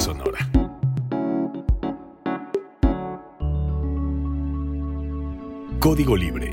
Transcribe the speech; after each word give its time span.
sonora. 0.00 0.38
Código 5.78 6.16
Libre 6.16 6.50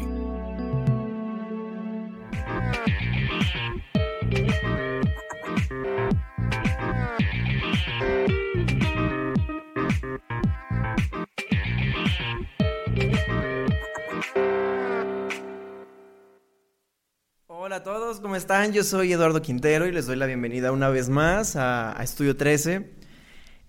Hola 17.47 17.77
a 17.77 17.83
todos, 17.83 18.19
¿cómo 18.19 18.35
están? 18.35 18.71
Yo 18.73 18.83
soy 18.83 19.11
Eduardo 19.11 19.41
Quintero 19.41 19.87
y 19.87 19.91
les 19.91 20.05
doy 20.05 20.15
la 20.15 20.27
bienvenida 20.27 20.71
una 20.71 20.89
vez 20.89 21.09
más 21.09 21.55
a, 21.55 21.97
Estudio 22.03 22.37
13. 22.37 23.04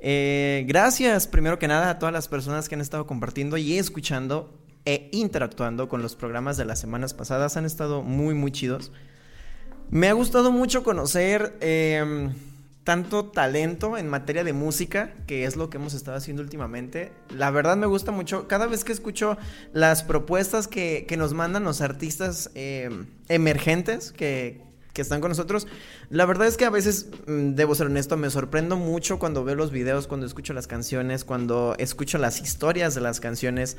Eh, 0.09 0.65
gracias, 0.69 1.27
primero 1.27 1.59
que 1.59 1.67
nada, 1.67 1.91
a 1.91 1.99
todas 1.99 2.13
las 2.13 2.29
personas 2.29 2.69
que 2.69 2.77
han 2.77 2.81
estado 2.81 3.09
compartiendo 3.09 3.57
y 3.57 3.77
escuchando 3.77 4.57
e 4.85 5.09
interactuando 5.11 5.89
con 5.89 6.01
los 6.01 6.15
programas 6.15 6.57
de 6.57 6.65
las 6.65 6.79
semanas 6.79 7.13
pasadas. 7.13 7.57
Han 7.57 7.65
estado 7.65 8.05
muy, 8.05 8.33
muy 8.33 8.53
chidos. 8.53 8.93
Me 9.91 10.07
ha 10.07 10.13
gustado 10.13 10.53
mucho 10.53 10.85
conocer 10.85 11.57
em, 11.61 12.33
tanto 12.85 13.25
talento 13.25 13.99
en 13.99 14.09
materia 14.09 14.45
de 14.45 14.53
música, 14.53 15.13
que 15.27 15.45
es 15.45 15.57
lo 15.57 15.71
que 15.71 15.79
hemos 15.79 15.93
estado 15.93 16.17
haciendo 16.17 16.41
últimamente. 16.41 17.11
La 17.31 17.51
verdad 17.51 17.77
me 17.77 17.87
gusta 17.87 18.13
mucho. 18.13 18.47
Cada 18.47 18.69
vez 18.69 18.85
que 18.85 18.93
escucho 18.93 19.37
las 19.73 20.05
propuestas 20.05 20.69
que, 20.69 21.05
nos 21.19 21.35
mandan 21.35 21.65
los 21.65 21.81
artistas 21.81 22.53
em, 22.55 23.07
emergentes 23.29 24.13
que, 24.13 24.67
que 24.97 25.03
están 25.03 25.21
con 25.21 25.29
nosotros. 25.29 25.69
La 26.09 26.25
verdad 26.25 26.49
es 26.49 26.57
que 26.57 26.65
a 26.65 26.71
veces, 26.71 27.11
mm, 27.27 27.51
debo 27.55 27.75
ser 27.75 27.87
honesto, 27.87 28.17
me 28.17 28.31
sorprendo 28.31 28.77
mucho 28.77 29.19
cuando 29.19 29.45
veo 29.45 29.55
los 29.55 29.71
videos, 29.71 30.07
cuando 30.07 30.27
escucho 30.27 30.55
las 30.55 30.67
canciones, 30.67 31.25
cuando 31.25 31.77
escucho 31.79 32.17
las 32.17 32.41
historias 32.41 32.95
de 32.95 33.03
las 33.03 33.21
canciones. 33.21 33.77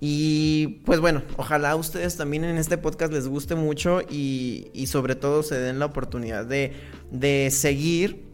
Y 0.00 0.80
pues 0.84 1.00
bueno, 1.00 1.22
ojalá 1.36 1.72
a 1.72 1.76
ustedes 1.76 2.16
también 2.16 2.44
en 2.44 2.56
este 2.58 2.78
podcast 2.78 3.12
les 3.12 3.26
guste 3.26 3.56
mucho 3.56 4.02
y, 4.08 4.70
sobre 4.86 5.16
todo 5.16 5.42
se 5.42 5.58
den 5.58 5.80
la 5.80 5.86
oportunidad 5.86 6.46
de, 6.46 6.72
de 7.10 7.50
seguir 7.50 8.30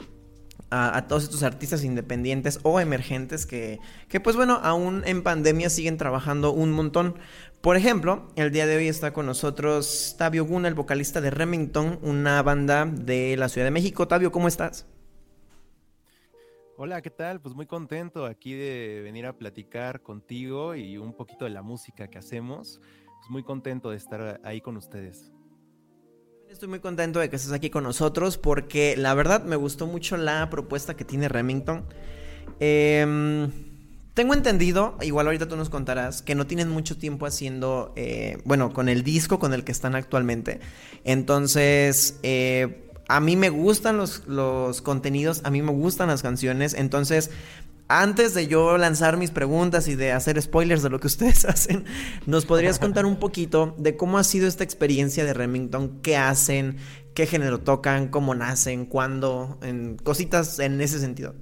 a, 0.71 1.07
todos 1.09 1.25
estos 1.25 1.43
artistas 1.43 1.83
independientes 1.83 2.61
o 2.63 2.79
emergentes 2.79 3.47
que, 3.47 3.81
que, 4.09 4.21
pues 4.21 4.37
bueno, 4.37 4.61
aún 4.63 5.03
en 5.07 5.23
pandemia 5.23 5.71
siguen 5.71 5.97
trabajando 5.97 6.53
un 6.53 6.73
montón. 6.73 7.15
Por 7.61 7.77
ejemplo, 7.77 8.29
el 8.37 8.53
día 8.53 8.69
de 8.69 8.77
hoy 8.77 8.87
está 8.87 9.13
con 9.13 9.27
nosotros 9.27 10.15
Tabio 10.17 10.45
Guna, 10.45 10.69
el 10.69 10.75
vocalista 10.75 11.21
de 11.21 11.31
Remington, 11.31 11.99
una 12.03 12.41
banda 12.43 12.87
de 12.87 13.37
la 13.37 13.49
Ciudad 13.49 13.67
de 13.67 13.73
México. 13.73 14.07
Tabio, 14.07 14.31
¿cómo 14.31 14.47
estás? 14.47 14.87
Hola, 16.77 17.03
¿qué 17.03 17.11
tal? 17.11 17.41
Pues 17.41 17.57
muy 17.57 17.67
contento 17.67 18.27
aquí 18.27 18.55
de 18.55 19.01
venir 19.03 19.27
a 19.27 19.33
platicar 19.33 20.03
contigo 20.03 20.77
y 20.77 20.99
un 20.99 21.13
poquito 21.13 21.47
de 21.47 21.51
la 21.51 21.63
música 21.63 22.07
que 22.07 22.19
hacemos. 22.19 22.81
Pues 23.05 23.31
muy 23.31 23.43
contento 23.43 23.91
de 23.91 23.97
estar 23.97 24.41
ahí 24.45 24.61
con 24.61 24.77
ustedes. 24.77 25.33
Estoy 26.49 26.69
muy 26.69 26.79
contento 26.79 27.19
de 27.19 27.29
que 27.29 27.35
estés 27.35 27.51
aquí 27.51 27.71
con 27.71 27.83
nosotros 27.83 28.39
porque 28.39 28.97
la 28.97 29.15
verdad 29.15 29.43
me 29.43 29.57
gustó 29.57 29.89
mucho 29.89 30.17
la 30.17 30.49
propuesta 30.49 30.95
que 30.95 31.05
tiene 31.05 31.29
Remington. 31.29 31.85
Em, 32.61 33.51
tengo 34.19 34.35
entendido, 34.35 34.97
igual 35.01 35.27
ahorita 35.27 35.47
tú 35.47 35.55
nos 35.55 35.71
contarás, 35.71 36.23
que 36.23 36.35
no 36.35 36.45
tienen 36.45 36.69
mucho 36.69 36.99
tiempo 36.99 37.25
haciendo, 37.25 37.93
eh, 37.95 38.39
bueno, 38.45 38.73
con 38.73 38.89
el 38.89 39.05
disco 39.05 39.39
con 39.39 39.55
el 39.55 39.63
que 39.63 39.71
están 39.71 39.95
actualmente. 39.95 40.59
Entonces, 41.05 42.19
eh, 42.25 42.91
a 43.07 43.21
mí 43.21 43.37
me 43.37 43.49
gustan 43.49 43.97
los, 43.97 44.27
los 44.27 44.83
contenidos, 44.83 45.43
a 45.45 45.53
mí 45.53 45.63
me 45.63 45.71
gustan 45.71 46.09
las 46.09 46.23
canciones. 46.23 46.75
Entonces, 46.75 47.31
antes 47.87 48.35
de 48.35 48.49
yo 48.49 48.77
lanzar 48.77 49.19
mis 49.19 49.31
preguntas 49.31 49.87
y 49.87 49.95
de 49.95 50.11
hacer 50.11 50.43
spoilers 50.43 50.83
de 50.83 50.91
lo 50.91 50.99
que 50.99 51.07
ustedes 51.15 51.45
hacen, 51.45 51.85
¿nos 52.27 52.45
podrías 52.45 52.81
contar 52.81 53.07
un 53.07 53.21
poquito 53.21 53.77
de 53.79 53.97
cómo 53.97 54.19
ha 54.19 54.25
sido 54.25 54.49
esta 54.49 54.65
experiencia 54.65 55.25
de 55.25 55.33
Remington? 55.33 56.01
¿Qué 56.03 56.17
hacen? 56.17 56.79
¿Qué 57.15 57.27
género 57.27 57.61
tocan? 57.61 58.09
¿Cómo 58.09 58.35
nacen? 58.35 58.85
¿Cuándo? 58.85 59.61
En 59.63 59.97
cositas 59.97 60.59
en 60.59 60.81
ese 60.81 60.99
sentido. 60.99 61.37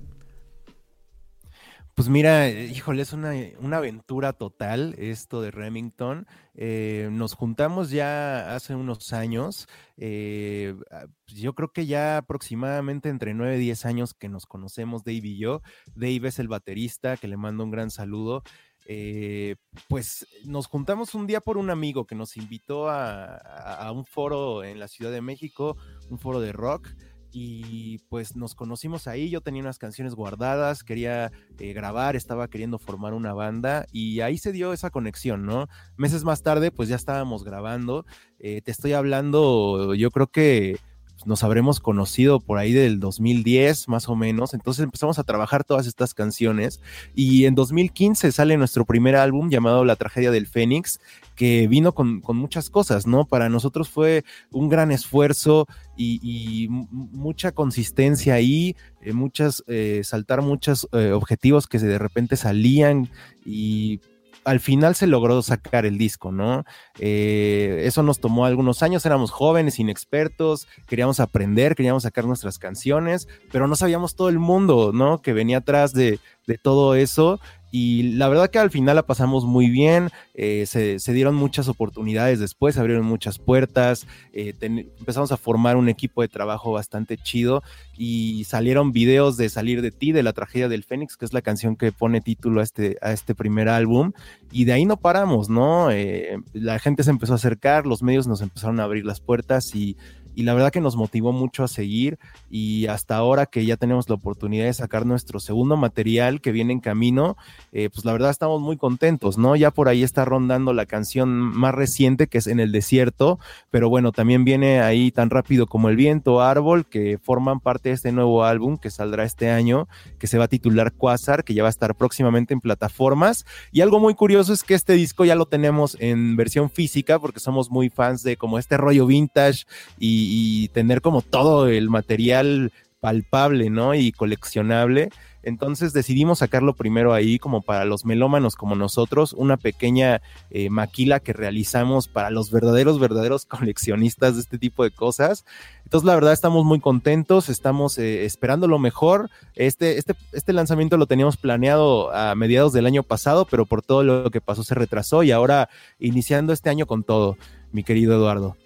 Pues 1.97 2.11
mira, 2.11 2.51
híjole, 2.51 3.01
es 3.01 3.15
una, 3.15 3.33
aventura 3.75 4.35
total 4.35 4.95
esto 4.99 5.41
de 5.41 5.51
Remington. 5.51 6.27
Eh, 6.55 7.09
nos 7.11 7.33
juntamos 7.33 7.89
ya 7.89 8.55
hace 8.55 8.75
unos 8.75 9.15
años. 9.15 9.67
Eh, 9.97 10.75
ah, 10.91 11.07
pues 11.25 11.39
yo 11.39 11.55
creo 11.55 11.73
que 11.73 11.87
ya 11.87 12.19
aproximadamente 12.19 13.09
entre 13.09 13.33
9 13.33 13.57
y 13.57 13.61
10 13.61 13.87
años 13.87 14.13
que 14.13 14.29
nos 14.29 14.45
conocemos, 14.45 15.05
Dave 15.05 15.23
y 15.23 15.39
yo. 15.39 15.63
Dave 15.95 16.29
es 16.29 16.39
el 16.39 16.49
baterista, 16.49 17.17
que 17.17 17.29
le 17.29 17.39
mando 17.39 17.65
un 17.65 17.71
gran 17.71 17.91
saludo. 17.91 18.43
Eh, 18.85 19.57
pues 19.89 20.27
nos 20.45 20.67
juntamos 20.67 21.15
un 21.15 21.27
día 21.27 21.41
por 21.41 21.57
un 21.57 21.71
amigo 21.71 22.07
que 22.07 22.15
nos 22.15 22.37
invitó 22.37 22.91
a 22.91 23.91
un 23.91 24.05
foro 24.05 24.65
en 24.65 24.79
la 24.79 24.89
Ciudad 24.89 25.13
de 25.13 25.23
México, 25.23 25.79
un 26.11 26.19
foro 26.19 26.41
de 26.41 26.53
rock 26.53 26.91
y 27.39 27.99
pues 28.09 28.35
nos 28.35 28.55
conocimos 28.55 29.07
ahí, 29.07 29.29
yo 29.29 29.43
tenía 29.43 29.61
unas 29.61 29.79
canciones 29.79 30.15
guardadas, 30.15 30.83
quería 30.83 31.33
eh, 31.59 31.75
grabar, 31.75 32.17
estaba 32.17 32.49
queriendo 32.49 32.79
formar 32.79 33.13
una 33.13 33.35
banda 33.35 33.85
y 33.93 34.21
ahí 34.21 34.39
se 34.39 34.53
dio 34.53 34.73
esa 34.73 34.89
conexión, 34.89 35.45
¿no? 35.45 35.69
Meses 35.99 36.25
más 36.25 36.43
tarde 36.43 36.71
pues 36.71 36.89
ya 36.89 36.97
estábamos 36.97 37.45
grabando, 37.45 38.07
eh, 38.39 38.63
te 38.63 38.71
estoy 38.71 38.95
hablando, 38.95 39.93
yo 39.93 40.11
creo 40.11 40.29
que 40.29 40.79
nos 41.27 41.45
habremos 41.45 41.81
conocido 41.81 42.41
por 42.41 42.59
ahí 42.59 42.73
del 42.73 43.01
2010 43.01 43.89
más 43.89 44.09
o 44.09 44.17
menos, 44.17 44.55
entonces 44.55 44.85
empezamos 44.85 45.19
a 45.19 45.25
trabajar 45.25 45.65
todas 45.65 45.87
estas 45.87 46.15
canciones 46.15 46.81
y 47.15 47.45
en 47.45 47.55
2015 47.55 48.33
sale 48.33 48.57
nuestro 48.57 48.85
primer 48.85 49.17
álbum 49.17 49.51
llamado 49.51 49.85
La 49.85 49.97
tragedia 49.97 50.31
del 50.31 50.47
Fénix, 50.47 51.01
que 51.35 51.69
vino 51.69 51.93
con, 51.93 52.23
muchas 52.27 52.71
cosas, 52.71 53.07
¿no? 53.07 53.27
Para 53.27 53.49
nosotros 53.49 53.89
fue 53.89 54.25
un 54.51 54.69
gran 54.69 54.91
esfuerzo 54.91 55.67
y, 55.97 56.69
mucha 56.71 57.53
consistencia 57.53 58.35
ahí, 58.35 58.77
eh, 59.03 59.13
muchas, 59.13 59.63
eh, 59.67 60.03
saltar 60.05 60.43
muchos 60.43 60.89
eh, 60.93 61.13
objetivos 61.13 61.67
que 61.67 61.79
de 61.79 61.99
repente 61.99 62.37
salían 62.37 63.11
y 63.45 64.01
al 64.47 64.61
final 64.61 64.95
se 64.95 65.09
logró 65.09 65.43
sacar 65.43 65.87
el 65.87 65.99
disco, 65.99 66.31
¿no? 66.31 66.65
eso 66.99 68.03
nos 68.03 68.21
tomó 68.21 68.47
algunos 68.47 68.83
años, 68.83 69.05
éramos 69.05 69.33
jóvenes, 69.33 69.81
inexpertos, 69.81 70.69
queríamos 70.87 71.19
aprender, 71.19 71.75
queríamos 71.75 72.05
sacar 72.05 72.25
nuestras 72.25 72.59
canciones, 72.59 73.27
pero 73.51 73.67
no 73.67 73.75
sabíamos 73.75 74.15
todo 74.15 74.29
el 74.29 74.39
mundo, 74.39 74.93
¿no? 74.95 75.21
Que 75.21 75.33
venía 75.33 75.59
atrás 75.59 75.93
de, 75.93 76.21
de 76.47 76.59
todo 76.59 76.95
eso 76.95 77.41
y 77.79 78.15
la 78.15 78.31
verdad 78.31 78.49
que 78.49 78.59
al 78.59 78.71
final 78.71 78.97
la 78.97 79.03
pasamos 79.03 79.45
muy 79.45 79.69
bien, 79.69 80.09
eh, 80.33 80.65
se, 80.65 81.13
dieron 81.13 81.35
muchas 81.35 81.69
oportunidades 81.69 82.41
después, 82.41 82.79
abrieron 82.79 83.05
muchas 83.05 83.39
puertas, 83.39 84.07
eh, 84.33 84.55
empezamos 84.63 85.31
a 85.31 85.37
formar 85.37 85.77
un 85.77 85.91
equipo 85.91 86.23
de 86.23 86.29
trabajo 86.29 86.73
bastante 86.73 87.19
chido 87.19 87.63
y 87.95 88.45
salieron 88.45 88.93
videos 88.93 89.37
de 89.37 89.51
Salir 89.51 89.83
de 89.83 89.91
ti, 89.91 90.13
de 90.13 90.23
la 90.23 90.33
tragedia 90.33 90.71
del 90.71 90.85
Fénix, 90.85 91.19
que 91.19 91.27
es 91.27 91.35
la 91.35 91.43
canción 91.43 91.77
que 91.77 91.93
pone 91.93 92.23
título 92.23 92.63
a 92.63 92.65
este, 92.65 92.97
a 93.03 93.13
este 93.13 93.35
primer 93.35 93.69
álbum, 93.69 94.13
y 94.51 94.65
de 94.65 94.73
ahí 94.73 94.87
no 94.87 94.97
paramos, 94.97 95.51
¿no? 95.51 95.91
Eh, 95.91 96.39
la 96.55 96.79
gente 96.79 97.03
se 97.03 97.11
empezó 97.11 97.35
a 97.35 97.37
acercar, 97.37 97.85
los 97.85 98.03
medios 98.03 98.27
nos 98.27 98.41
empezaron 98.41 98.81
a 98.81 98.85
abrir 98.85 99.05
las 99.05 99.21
puertas 99.21 99.75
y 99.75 99.99
y 100.37 100.43
la 100.43 100.55
verdad 100.55 100.71
que 100.71 100.83
nos 100.83 100.97
motivó 100.97 101.33
mucho 101.33 101.65
a 101.65 101.69
seguir 101.69 102.19
y 102.51 102.87
hasta 102.87 103.17
ahora 103.17 103.47
que 103.47 103.65
ya 103.65 103.77
tenemos 103.79 104.09
la 104.09 104.17
oportunidad 104.17 104.67
de 104.67 104.75
sacar 104.75 105.07
nuestro 105.07 105.41
segundo 105.41 105.77
material 105.79 106.43
que 106.43 106.53
viene 106.53 106.75
en 106.75 106.81
camino, 106.81 107.37
eh, 107.73 107.89
pues 107.93 108.05
la 108.05 108.13
verdad 108.13 108.31
estamos 108.31 108.61
muy 108.61 108.77
contentos, 108.77 109.39
¿no? 109.39 109.57
Ya 109.57 109.71
por 109.71 109.89
ahí 109.89 110.03
está 110.03 110.27
rondando 110.27 110.75
la 110.75 110.85
canción 110.85 111.31
más 111.31 111.75
reciente 111.75 112.27
que 112.27 112.39
es 112.39 112.47
En 112.47 112.61
el 112.61 112.71
Desierto, 112.71 113.39
pero 113.71 113.89
bueno, 113.89 114.13
también 114.13 114.45
viene 114.45 114.81
ahí 114.83 115.11
tan 115.11 115.31
rápido 115.31 115.67
como 115.67 115.89
el 115.89 115.97
viento, 115.97 116.43
Árbol, 116.43 116.85
que 116.85 117.19
forman 117.19 117.61
parte 117.61 117.89
de 117.89 117.95
este 117.95 118.13
nuevo 118.13 118.45
álbum 118.45 118.77
que 118.77 118.91
saldrá 118.91 119.25
este 119.25 119.51
año, 119.51 119.89
que 120.19 120.27
se 120.27 120.37
va 120.37 120.45
a 120.45 120.49
titular 120.49 120.93
Quasar, 120.93 121.45
que 121.45 121.55
ya 121.55 121.63
va 121.63 121.69
a 121.69 121.71
estar 121.71 121.95
próximamente 121.95 122.53
en 122.53 122.61
plataformas. 122.61 123.47
Y 123.73 123.81
algo 123.81 124.01
muy 124.01 124.15
curioso 124.15 124.53
es 124.53 124.63
que 124.63 124.75
este 124.75 124.93
disco 124.93 125.25
ya 125.25 125.35
lo 125.35 125.47
tenemos 125.47 125.97
en 125.99 126.37
versión 126.37 126.69
física 126.69 127.19
porque 127.19 127.41
somos 127.41 127.71
muy 127.71 127.89
fans 127.89 128.23
de 128.23 128.37
como 128.37 128.59
este 128.59 128.77
rollo 128.77 129.07
vintage 129.07 129.65
y, 129.99 130.26
y, 130.27 130.69
tener 130.69 131.01
como 131.01 131.23
todo 131.23 131.69
el 131.69 131.89
material 131.89 132.73
palpable, 133.01 133.71
¿no? 133.71 133.95
Y 133.95 134.13
coleccionable. 134.13 135.11
Entonces 135.47 135.93
decidimos 135.93 136.41
sacarlo 136.41 136.75
primero 136.75 137.15
ahí 137.15 137.39
como 137.39 137.63
para 137.63 137.85
los 137.85 138.05
melómanos 138.05 138.57
como 138.57 138.75
nosotros, 138.75 139.33
una 139.33 139.57
pequeña 139.57 140.21
eh, 140.51 140.71
maquila 140.71 141.21
que 141.21 141.33
realizamos 141.33 142.09
para 142.09 142.31
los 142.31 142.51
verdaderos, 142.51 142.99
verdaderos 142.99 143.47
coleccionistas 143.47 144.35
de 144.35 144.41
este 144.41 144.59
tipo 144.59 144.83
de 144.83 144.91
cosas. 144.91 145.45
Entonces 145.85 146.05
la 146.05 146.17
verdad 146.17 146.33
estamos 146.33 146.65
muy 146.65 146.81
contentos, 146.81 147.49
estamos 147.49 147.97
eh, 147.99 148.25
esperando 148.25 148.67
lo 148.67 148.81
mejor. 148.81 149.31
Este, 149.55 149.99
este, 149.99 150.15
este 150.33 150.53
lanzamiento 150.53 150.97
lo 150.97 151.07
teníamos 151.07 151.37
planeado 151.37 152.13
a 152.13 152.35
mediados 152.35 152.73
del 152.73 152.87
año 152.87 153.05
pasado, 153.05 153.47
pero 153.49 153.67
por 153.67 153.83
todo 153.83 154.03
lo 154.03 154.33
que 154.33 154.41
pasó 154.41 154.65
se 154.65 154.75
retrasó 154.75 155.23
y 155.23 155.31
ahora 155.31 155.69
iniciando 156.01 156.53
este 156.53 156.71
año 156.71 156.87
con 156.87 157.05
todo, 157.05 157.37
mi 157.71 157.85
querido 157.85 158.15
Eduardo 158.17 158.57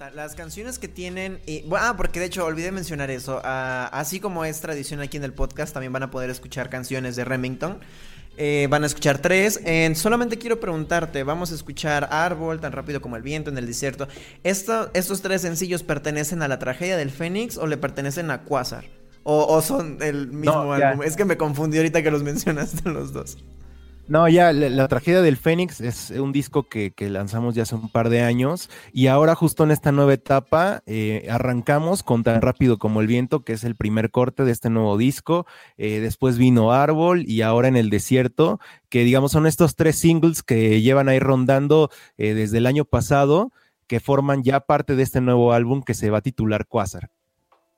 pregunta, 0.00 0.10
las 0.16 0.34
canciones 0.34 0.78
que 0.78 0.88
tienen, 0.88 1.40
y, 1.46 1.64
ah, 1.72 1.94
porque 1.96 2.20
de 2.20 2.26
hecho 2.26 2.44
olvidé 2.44 2.72
mencionar 2.72 3.10
eso, 3.10 3.40
ah, 3.44 3.88
así 3.92 4.20
como 4.20 4.44
es 4.44 4.60
tradición 4.60 5.00
aquí 5.00 5.16
en 5.16 5.24
el 5.24 5.32
podcast, 5.32 5.72
también 5.72 5.92
van 5.92 6.02
a 6.02 6.10
poder 6.10 6.30
escuchar 6.30 6.70
canciones 6.70 7.16
de 7.16 7.24
Remington. 7.24 7.78
Eh, 8.36 8.68
van 8.70 8.84
a 8.84 8.86
escuchar 8.86 9.18
tres. 9.18 9.60
solamente 9.96 10.38
quiero 10.38 10.60
preguntarte, 10.60 11.24
vamos 11.24 11.52
a 11.52 11.54
escuchar 11.54 12.08
Árbol, 12.10 12.58
tan 12.58 12.72
rápido 12.72 13.02
como 13.02 13.16
el 13.16 13.22
viento 13.22 13.50
en 13.50 13.58
el 13.58 13.66
desierto. 13.66 14.08
¿Estos 14.42 15.20
tres 15.20 15.42
sencillos 15.42 15.82
pertenecen 15.82 16.40
a 16.40 16.48
la 16.48 16.58
tragedia 16.58 16.96
del 16.96 17.10
Fénix 17.10 17.58
o 17.58 17.66
le 17.66 17.76
pertenecen 17.76 18.30
a 18.30 18.44
Quasar? 18.44 18.86
¿O, 19.24 19.60
son 19.60 19.98
el 20.00 20.28
mismo 20.28 20.72
álbum? 20.72 21.02
Es 21.02 21.16
que 21.16 21.26
me 21.26 21.36
confundí 21.36 21.76
ahorita 21.76 22.02
que 22.02 22.10
los 22.10 22.22
mencionaste 22.30 22.88
los 22.88 23.12
dos. 23.12 23.36
No, 24.10 24.28
ya, 24.28 24.52
la, 24.52 24.88
tragedia 24.88 25.22
del 25.22 25.36
Fénix 25.36 25.80
es 25.80 26.10
un 26.10 26.32
disco 26.32 26.64
que, 26.64 26.92
lanzamos 26.98 27.54
ya 27.54 27.62
hace 27.62 27.76
un 27.76 27.88
par 27.88 28.08
de 28.08 28.22
años 28.22 28.68
y 28.92 29.06
ahora 29.06 29.36
justo 29.36 29.62
en 29.62 29.70
esta 29.70 29.92
nueva 29.92 30.14
etapa 30.14 30.82
eh, 30.86 31.28
arrancamos 31.30 32.02
con 32.02 32.24
Tan 32.24 32.42
rápido 32.42 32.76
como 32.78 33.00
el 33.00 33.06
viento, 33.06 33.44
que 33.44 33.52
es 33.52 33.62
el 33.62 33.76
primer 33.76 34.10
corte 34.10 34.44
de 34.44 34.50
este 34.50 34.68
nuevo 34.68 34.98
disco, 34.98 35.46
eh, 35.78 36.00
después 36.00 36.38
vino 36.38 36.72
Árbol 36.72 37.22
y 37.24 37.42
ahora 37.42 37.68
en 37.68 37.76
el 37.76 37.88
desierto, 37.88 38.58
que 38.88 39.04
digamos 39.04 39.30
son 39.30 39.46
estos 39.46 39.76
tres 39.76 39.96
singles 39.96 40.42
que 40.42 40.82
llevan 40.82 41.08
ahí 41.08 41.20
rondando 41.20 41.88
eh, 42.18 42.34
desde 42.34 42.58
el 42.58 42.66
año 42.66 42.84
pasado, 42.84 43.52
que 43.86 44.00
forman 44.00 44.42
ya 44.42 44.58
parte 44.58 44.96
de 44.96 45.04
este 45.04 45.20
nuevo 45.20 45.52
álbum 45.52 45.82
que 45.82 45.94
se 45.94 46.10
va 46.10 46.18
a 46.18 46.22
titular 46.22 46.66
Quasar. 46.66 47.10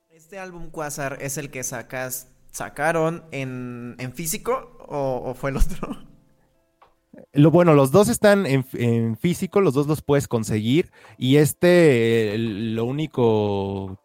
¿Este 0.09 0.39
álbum 0.39 0.71
Quasar 0.71 1.19
es 1.21 1.37
el 1.37 1.51
que 1.51 1.63
sacas, 1.63 2.29
sacaron 2.51 3.23
en, 3.29 4.13
físico 4.15 4.77
o, 4.87 5.21
o 5.25 5.33
fue 5.35 5.51
el 5.51 5.57
otro? 5.57 6.12
Lo 7.33 7.51
bueno, 7.51 7.73
los 7.73 7.91
dos 7.91 8.09
están 8.09 8.45
en, 8.45 9.17
físico, 9.17 9.61
los 9.61 9.73
dos 9.73 9.87
los 9.87 10.01
puedes 10.01 10.27
conseguir. 10.27 10.91
Y 11.17 11.37
este, 11.37 12.35
lo 12.37 12.85
único 12.85 13.99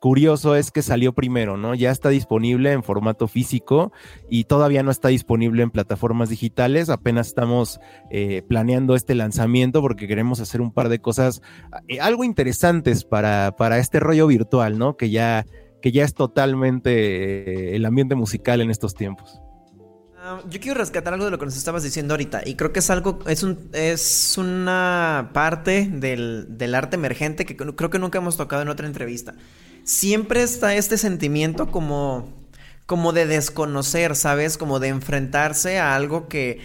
curioso 0.00 0.56
es 0.56 0.70
que 0.70 0.82
salió 0.82 1.12
primero, 1.12 1.56
¿no? 1.56 1.74
Ya 1.74 1.90
está 1.90 2.08
disponible 2.08 2.72
en 2.72 2.82
formato 2.82 3.28
físico 3.28 3.92
y 4.28 4.44
todavía 4.44 4.82
no 4.82 4.90
está 4.90 5.08
disponible 5.08 5.62
en 5.62 5.70
plataformas 5.70 6.28
digitales. 6.28 6.88
Apenas 6.88 7.28
estamos 7.28 7.80
eh, 8.10 8.42
planeando 8.48 8.94
este 8.94 9.14
lanzamiento 9.14 9.80
porque 9.80 10.08
queremos 10.08 10.40
hacer 10.40 10.60
un 10.60 10.72
par 10.72 10.88
de 10.88 11.00
cosas, 11.00 11.42
eh, 11.88 12.00
algo 12.00 12.24
interesantes 12.24 13.04
para, 13.04 13.54
para 13.56 13.78
este 13.78 14.00
rollo 14.00 14.26
virtual, 14.26 14.78
¿no? 14.78 14.96
Que 14.96 15.10
ya, 15.10 15.46
que 15.82 15.92
ya 15.92 16.04
es 16.04 16.14
totalmente 16.14 17.72
eh, 17.72 17.76
el 17.76 17.84
ambiente 17.84 18.14
musical 18.14 18.60
en 18.60 18.70
estos 18.70 18.94
tiempos. 18.94 19.40
Yo 20.48 20.60
quiero 20.60 20.78
rescatar 20.78 21.12
algo 21.12 21.24
de 21.24 21.30
lo 21.30 21.38
que 21.38 21.44
nos 21.44 21.56
estabas 21.56 21.82
diciendo 21.82 22.14
ahorita 22.14 22.42
y 22.44 22.56
creo 22.56 22.72
que 22.72 22.80
es 22.80 22.90
algo, 22.90 23.20
es 23.26 23.42
un, 23.42 23.70
es 23.72 24.36
una 24.36 25.30
parte 25.32 25.88
del, 25.90 26.46
del 26.58 26.74
arte 26.74 26.96
emergente 26.96 27.46
que 27.46 27.56
creo 27.56 27.90
que 27.90 27.98
nunca 27.98 28.18
hemos 28.18 28.36
tocado 28.36 28.62
en 28.62 28.68
otra 28.68 28.86
entrevista. 28.86 29.34
Siempre 29.84 30.42
está 30.42 30.74
este 30.74 30.98
sentimiento 30.98 31.70
como, 31.70 32.28
como 32.86 33.12
de 33.12 33.26
desconocer, 33.26 34.16
¿sabes? 34.16 34.58
Como 34.58 34.80
de 34.80 34.88
enfrentarse 34.88 35.78
a 35.78 35.94
algo 35.94 36.26
que 36.26 36.60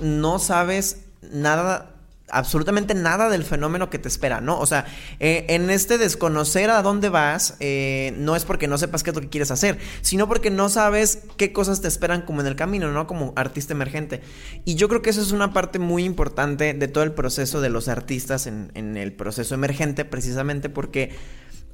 no 0.00 0.38
sabes 0.38 1.04
nada 1.22 1.91
absolutamente 2.32 2.94
nada 2.94 3.28
del 3.28 3.44
fenómeno 3.44 3.90
que 3.90 3.98
te 3.98 4.08
espera, 4.08 4.40
¿no? 4.40 4.58
O 4.58 4.66
sea, 4.66 4.86
eh, 5.20 5.44
en 5.50 5.70
este 5.70 5.98
desconocer 5.98 6.70
a 6.70 6.82
dónde 6.82 7.10
vas, 7.10 7.56
eh, 7.60 8.14
no 8.16 8.34
es 8.34 8.44
porque 8.44 8.66
no 8.66 8.78
sepas 8.78 9.02
qué 9.02 9.10
es 9.10 9.16
lo 9.16 9.22
que 9.22 9.28
quieres 9.28 9.50
hacer, 9.50 9.78
sino 10.00 10.26
porque 10.26 10.50
no 10.50 10.68
sabes 10.68 11.20
qué 11.36 11.52
cosas 11.52 11.82
te 11.82 11.88
esperan 11.88 12.22
como 12.22 12.40
en 12.40 12.46
el 12.46 12.56
camino, 12.56 12.90
¿no? 12.90 13.06
Como 13.06 13.32
artista 13.36 13.74
emergente. 13.74 14.22
Y 14.64 14.74
yo 14.74 14.88
creo 14.88 15.02
que 15.02 15.10
eso 15.10 15.20
es 15.20 15.30
una 15.32 15.52
parte 15.52 15.78
muy 15.78 16.04
importante 16.04 16.74
de 16.74 16.88
todo 16.88 17.04
el 17.04 17.12
proceso 17.12 17.60
de 17.60 17.68
los 17.68 17.88
artistas 17.88 18.46
en, 18.46 18.72
el 18.96 19.12
proceso 19.12 19.54
emergente, 19.54 20.04
precisamente 20.04 20.68
porque... 20.68 21.14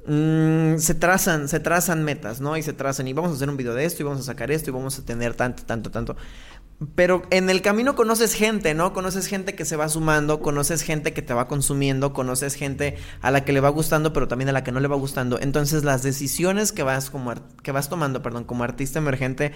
Mm, 0.07 0.77
se 0.77 0.95
trazan, 0.95 1.49
se 1.49 1.59
trazan 1.59 2.03
metas, 2.03 2.39
¿no? 2.41 2.57
Y 2.57 2.63
se 2.63 2.73
trazan, 2.73 3.07
y 3.07 3.13
vamos 3.13 3.31
a 3.31 3.35
hacer 3.35 3.49
un 3.49 3.57
video 3.57 3.75
de 3.75 3.85
esto, 3.85 4.01
y 4.01 4.05
vamos 4.05 4.21
a 4.21 4.23
sacar 4.23 4.49
esto, 4.49 4.71
y 4.71 4.73
vamos 4.73 4.97
a 4.97 5.05
tener 5.05 5.35
tanto, 5.35 5.63
tanto, 5.63 5.91
tanto. 5.91 6.15
Pero 6.95 7.23
en 7.29 7.49
el 7.49 7.61
camino 7.61 7.95
conoces 7.95 8.33
gente, 8.33 8.73
¿no? 8.73 8.93
Conoces 8.93 9.27
gente 9.27 9.53
que 9.53 9.65
se 9.65 9.75
va 9.75 9.89
sumando, 9.89 10.41
conoces 10.41 10.81
gente 10.81 11.11
que 11.11 11.21
te 11.21 11.33
va 11.33 11.49
consumiendo, 11.49 12.13
conoces 12.13 12.55
gente 12.55 12.97
a 13.21 13.31
la 13.31 13.43
que 13.43 13.51
le 13.51 13.59
va 13.59 13.67
gustando, 13.67 14.13
pero 14.13 14.29
también 14.29 14.47
a 14.47 14.53
la 14.53 14.63
que 14.63 14.71
no 14.71 14.79
le 14.79 14.87
va 14.87 14.95
gustando. 14.95 15.39
Entonces 15.41 15.83
las 15.83 16.03
decisiones 16.03 16.71
que 16.71 16.83
vas, 16.83 17.09
como 17.09 17.33
que 17.63 17.73
vas 17.73 17.89
tomando, 17.89 18.21
perdón, 18.21 18.45
como 18.45 18.63
artista 18.63 18.99
emergente, 18.99 19.51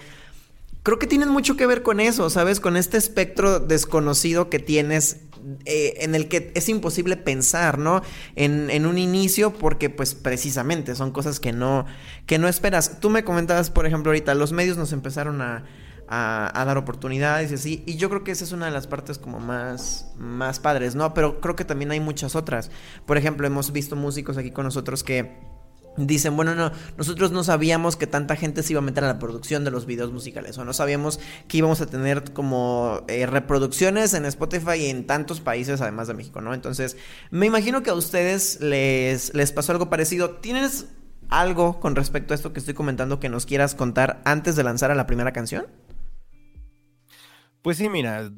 creo 0.82 0.98
que 0.98 1.06
tienen 1.06 1.30
mucho 1.30 1.56
que 1.56 1.66
ver 1.66 1.82
con 1.82 1.98
eso, 1.98 2.28
¿sabes? 2.28 2.60
Con 2.60 2.76
este 2.76 2.98
espectro 2.98 3.58
desconocido 3.58 4.50
que 4.50 4.58
tienes 4.58 5.20
eh, 5.64 5.94
en 6.00 6.14
el 6.14 6.28
que 6.28 6.52
es 6.54 6.68
imposible 6.68 7.16
pensar, 7.16 7.78
¿no? 7.78 8.02
En, 8.36 8.68
en, 8.68 8.84
un 8.84 8.98
inicio 8.98 9.54
porque 9.54 9.88
pues 9.88 10.14
precisamente 10.14 10.94
son 10.94 11.10
cosas 11.10 11.40
que 11.40 11.52
no, 11.54 11.86
que 12.26 12.38
no 12.38 12.48
esperas. 12.48 13.00
Tú 13.00 13.08
me 13.08 13.24
comentabas, 13.24 13.70
por 13.70 13.86
ejemplo, 13.86 14.10
ahorita, 14.10 14.34
los 14.34 14.52
medios 14.52 14.76
nos 14.76 14.92
empezaron 14.92 15.40
a 15.40 15.64
a, 16.08 16.64
dar 16.66 16.78
oportunidades 16.78 17.50
y 17.50 17.54
así. 17.54 17.84
Y 17.86 17.96
yo 17.96 18.08
creo 18.08 18.24
que 18.24 18.32
esa 18.32 18.44
es 18.44 18.52
una 18.52 18.66
de 18.66 18.72
las 18.72 18.86
partes 18.86 19.18
como 19.18 19.40
más, 19.40 20.12
más 20.16 20.60
padres, 20.60 20.94
¿no? 20.94 21.14
Pero 21.14 21.40
creo 21.40 21.56
que 21.56 21.64
también 21.64 21.90
hay 21.90 22.00
muchas 22.00 22.34
otras. 22.34 22.70
Por 23.06 23.16
ejemplo, 23.16 23.46
hemos 23.46 23.72
visto 23.72 23.96
músicos 23.96 24.36
aquí 24.36 24.50
con 24.50 24.64
nosotros 24.64 25.02
que 25.02 25.54
dicen, 25.96 26.34
bueno, 26.36 26.54
no, 26.54 26.72
nosotros 26.96 27.30
no 27.30 27.44
sabíamos 27.44 27.96
que 27.96 28.06
tanta 28.06 28.36
gente 28.36 28.62
se 28.62 28.72
iba 28.72 28.80
a 28.80 28.82
meter 28.82 29.04
a 29.04 29.08
la 29.08 29.18
producción 29.18 29.64
de 29.64 29.70
los 29.70 29.86
videos 29.86 30.12
musicales, 30.12 30.58
o 30.58 30.64
no 30.64 30.72
sabíamos 30.72 31.20
que 31.46 31.58
íbamos 31.58 31.80
a 31.80 31.86
tener 31.86 32.32
como 32.32 33.02
eh, 33.06 33.26
reproducciones 33.26 34.12
en 34.14 34.24
Spotify 34.24 34.76
y 34.78 34.86
en 34.86 35.06
tantos 35.06 35.40
países 35.40 35.80
además 35.80 36.08
de 36.08 36.14
México, 36.14 36.40
¿no? 36.40 36.54
Entonces, 36.54 36.96
me 37.30 37.46
imagino 37.46 37.82
que 37.82 37.90
a 37.90 37.94
ustedes 37.94 38.60
les, 38.60 39.34
les 39.34 39.52
pasó 39.52 39.72
algo 39.72 39.88
parecido. 39.88 40.30
¿Tienes 40.30 40.86
algo 41.28 41.80
con 41.80 41.94
respecto 41.94 42.34
a 42.34 42.36
esto 42.36 42.52
que 42.52 42.58
estoy 42.58 42.74
comentando 42.74 43.20
que 43.20 43.28
nos 43.28 43.46
quieras 43.46 43.74
contar 43.74 44.20
antes 44.24 44.56
de 44.56 44.64
lanzar 44.64 44.90
a 44.90 44.94
la 44.94 45.06
primera 45.06 45.32
canción? 45.32 45.66
Pues 47.64 47.78
sí, 47.78 47.88
mira, 47.88 48.30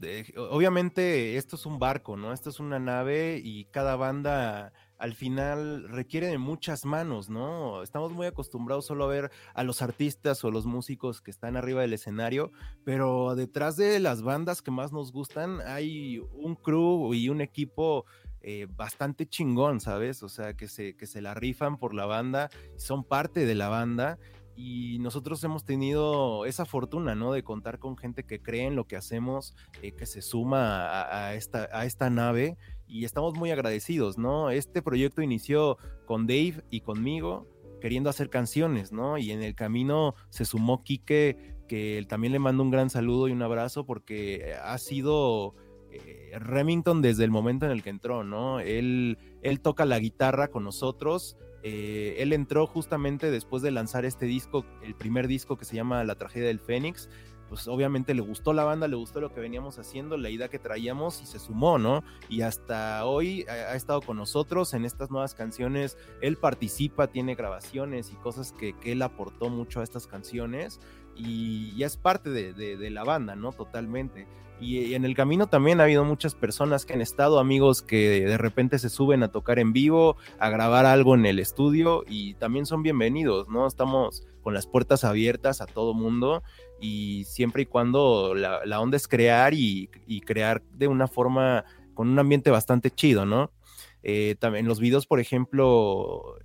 obviamente 0.51 1.37
esto 1.37 1.57
es 1.57 1.67
un 1.67 1.81
barco, 1.81 2.17
¿no? 2.17 2.33
Esto 2.33 2.49
es 2.49 2.61
una 2.61 2.79
nave 2.79 3.41
y 3.43 3.65
cada 3.65 3.97
banda 3.97 4.73
al 4.99 5.15
final 5.15 5.89
requiere 5.89 6.29
de 6.29 6.39
muchas 6.39 6.85
manos, 6.85 7.29
¿no? 7.29 7.83
Estamos 7.83 8.13
muy 8.13 8.29
acostumbrados 8.29 8.87
solo 8.87 9.03
a 9.03 9.09
ver 9.09 9.33
a 9.53 9.65
los 9.65 9.83
artistas 9.83 10.45
o 10.45 10.53
los 10.53 10.65
músicos 10.65 11.23
que 11.23 11.33
están 11.33 11.57
arriba 11.57 11.81
del 11.81 11.95
escenario, 11.95 12.53
pero 12.85 13.35
detrás 13.35 13.75
de 13.77 13.99
las 13.99 14.23
bandas 14.23 14.63
que 14.63 14.71
más 14.71 14.93
nos 14.93 15.11
gustan 15.11 15.61
hay 15.67 16.21
un 16.33 16.55
crew 16.55 17.13
y 17.13 17.29
un 17.29 17.41
equipo 17.41 18.05
eh, 18.43 18.69
bastante 18.77 19.27
chingón, 19.27 19.81
¿sabes? 19.81 20.23
O 20.23 20.29
sea, 20.29 20.55
que 20.55 20.69
se, 20.69 20.97
que 20.97 21.09
se 21.09 21.21
la 21.21 21.35
rifan 21.35 21.79
por 21.79 21.95
la 21.95 22.07
banda, 22.07 22.49
son 22.77 23.03
parte 23.03 23.45
de 23.45 23.57
la 23.57 23.69
banda 23.69 24.21
y 24.57 24.99
nosotros 25.01 25.45
hemos 25.45 25.65
tenido 25.65 26.47
esa 26.47 26.65
fortuna, 26.65 27.15
¿no? 27.15 27.33
De 27.33 27.43
contar 27.43 27.79
con 27.79 27.97
gente 27.97 28.25
que 28.25 28.41
cree 28.41 28.67
en 28.67 28.75
lo 28.75 28.87
que 28.87 28.97
hacemos, 28.97 29.55
eh, 29.83 29.93
que 29.93 30.07
se 30.07 30.23
suma 30.23 31.03
a, 31.03 31.35
esta, 31.35 31.69
a 31.73 31.85
esta 31.85 32.09
nave 32.09 32.57
y 32.89 33.05
estamos 33.05 33.35
muy 33.35 33.51
agradecidos, 33.51 34.17
¿no? 34.17 34.51
Este 34.51 34.81
proyecto 34.81 35.21
inició 35.21 35.77
con 36.07 36.27
Dave 36.27 36.65
y 36.71 36.81
conmigo 36.81 37.47
queriendo 37.81 38.09
hacer 38.09 38.31
canciones, 38.31 38.93
¿no? 38.93 39.19
Y 39.19 39.31
en 39.31 39.43
el 39.43 39.55
camino 39.55 40.15
se 40.31 40.47
sumó 40.47 40.83
Quique, 40.83 41.55
que 41.69 42.05
también 42.09 42.33
le 42.33 42.39
mando 42.39 42.63
un 42.63 42.71
gran 42.71 42.89
saludo 42.89 43.29
y 43.29 43.33
un 43.33 43.43
abrazo 43.43 43.85
porque 43.85 44.55
ha 44.63 44.79
sido 44.79 45.55
eh, 45.91 46.33
Remington 46.39 47.03
desde 47.03 47.25
el 47.25 47.31
momento 47.31 47.67
en 47.67 47.73
el 47.73 47.83
que 47.83 47.91
entró, 47.91 48.25
¿no? 48.25 48.61
Él, 48.61 49.19
él 49.43 49.61
toca 49.61 49.85
la 49.85 49.99
guitarra 49.99 50.49
con 50.49 50.65
nosotros 50.65 51.37
eh, 51.69 52.23
él 52.23 52.33
entró 52.33 52.65
justamente 52.69 53.29
después 53.33 53.61
de 53.61 53.73
lanzar 53.73 54.05
este 54.05 54.25
disco, 54.25 54.65
el 54.83 54.95
primer 54.95 55.27
disco 55.27 55.57
que 55.57 55.65
se 55.65 55.75
llama 55.75 56.05
La 56.05 56.15
tragedia 56.15 56.47
del 56.47 56.61
Fénix. 56.61 57.09
Pues 57.49 57.67
obviamente 57.67 58.15
le 58.15 58.21
gustó 58.21 58.53
la 58.53 58.63
banda, 58.63 58.87
le 58.87 58.95
gustó 58.95 59.21
lo 59.21 59.35
que 59.35 59.41
veníamos 59.41 59.81
haciendo, 59.81 60.17
la 60.17 60.31
idea 60.31 60.49
que 60.49 60.61
traíamos 60.61 61.21
y 61.23 61.27
se 61.27 61.41
sumó, 61.41 61.77
¿no? 61.77 62.05
Y 62.29 62.43
hasta 62.43 63.05
hoy 63.05 63.47
ha, 63.49 63.75
estado 63.75 64.01
con 64.01 64.17
nosotros 64.17 64.75
en 64.75 64.85
estas 64.85 65.11
nuevas 65.11 65.35
canciones. 65.35 65.99
Él 66.21 66.37
participa, 66.37 67.09
tiene 67.09 67.35
grabaciones 67.35 68.13
y 68.13 68.17
cosas 68.17 68.53
que, 68.53 68.77
él 68.85 69.03
aportó 69.03 69.49
mucho 69.49 69.81
a 69.81 69.83
estas 69.83 70.07
canciones 70.07 70.79
y 71.17 71.75
ya 71.75 71.87
es 71.87 71.97
parte 71.97 72.31
de 72.31 72.91
la 72.91 73.03
banda, 73.03 73.35
¿no? 73.35 73.51
Totalmente. 73.51 74.29
Y, 74.61 74.95
en 74.95 75.05
el 75.05 75.15
camino 75.15 75.47
también 75.49 75.81
ha 75.81 75.85
habido 75.85 76.05
muchas 76.05 76.35
personas 76.35 76.87
que 76.87 76.95
han 76.95 77.03
estado, 77.03 77.39
amigos 77.39 77.83
que 77.83 78.25
de 78.25 78.39
repente 78.39 78.79
se 78.79 78.89
suben 78.89 79.23
a 79.23 79.29
tocar 79.29 79.59
en 79.59 79.73
vivo, 79.73 80.17
a 80.39 80.49
grabar 80.49 80.87
algo 80.87 81.15
en 81.15 81.27
el 81.27 81.39
estudio 81.39 82.05
y 82.09 82.35
también 82.35 82.65
son 82.65 82.83
bienvenidos, 82.83 83.49
¿no? 83.49 83.67
Estamos 83.67 84.27
con 84.43 84.55
las 84.55 84.67
puertas 84.67 85.05
abiertas 85.05 85.61
a 85.61 85.67
todo 85.67 85.93
mundo 85.93 86.43
y 86.81 87.25
siempre 87.25 87.63
y 87.63 87.67
cuando 87.67 88.35
la, 88.35 88.81
onda 88.81 88.97
es 88.97 89.09
crear 89.09 89.53
y, 89.55 89.91
crear 90.25 90.63
de 90.73 90.89
una 90.89 91.07
forma 91.07 91.65
con 91.95 92.09
un 92.09 92.19
ambiente 92.19 92.51
bastante 92.51 92.91
chido, 92.91 93.27
¿no? 93.27 93.51
Eh, 94.03 94.37
también 94.39 94.67
los 94.69 94.79
videos, 94.79 95.07
por 95.07 95.21
ejemplo, 95.21 96.37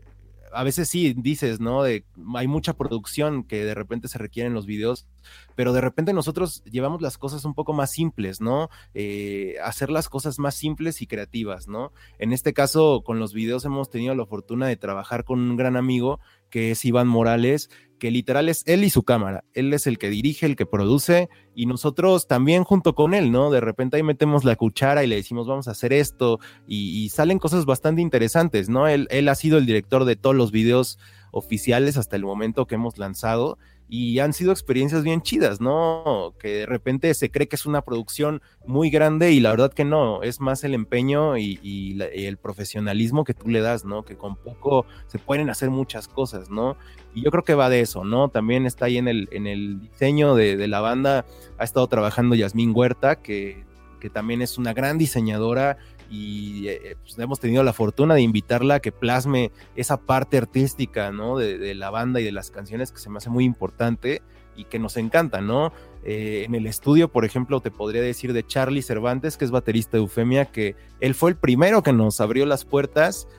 a 0.53 0.63
veces 0.63 0.89
sí 0.89 1.13
dices, 1.17 1.59
¿no? 1.59 1.83
Hay 1.83 2.47
mucha 2.47 2.73
producción 2.73 3.43
que 3.43 3.63
de 3.65 3.73
repente 3.73 4.07
se 4.07 4.17
requiere 4.17 4.47
en 4.47 4.53
los 4.53 4.65
videos, 4.65 5.07
pero 5.55 5.73
de 5.73 5.81
repente 5.81 6.13
nosotros 6.13 6.63
llevamos 6.65 7.01
las 7.01 7.17
cosas 7.17 7.45
un 7.45 7.53
poco 7.53 7.73
más 7.73 7.91
simples, 7.91 8.41
¿no? 8.41 8.69
Eh, 8.93 9.55
hacer 9.63 9.89
las 9.89 10.09
cosas 10.09 10.39
más 10.39 10.55
simples 10.55 11.01
y 11.01 11.07
creativas, 11.07 11.67
¿no? 11.67 11.91
En 12.19 12.33
este 12.33 12.53
caso, 12.53 13.03
con 13.05 13.19
los 13.19 13.33
videos 13.33 13.65
hemos 13.65 13.89
tenido 13.89 14.15
la 14.15 14.25
fortuna 14.25 14.67
de 14.67 14.77
trabajar 14.77 15.23
con 15.23 15.39
un 15.39 15.57
gran 15.57 15.75
amigo 15.75 16.19
que 16.49 16.71
es 16.71 16.83
Iván 16.85 17.07
Morales, 17.07 17.69
que 18.01 18.09
literal 18.09 18.49
es 18.49 18.63
él 18.65 18.83
y 18.83 18.89
su 18.89 19.03
cámara. 19.03 19.43
Él 19.53 19.71
es 19.73 19.85
el 19.85 19.99
que 19.99 20.09
dirige, 20.09 20.47
el 20.47 20.55
que 20.55 20.65
produce 20.65 21.29
y 21.53 21.67
nosotros 21.67 22.27
también 22.27 22.63
junto 22.63 22.95
con 22.95 23.13
él, 23.13 23.31
¿no? 23.31 23.51
De 23.51 23.61
repente 23.61 23.95
ahí 23.95 24.01
metemos 24.01 24.43
la 24.43 24.55
cuchara 24.55 25.03
y 25.03 25.07
le 25.07 25.17
decimos 25.17 25.45
vamos 25.47 25.67
a 25.67 25.71
hacer 25.71 25.93
esto 25.93 26.39
y, 26.67 27.09
salen 27.09 27.37
cosas 27.37 27.65
bastante 27.65 28.01
interesantes, 28.01 28.69
¿no? 28.69 28.87
Él, 28.87 29.07
él 29.11 29.29
ha 29.29 29.35
sido 29.35 29.59
el 29.59 29.67
director 29.67 30.05
de 30.05 30.15
todos 30.15 30.35
los 30.35 30.51
videos 30.51 30.97
oficiales 31.31 31.95
hasta 31.95 32.15
el 32.15 32.23
momento 32.23 32.65
que 32.65 32.73
hemos 32.73 32.97
lanzado 32.97 33.59
y 33.93 34.19
han 34.19 34.31
sido 34.31 34.53
experiencias 34.53 35.03
bien 35.03 35.21
chidas, 35.21 35.59
¿no? 35.59 36.33
Que 36.39 36.59
de 36.59 36.65
repente 36.65 37.13
se 37.13 37.29
cree 37.29 37.49
que 37.49 37.57
es 37.57 37.65
una 37.65 37.81
producción 37.81 38.41
muy 38.65 38.89
grande 38.89 39.33
y 39.33 39.41
la 39.41 39.49
verdad 39.49 39.73
que 39.73 39.83
no, 39.83 40.23
es 40.23 40.39
más 40.39 40.63
el 40.63 40.73
empeño 40.73 41.37
y, 41.37 41.99
el 41.99 42.37
profesionalismo 42.37 43.25
que 43.25 43.33
tú 43.33 43.49
le 43.49 43.59
das, 43.59 43.83
¿no? 43.83 44.05
Que 44.05 44.15
con 44.15 44.37
poco 44.37 44.85
se 45.07 45.19
pueden 45.19 45.49
hacer 45.49 45.71
muchas 45.71 46.07
cosas, 46.07 46.49
¿no? 46.49 46.77
Y 47.13 47.23
yo 47.23 47.31
creo 47.31 47.43
que 47.43 47.53
va 47.53 47.67
de 47.67 47.81
eso, 47.81 48.05
¿no? 48.05 48.29
También 48.29 48.65
está 48.65 48.85
ahí 48.85 48.97
en 48.97 49.09
el, 49.09 49.27
en 49.33 49.45
el 49.45 49.81
diseño 49.81 50.35
de, 50.35 50.69
la 50.69 50.79
banda, 50.79 51.25
ha 51.57 51.63
estado 51.65 51.85
trabajando 51.87 52.33
Yasmín 52.33 52.71
Huerta, 52.73 53.17
que, 53.17 53.65
que 53.99 54.09
también 54.09 54.41
es 54.41 54.57
una 54.57 54.73
gran 54.73 54.97
diseñadora 54.97 55.79
y 56.11 56.67
eh, 56.67 56.97
pues 57.01 57.17
hemos 57.17 57.39
tenido 57.39 57.63
la 57.63 57.71
fortuna 57.71 58.13
de 58.13 58.21
invitarla 58.21 58.75
a 58.75 58.79
que 58.81 58.91
plasme 58.91 59.51
esa 59.77 59.95
parte 59.97 60.37
artística, 60.37 61.09
¿no? 61.11 61.37
De, 61.37 61.73
la 61.73 61.89
banda 61.89 62.19
y 62.19 62.25
de 62.25 62.33
las 62.33 62.51
canciones 62.51 62.91
que 62.91 62.99
se 62.99 63.09
me 63.09 63.17
hace 63.17 63.29
muy 63.29 63.45
importante 63.45 64.21
y 64.57 64.65
que 64.65 64.77
nos 64.77 64.97
encanta, 64.97 65.39
¿no? 65.39 65.71
Eh, 66.03 66.43
en 66.45 66.53
el 66.53 66.67
estudio, 66.67 67.07
por 67.07 67.23
ejemplo, 67.23 67.61
te 67.61 67.71
podría 67.71 68.01
decir 68.01 68.33
de 68.33 68.45
Charlie 68.45 68.81
Cervantes, 68.81 69.37
que 69.37 69.45
es 69.45 69.51
baterista 69.51 69.91
de 69.91 69.99
Eufemia, 69.99 70.45
que 70.51 70.75
él 70.99 71.15
fue 71.15 71.31
el 71.31 71.37
primero 71.37 71.81
que 71.81 71.93
nos 71.93 72.19
abrió 72.19 72.45
las 72.45 72.65
puertas 72.65 73.29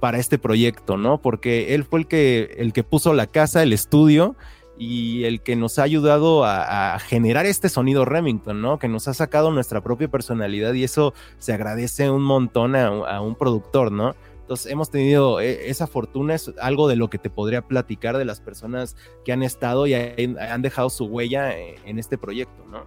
para 0.00 0.18
este 0.18 0.38
proyecto, 0.38 0.96
¿no? 0.96 1.18
Porque 1.22 1.74
él 1.76 1.84
fue 1.84 2.00
el 2.00 2.08
que, 2.08 2.56
el 2.58 2.72
que 2.72 2.82
puso 2.82 3.14
la 3.14 3.28
casa, 3.28 3.62
el 3.62 3.72
estudio, 3.72 4.34
y 4.78 5.24
el 5.24 5.40
que 5.42 5.56
nos 5.56 5.78
ha 5.78 5.82
ayudado 5.82 6.44
a, 6.44 6.98
generar 7.00 7.46
este 7.46 7.68
sonido 7.68 8.04
Remington, 8.04 8.62
¿no? 8.62 8.78
Que 8.78 8.88
nos 8.88 9.08
ha 9.08 9.14
sacado 9.14 9.50
nuestra 9.50 9.82
propia 9.82 10.08
personalidad 10.08 10.72
y 10.74 10.84
eso 10.84 11.14
se 11.38 11.52
agradece 11.52 12.10
un 12.10 12.22
montón 12.22 12.76
a, 12.76 13.20
un 13.20 13.34
productor, 13.34 13.90
¿no? 13.90 14.14
Entonces 14.40 14.70
hemos 14.72 14.90
tenido 14.90 15.40
e, 15.40 15.68
esa 15.68 15.86
fortuna, 15.86 16.34
es 16.34 16.52
algo 16.60 16.88
de 16.88 16.96
lo 16.96 17.10
que 17.10 17.18
te 17.18 17.28
podría 17.28 17.62
platicar 17.62 18.16
de 18.16 18.24
las 18.24 18.40
personas 18.40 18.96
que 19.24 19.32
han 19.32 19.42
estado 19.42 19.86
y 19.86 19.94
han 19.94 20.62
dejado 20.62 20.88
su 20.90 21.06
huella 21.06 21.58
e, 21.58 21.76
en 21.84 21.98
este 21.98 22.16
proyecto, 22.16 22.64
¿no? 22.70 22.84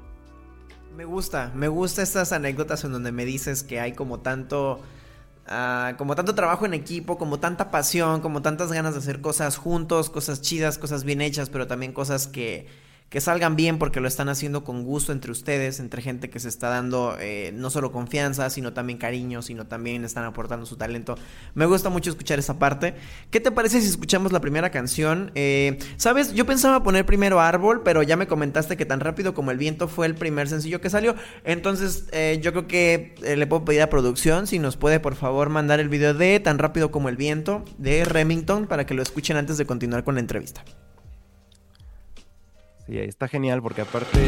Me 0.95 1.05
gusta, 1.05 1.51
me 1.55 1.67
gusta 1.67 2.01
estas 2.01 2.31
anécdotas 2.31 2.83
en 2.83 2.91
donde 2.91 3.11
me 3.11 3.25
dices 3.25 3.63
que 3.63 3.79
hay 3.79 3.93
como 3.93 4.19
tanto 4.19 4.79
Ah, 5.47 5.95
como 5.97 6.15
tanto 6.15 6.35
trabajo 6.35 6.65
en 6.65 6.73
equipo, 6.73 7.17
como 7.17 7.39
tanta 7.39 7.71
pasión, 7.71 8.21
como 8.21 8.41
tantas 8.41 8.71
ganas 8.71 8.93
de 8.93 8.99
hacer 8.99 9.21
cosas 9.21 9.57
juntos, 9.57 10.09
cosas 10.09 10.41
chidas, 10.41 10.77
cosas 10.77 11.03
bien 11.03 11.21
hechas, 11.21 11.49
pero 11.49 11.67
también 11.67 11.93
cosas 11.93 12.27
que 12.27 12.67
que 13.11 13.19
salgan 13.19 13.57
bien 13.57 13.77
porque 13.77 13.99
lo 13.99 14.07
están 14.07 14.29
haciendo 14.29 14.63
con 14.63 14.85
gusto 14.85 15.11
entre 15.11 15.33
ustedes, 15.33 15.81
entre 15.81 16.01
gente 16.01 16.29
que 16.29 16.39
se 16.39 16.47
está 16.47 16.69
dando 16.69 17.17
eh, 17.19 17.51
no 17.53 17.69
solo 17.69 17.91
confianza, 17.91 18.49
sino 18.49 18.71
también 18.71 18.97
cariño, 18.97 19.41
sino 19.41 19.67
también 19.67 20.05
están 20.05 20.23
aportando 20.23 20.65
su 20.65 20.77
talento. 20.77 21.15
Me 21.53 21.65
gusta 21.65 21.89
mucho 21.89 22.09
escuchar 22.09 22.39
esa 22.39 22.57
parte. 22.57 22.95
¿Qué 23.29 23.41
te 23.41 23.51
parece 23.51 23.81
si 23.81 23.89
escuchamos 23.89 24.31
la 24.31 24.39
primera 24.39 24.71
canción? 24.71 25.31
Eh, 25.35 25.77
Sabes, 25.97 26.33
yo 26.33 26.45
pensaba 26.45 26.83
poner 26.83 27.05
primero 27.05 27.41
Árbol, 27.41 27.83
pero 27.83 28.01
ya 28.01 28.15
me 28.15 28.27
comentaste 28.27 28.77
que 28.77 28.85
tan 28.85 29.01
rápido 29.01 29.33
como 29.33 29.51
el 29.51 29.57
viento 29.57 29.89
fue 29.89 30.07
el 30.07 30.15
primer 30.15 30.47
sencillo 30.47 30.79
que 30.79 30.89
salió. 30.89 31.13
Entonces 31.43 32.05
eh, 32.13 32.39
yo 32.41 32.53
creo 32.53 32.67
que 32.67 33.15
le 33.35 33.45
puedo 33.45 33.65
pedir 33.65 33.81
a 33.81 33.89
producción 33.89 34.47
si 34.47 34.57
nos 34.57 34.77
puede 34.77 35.01
por 35.01 35.15
favor 35.15 35.49
mandar 35.49 35.81
el 35.81 35.89
video 35.89 36.13
de 36.13 36.39
Tan 36.39 36.59
rápido 36.59 36.91
como 36.91 37.09
el 37.09 37.17
viento 37.17 37.65
de 37.77 38.05
Remington 38.05 38.67
para 38.67 38.85
que 38.85 38.93
lo 38.93 39.01
escuchen 39.01 39.35
antes 39.35 39.57
de 39.57 39.65
continuar 39.65 40.05
con 40.05 40.15
la 40.15 40.21
entrevista. 40.21 40.63
Está 42.99 43.27
genial 43.27 43.61
porque 43.61 43.81
aparte... 43.81 44.19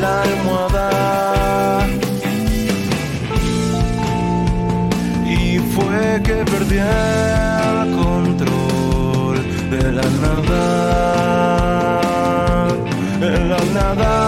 la 0.00 0.22
almohada. 0.22 1.86
Y 5.24 5.58
fue 5.58 6.20
que 6.22 6.44
perdí 6.52 6.78
el 6.78 7.90
control 8.02 9.36
de 9.70 9.92
la 9.92 10.06
nada. 10.24 10.62
En 13.20 13.48
la 13.48 13.58
nada. 13.74 14.25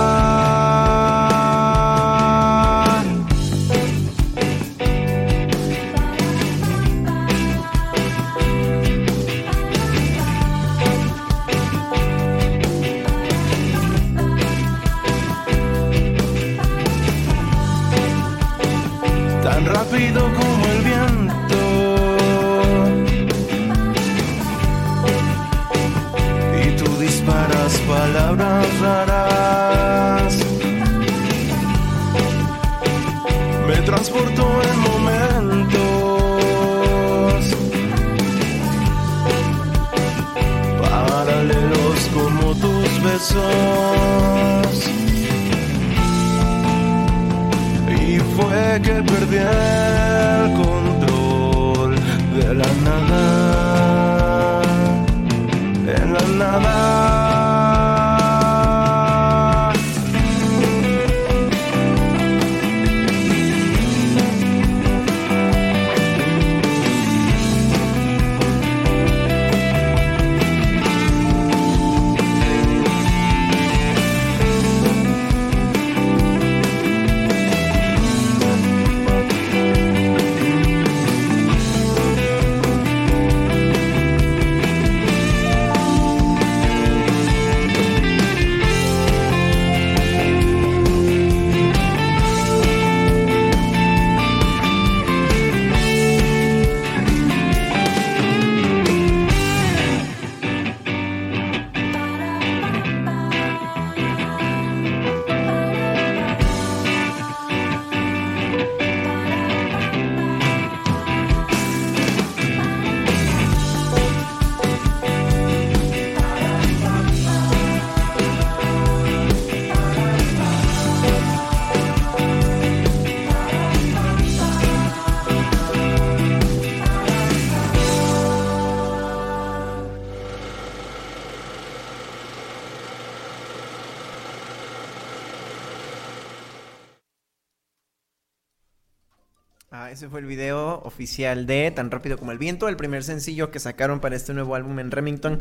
Ese 139.91 140.11
fue 140.11 140.21
el 140.21 140.27
video 140.27 140.83
oficial 140.85 141.47
de 141.47 141.71
Tan 141.71 141.91
rápido 141.91 142.19
como 142.19 142.31
el 142.31 142.37
viento, 142.37 142.69
el 142.69 142.77
primer 142.77 143.05
sencillo 143.05 143.51
que 143.51 143.59
sacaron 143.59 144.01
para 144.01 144.17
este 144.17 144.35
nuevo 144.35 144.55
álbum 144.55 144.79
en 144.81 144.91
Remington. 144.91 145.39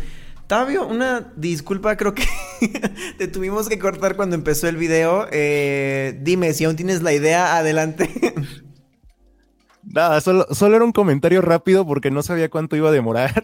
Tabio, 0.47 0.87
una 0.87 1.33
disculpa, 1.35 1.97
creo 1.97 2.13
que 2.13 2.23
te 3.17 3.27
tuvimos 3.27 3.67
que 3.67 3.77
cortar 3.77 4.15
cuando 4.15 4.35
empezó 4.35 4.69
el 4.69 4.77
video. 4.77 5.27
Eh, 5.31 6.17
dime, 6.21 6.53
si 6.53 6.63
aún 6.63 6.77
tienes 6.77 7.01
la 7.01 7.11
idea, 7.11 7.57
adelante. 7.57 8.09
Nada, 9.83 10.21
solo, 10.21 10.47
solo 10.51 10.77
era 10.77 10.85
un 10.85 10.93
comentario 10.93 11.41
rápido 11.41 11.85
porque 11.85 12.09
no 12.09 12.23
sabía 12.23 12.49
cuánto 12.49 12.77
iba 12.77 12.87
a 12.87 12.93
demorar. 12.93 13.43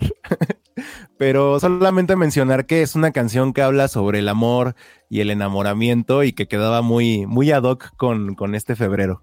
Pero 1.18 1.60
solamente 1.60 2.16
mencionar 2.16 2.66
que 2.66 2.82
es 2.82 2.96
una 2.96 3.12
canción 3.12 3.52
que 3.52 3.62
habla 3.62 3.90
sobre 3.90 4.20
el 4.20 4.30
amor 4.30 4.76
y 5.10 5.20
el 5.20 5.32
enamoramiento 5.32 6.24
y 6.24 6.32
que 6.32 6.48
quedaba 6.48 6.82
muy, 6.82 7.26
muy 7.26 7.52
ad 7.52 7.64
hoc 7.64 7.94
con, 7.98 8.36
con 8.36 8.56
este 8.56 8.78
febrero. 8.78 9.22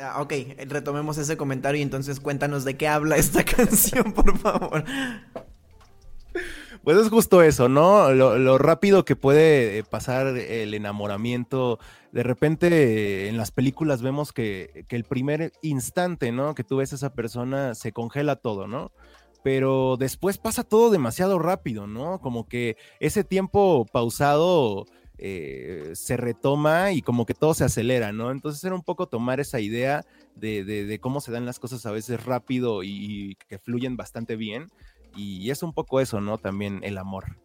Ah, 0.00 0.20
ok, 0.20 0.32
retomemos 0.66 1.18
ese 1.18 1.36
comentario 1.36 1.78
y 1.78 1.82
entonces 1.82 2.20
cuéntanos 2.20 2.64
de 2.64 2.76
qué 2.76 2.88
habla 2.88 3.16
esta 3.16 3.44
canción, 3.56 4.12
por 4.12 4.38
favor. 4.38 4.84
Pues 6.84 6.96
es 6.96 7.08
justo 7.08 7.42
eso, 7.42 7.68
¿no? 7.68 8.12
Lo, 8.12 8.56
rápido 8.58 9.04
que 9.04 9.16
puede 9.16 9.78
eh, 9.78 9.84
pasar 9.84 10.28
el 10.28 10.72
enamoramiento. 10.72 11.78
De 12.12 12.22
repente 12.22 13.28
en 13.28 13.36
las 13.36 13.50
películas 13.50 14.00
vemos 14.00 14.32
que, 14.32 14.86
que, 14.88 14.96
el 14.96 15.04
primer 15.04 15.52
instante, 15.60 16.32
¿no? 16.32 16.54
Que 16.54 16.64
tú 16.64 16.76
ves 16.78 16.92
a 16.92 16.96
esa 16.96 17.12
persona 17.12 17.74
se 17.74 17.92
congela 17.92 18.36
todo, 18.36 18.66
¿no? 18.66 18.92
Pero 19.42 19.96
después 19.98 20.38
pasa 20.38 20.64
todo 20.64 20.90
demasiado 20.90 21.38
rápido, 21.38 21.86
¿no? 21.86 22.20
Como 22.20 22.46
que 22.46 22.76
ese 23.00 23.24
tiempo 23.24 23.84
pausado 23.92 24.86
eh, 25.18 25.90
se 25.94 26.16
retoma 26.16 26.92
y 26.92 27.02
como 27.02 27.26
que 27.26 27.34
todo 27.34 27.52
se 27.52 27.64
acelera, 27.64 28.12
¿no? 28.12 28.30
Entonces 28.30 28.62
era 28.62 28.74
un 28.74 28.82
poco 28.82 29.08
tomar 29.08 29.40
esa 29.40 29.58
idea 29.58 30.04
de, 30.36 30.98
cómo 31.02 31.20
se 31.20 31.32
dan 31.32 31.44
las 31.44 31.58
cosas 31.58 31.84
a 31.86 31.90
veces 31.90 32.24
rápido 32.24 32.84
y, 32.84 33.36
que 33.48 33.58
fluyen 33.58 33.96
bastante 33.96 34.36
bien. 34.36 34.70
Y 35.16 35.50
es 35.50 35.62
un 35.62 35.72
poco 35.72 36.00
eso, 36.00 36.20
¿no? 36.20 36.38
También 36.38 36.80
el 36.84 36.98
amor. 36.98 37.36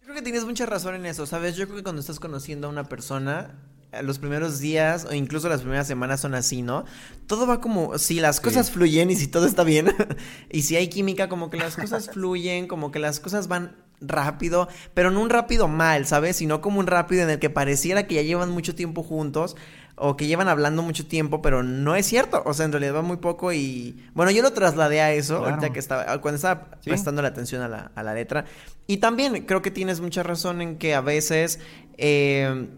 Yo 0.00 0.04
creo 0.04 0.14
que 0.16 0.22
tienes 0.22 0.44
mucha 0.44 0.66
razón 0.66 0.96
en 0.96 1.06
eso, 1.06 1.26
¿sabes? 1.26 1.54
Yo 1.54 1.66
creo 1.66 1.76
que 1.76 1.82
cuando 1.84 2.00
estás 2.00 2.18
conociendo 2.18 2.66
a 2.66 2.70
una 2.70 2.88
persona, 2.88 3.62
los 4.02 4.18
primeros 4.18 4.58
días 4.58 5.04
o 5.04 5.14
incluso 5.14 5.48
las 5.48 5.60
primeras 5.60 5.86
semanas 5.86 6.20
son 6.20 6.34
así, 6.34 6.62
¿no? 6.62 6.84
Todo 7.26 7.46
va 7.46 7.60
como, 7.60 7.96
si 7.98 8.18
las 8.18 8.40
cosas 8.40 8.70
fluyen 8.70 9.10
y 9.10 9.16
si 9.16 9.28
todo 9.28 9.46
está 9.46 9.62
bien, 9.64 9.94
y 10.50 10.62
si 10.62 10.76
hay 10.76 10.88
química, 10.88 11.28
como 11.28 11.50
que 11.50 11.58
las 11.58 11.76
cosas 11.76 12.10
fluyen, 12.10 12.66
como 12.66 12.90
que 12.90 12.98
las 12.98 13.20
cosas 13.20 13.46
van 13.46 13.87
rápido, 14.00 14.68
pero 14.94 15.10
no 15.10 15.20
un 15.20 15.30
rápido 15.30 15.68
mal, 15.68 16.06
¿sabes? 16.06 16.36
Sino 16.36 16.60
como 16.60 16.80
un 16.80 16.86
rápido 16.86 17.22
en 17.22 17.30
el 17.30 17.38
que 17.38 17.50
pareciera 17.50 18.06
que 18.06 18.16
ya 18.16 18.22
llevan 18.22 18.50
mucho 18.50 18.74
tiempo 18.74 19.02
juntos 19.02 19.56
o 19.96 20.16
que 20.16 20.26
llevan 20.26 20.48
hablando 20.48 20.82
mucho 20.82 21.06
tiempo, 21.06 21.42
pero 21.42 21.62
no 21.62 21.96
es 21.96 22.06
cierto. 22.06 22.42
O 22.44 22.54
sea, 22.54 22.66
en 22.66 22.72
realidad 22.72 22.94
va 22.94 23.02
muy 23.02 23.16
poco 23.16 23.52
y... 23.52 23.96
Bueno, 24.14 24.30
yo 24.30 24.42
lo 24.42 24.52
trasladé 24.52 25.00
a 25.00 25.12
eso, 25.12 25.44
ahorita 25.44 25.70
que 25.70 25.80
estaba... 25.80 26.20
Cuando 26.20 26.36
estaba 26.36 26.70
prestando 26.84 27.22
la 27.22 27.28
atención 27.28 27.62
a 27.62 27.68
la, 27.68 27.90
a 27.94 28.02
la, 28.02 28.14
letra. 28.14 28.44
Y 28.86 28.98
también 28.98 29.44
creo 29.44 29.60
que 29.60 29.70
tienes 29.70 30.00
mucha 30.00 30.22
razón 30.22 30.60
en 30.60 30.78
que 30.78 30.94
a 30.94 31.00
veces... 31.00 31.58
Eh, 31.96 32.68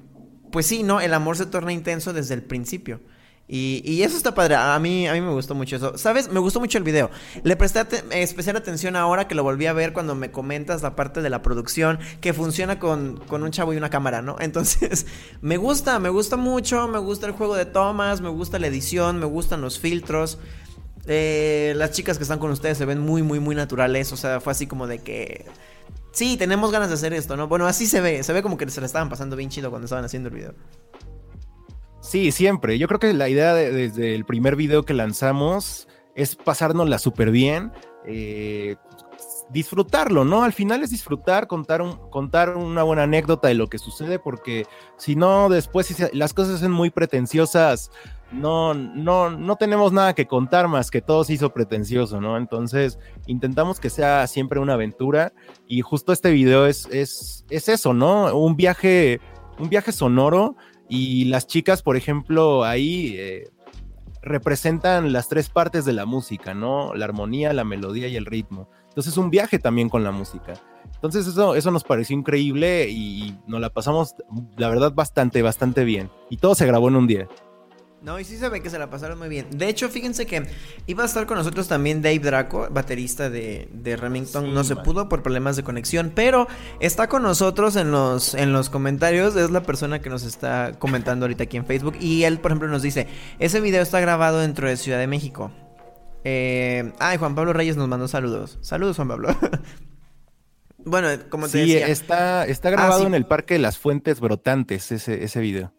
pues 0.51 0.67
sí, 0.67 0.83
¿no? 0.83 1.01
El 1.01 1.15
amor 1.15 1.37
se 1.37 1.47
torna 1.47 1.73
intenso 1.73 2.13
desde 2.13 2.35
el 2.35 2.43
principio. 2.43 3.01
Y, 3.53 4.03
eso 4.03 4.17
está 4.17 4.33
padre. 4.33 4.55
A 4.55 4.79
mí, 4.79 5.09
a 5.09 5.13
mí 5.13 5.21
me 5.21 5.33
gustó 5.33 5.57
mucho 5.57 5.75
eso. 5.75 5.99
¿Sabes? 5.99 6.31
Me 6.31 6.39
gustó 6.39 6.61
mucho 6.61 6.79
el 6.79 6.85
video. 6.85 7.11
Le 7.43 7.57
presté 7.57 7.85
especial 8.13 8.57
atención 8.57 8.95
ahora 8.95 9.27
que 9.27 9.35
lo 9.35 9.43
volví 9.43 9.67
a 9.67 9.73
ver 9.73 9.93
cuando 9.93 10.15
me 10.15 10.31
comentas 10.31 10.83
la 10.83 10.95
parte 10.95 11.21
de 11.21 11.31
la 11.31 11.43
producción 11.43 11.99
que 12.21 12.33
funciona 12.33 12.79
con, 12.79 13.21
un 13.29 13.51
chavo 13.51 13.75
y 13.75 13.77
una 13.77 13.91
cámara, 13.91 14.23
¿no? 14.23 14.37
Entonces, 14.41 15.07
me 15.41 15.57
gusta, 15.57 15.99
me 15.99 16.11
gusta 16.11 16.37
mucho. 16.37 16.87
Me 16.87 16.99
gusta 16.99 17.27
el 17.27 17.33
juego 17.33 17.57
de 17.57 17.67
tomas, 17.67 18.21
me 18.21 18.29
gusta 18.29 18.61
la 18.61 18.69
edición, 18.69 19.19
me 19.19 19.27
gustan 19.27 19.61
los 19.61 19.81
filtros. 19.81 20.39
Eh, 21.07 21.73
las 21.75 21.91
chicas 21.91 22.19
que 22.19 22.23
están 22.23 22.39
con 22.39 22.53
ustedes 22.53 22.79
se 22.79 22.85
ven 22.85 23.01
muy, 23.01 23.25
muy, 23.25 23.41
muy 23.41 23.57
naturales. 23.57 24.13
O 24.13 24.17
sea, 24.17 24.41
fue 24.41 24.53
así 24.53 24.69
como 24.69 24.87
de 24.87 25.01
que. 25.01 25.45
Sí, 26.13 26.37
tenemos 26.37 26.71
ganas 26.71 26.89
de 26.89 26.95
hacer 26.95 27.13
esto, 27.15 27.37
¿no? 27.37 27.49
Bueno, 27.49 27.67
así 27.67 27.89
se 27.89 28.01
ve. 28.01 28.23
Se 28.23 28.33
ve 28.33 28.45
como 28.45 28.57
que 28.57 28.71
se 28.71 28.81
la 28.81 28.87
estaban 28.87 29.09
pasando 29.09 29.35
bien 29.35 29.51
chido 29.51 29.71
cuando 29.71 29.87
estaban 29.87 30.05
haciendo 30.05 30.29
el 30.29 30.37
video. 30.37 30.55
Sí, 32.11 32.33
siempre. 32.33 32.77
Yo 32.77 32.89
creo 32.89 32.99
que 32.99 33.13
la 33.13 33.29
idea 33.29 33.55
desde 33.55 34.17
el 34.17 34.25
primer 34.25 34.57
video 34.57 34.83
que 34.83 34.95
lanzamos 34.95 35.87
es 36.17 36.35
pasárnosla 36.35 36.99
súper 36.99 37.31
bien, 37.31 37.71
eh, 38.05 38.75
disfrutarlo, 39.51 40.25
¿no? 40.25 40.43
Al 40.43 40.53
final 40.53 40.83
es 40.83 40.91
disfrutar, 40.91 41.47
contar, 41.47 41.83
un, 41.83 42.11
contar 42.11 42.57
una 42.57 42.83
buena 42.83 43.05
anécdota 43.05 43.47
de 43.47 43.55
lo 43.55 43.69
que 43.69 43.79
sucede, 43.79 44.19
porque 44.19 44.67
si 44.97 45.15
no, 45.15 45.49
después 45.49 45.87
si 45.87 45.95
las 46.13 46.35
cosas 46.35 46.59
son 46.59 46.73
muy 46.73 46.91
pretenciosas, 46.91 47.93
no, 48.33 48.75
no, 48.75 49.31
no 49.31 49.55
tenemos 49.55 49.93
nada 49.93 50.13
que 50.13 50.27
contar 50.27 50.67
más 50.67 50.91
que 50.91 51.03
todo 51.03 51.23
se 51.23 51.35
hizo 51.35 51.53
pretencioso, 51.55 52.21
¿no? 52.21 52.37
Entonces 52.37 52.99
intentamos 53.29 53.79
que 53.79 53.89
sea 53.89 54.27
siempre 54.27 54.59
una 54.59 54.75
aventura 54.75 55.33
y 55.69 55.81
justo 55.83 56.13
este 56.13 56.33
video 56.33 56.67
es, 56.67 56.89
es, 56.91 57.45
es 57.51 57.69
eso, 57.69 57.95
¿no? 57.95 58.37
Un 58.37 58.57
viaje, 58.57 59.21
un 59.61 59.69
viaje 59.69 59.93
sonoro 59.93 60.57
y 60.91 61.25
las 61.27 61.47
chicas, 61.47 61.83
por 61.83 61.97
ejemplo, 61.97 62.65
ahí 62.65 63.15
eh, 63.17 63.49
representan 64.23 65.13
las 65.13 65.29
tres 65.29 65.49
partes 65.49 65.85
de 65.85 65.93
la 65.93 66.05
música, 66.05 66.53
¿no? 66.53 66.95
La 66.95 67.05
armonía, 67.07 67.53
la 67.53 67.65
melodía 67.65 68.09
y 68.09 68.17
el 68.17 68.27
ritmo. 68.27 68.69
Entonces 68.89 69.13
es 69.13 69.19
un 69.19 69.31
viaje 69.31 69.59
también 69.59 69.89
con 69.89 70.03
la 70.03 70.11
música. 70.11 70.55
Entonces 70.95 71.27
eso, 71.27 71.55
eso 71.55 71.71
nos 71.71 71.85
pareció 71.85 72.17
increíble 72.17 72.89
y 72.91 73.39
nos 73.47 73.61
la 73.61 73.71
pasamos, 73.71 74.17
la 74.57 74.69
verdad, 74.69 74.93
bastante, 74.93 75.41
bastante 75.43 75.85
bien. 75.85 76.11
Y 76.29 76.39
todo 76.39 76.55
se 76.55 76.67
grabó 76.67 76.89
en 76.89 76.97
un 76.97 77.07
día. 77.07 77.29
No, 78.03 78.19
y 78.19 78.25
sí 78.25 78.39
se 78.39 78.49
ve 78.49 78.63
que 78.63 78.71
se 78.71 78.79
la 78.79 78.89
pasaron 78.89 79.19
muy 79.19 79.29
bien. 79.29 79.47
De 79.51 79.69
hecho, 79.69 79.91
fíjense 79.91 80.25
que 80.25 80.47
iba 80.87 81.03
a 81.03 81.07
estar 81.07 81.27
con 81.27 81.37
nosotros 81.37 81.69
también 81.69 82.01
Dave 82.01 82.19
Draco, 82.19 82.67
baterista 82.71 83.29
de, 83.29 83.69
Remington. 84.01 84.55
no 84.55 84.65
se 84.65 84.75
pudo 84.75 85.09
por 85.09 85.23
problemas 85.23 85.57
de 85.57 85.63
conexión, 85.63 86.11
pero 86.15 86.49
está 86.81 87.09
con 87.09 87.23
nosotros 87.23 87.77
en 87.77 87.91
los, 87.91 88.33
en 88.33 88.55
los 88.55 88.71
comentarios. 88.71 89.37
Es 89.37 89.51
la 89.51 89.63
persona 89.63 90.01
que 90.01 90.09
nos 90.09 90.25
está 90.25 90.73
comentando 90.79 91.25
ahorita 91.25 91.45
aquí 91.45 91.59
en 91.59 91.67
Facebook. 91.67 91.97
Y 92.01 92.25
él, 92.25 92.41
por 92.41 92.53
ejemplo, 92.53 92.69
nos 92.69 92.81
dice: 92.81 93.07
Ese 93.39 93.61
video 93.61 93.83
está 93.83 94.01
grabado 94.01 94.39
dentro 94.39 94.67
de 94.67 94.79
Ciudad 94.79 94.99
de 94.99 95.07
México. 95.07 95.51
Eh, 96.25 96.93
ay, 97.01 97.19
Juan 97.19 97.35
Pablo 97.35 97.53
Reyes 97.53 97.77
nos 97.77 97.87
mandó 97.87 98.09
saludos. 98.09 98.59
Saludos, 98.63 98.97
Juan 98.97 99.09
Pablo. 99.09 99.37
bueno, 100.79 101.09
como 101.29 101.49
te 101.49 101.65
sí, 101.65 101.73
decía. 101.73 101.89
está, 101.89 102.47
está 102.47 102.71
grabado 102.71 103.05
ah, 103.05 103.07
en 103.07 103.15
el 103.15 103.27
Parque 103.27 103.55
de 103.55 103.61
las 103.61 103.77
Fuentes 103.77 104.21
Brotantes, 104.21 104.91
ese, 104.91 105.23
ese 105.23 105.41
video 105.41 105.75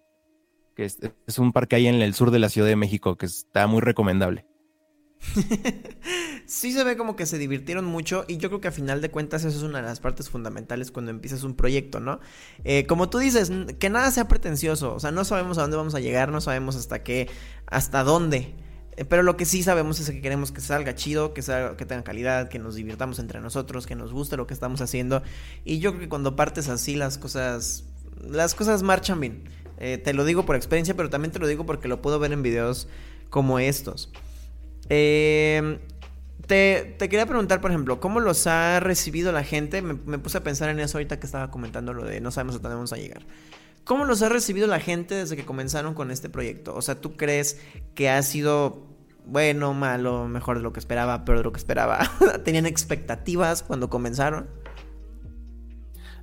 que 0.81 1.11
es, 1.27 1.37
un 1.37 1.53
parque 1.53 1.75
ahí 1.75 1.87
en 1.87 2.01
el 2.01 2.15
sur 2.15 2.31
de 2.31 2.39
la 2.39 2.49
Ciudad 2.49 2.67
de 2.67 2.75
México 2.75 3.15
que 3.15 3.27
está 3.27 3.67
muy 3.67 3.81
recomendable. 3.81 4.45
sí 6.47 6.71
se 6.73 6.83
ve 6.83 6.97
como 6.97 7.15
que 7.15 7.27
se 7.27 7.37
divirtieron 7.37 7.85
mucho 7.85 8.25
y 8.27 8.37
yo 8.37 8.49
creo 8.49 8.59
que 8.59 8.69
a 8.69 8.71
final 8.71 9.01
de 9.01 9.11
cuentas 9.11 9.43
eso 9.43 9.55
es 9.55 9.63
una 9.63 9.79
de 9.79 9.85
las 9.85 9.99
partes 9.99 10.31
fundamentales 10.31 10.91
cuando 10.91 11.11
empiezas 11.11 11.43
un 11.43 11.55
proyecto, 11.55 11.99
¿no? 11.99 12.19
Eh, 12.63 12.87
como 12.87 13.11
tú 13.11 13.19
dices, 13.19 13.51
que 13.77 13.91
nada 13.91 14.09
sea 14.09 14.27
pretencioso, 14.27 14.95
o 14.95 14.99
sea, 14.99 15.11
no 15.11 15.23
sabemos 15.23 15.59
a 15.59 15.61
dónde 15.61 15.77
vamos 15.77 15.93
a 15.93 15.99
llegar, 15.99 16.31
no 16.31 16.41
sabemos 16.41 16.75
hasta 16.75 17.03
qué, 17.03 17.29
hasta 17.67 18.03
dónde, 18.03 18.55
eh, 18.97 19.05
pero 19.05 19.21
lo 19.21 19.37
que 19.37 19.45
sí 19.45 19.61
sabemos 19.61 19.99
es 19.99 20.09
que 20.09 20.21
queremos 20.21 20.51
que 20.51 20.61
salga 20.61 20.95
chido, 20.95 21.35
que, 21.35 21.43
salga, 21.43 21.77
que 21.77 21.85
tenga 21.85 22.03
calidad, 22.03 22.49
que 22.49 22.57
nos 22.57 22.73
divirtamos 22.73 23.19
entre 23.19 23.39
nosotros, 23.39 23.85
que 23.85 23.93
nos 23.93 24.11
guste 24.11 24.37
lo 24.37 24.47
que 24.47 24.55
estamos 24.55 24.81
haciendo 24.81 25.21
y 25.63 25.77
yo 25.77 25.91
creo 25.91 26.01
que 26.01 26.09
cuando 26.09 26.35
partes 26.35 26.67
así 26.67 26.95
las 26.95 27.19
cosas, 27.19 27.83
las 28.27 28.55
cosas 28.55 28.81
marchan 28.81 29.19
bien. 29.19 29.60
Eh, 29.83 29.97
te 29.97 30.13
lo 30.13 30.25
digo 30.25 30.45
por 30.45 30.55
experiencia, 30.55 30.95
pero 30.95 31.09
también 31.09 31.31
te 31.31 31.39
lo 31.39 31.47
digo 31.47 31.65
porque 31.65 31.87
lo 31.87 32.03
puedo 32.03 32.19
ver 32.19 32.31
en 32.33 32.43
videos 32.43 32.87
como 33.31 33.57
estos. 33.57 34.11
Em, 34.89 35.79
te, 36.45 36.95
quería 36.99 37.25
preguntar, 37.25 37.61
por 37.61 37.71
ejemplo, 37.71 37.99
¿cómo 37.99 38.19
los 38.19 38.45
ha 38.45 38.79
recibido 38.79 39.31
la 39.31 39.43
gente? 39.43 39.81
Me, 39.81 40.19
puse 40.19 40.37
a 40.37 40.43
pensar 40.43 40.69
en 40.69 40.79
eso 40.79 40.99
ahorita 40.99 41.19
que 41.19 41.25
estaba 41.25 41.49
comentando 41.49 41.95
lo 41.95 42.05
de 42.05 42.21
no 42.21 42.29
sabemos 42.29 42.57
a 42.57 42.59
dónde 42.59 42.75
vamos 42.75 42.93
a 42.93 42.97
llegar. 42.97 43.23
¿Cómo 43.83 44.05
los 44.05 44.21
ha 44.21 44.29
recibido 44.29 44.67
la 44.67 44.79
gente 44.79 45.15
desde 45.15 45.35
que 45.35 45.45
comenzaron 45.45 45.95
con 45.95 46.11
este 46.11 46.29
proyecto? 46.29 46.75
O 46.75 46.83
sea, 46.83 47.01
¿tú 47.01 47.17
crees 47.17 47.59
que 47.95 48.07
ha 48.07 48.21
sido 48.21 48.85
bueno, 49.25 49.73
malo, 49.73 50.27
mejor 50.27 50.57
de 50.57 50.63
lo 50.63 50.73
que 50.73 50.79
esperaba, 50.79 51.25
peor 51.25 51.39
de 51.39 51.43
lo 51.43 51.51
que 51.51 51.57
esperaba? 51.57 52.07
¿Tenían 52.45 52.67
expectativas 52.67 53.63
cuando 53.63 53.89
comenzaron? 53.89 54.47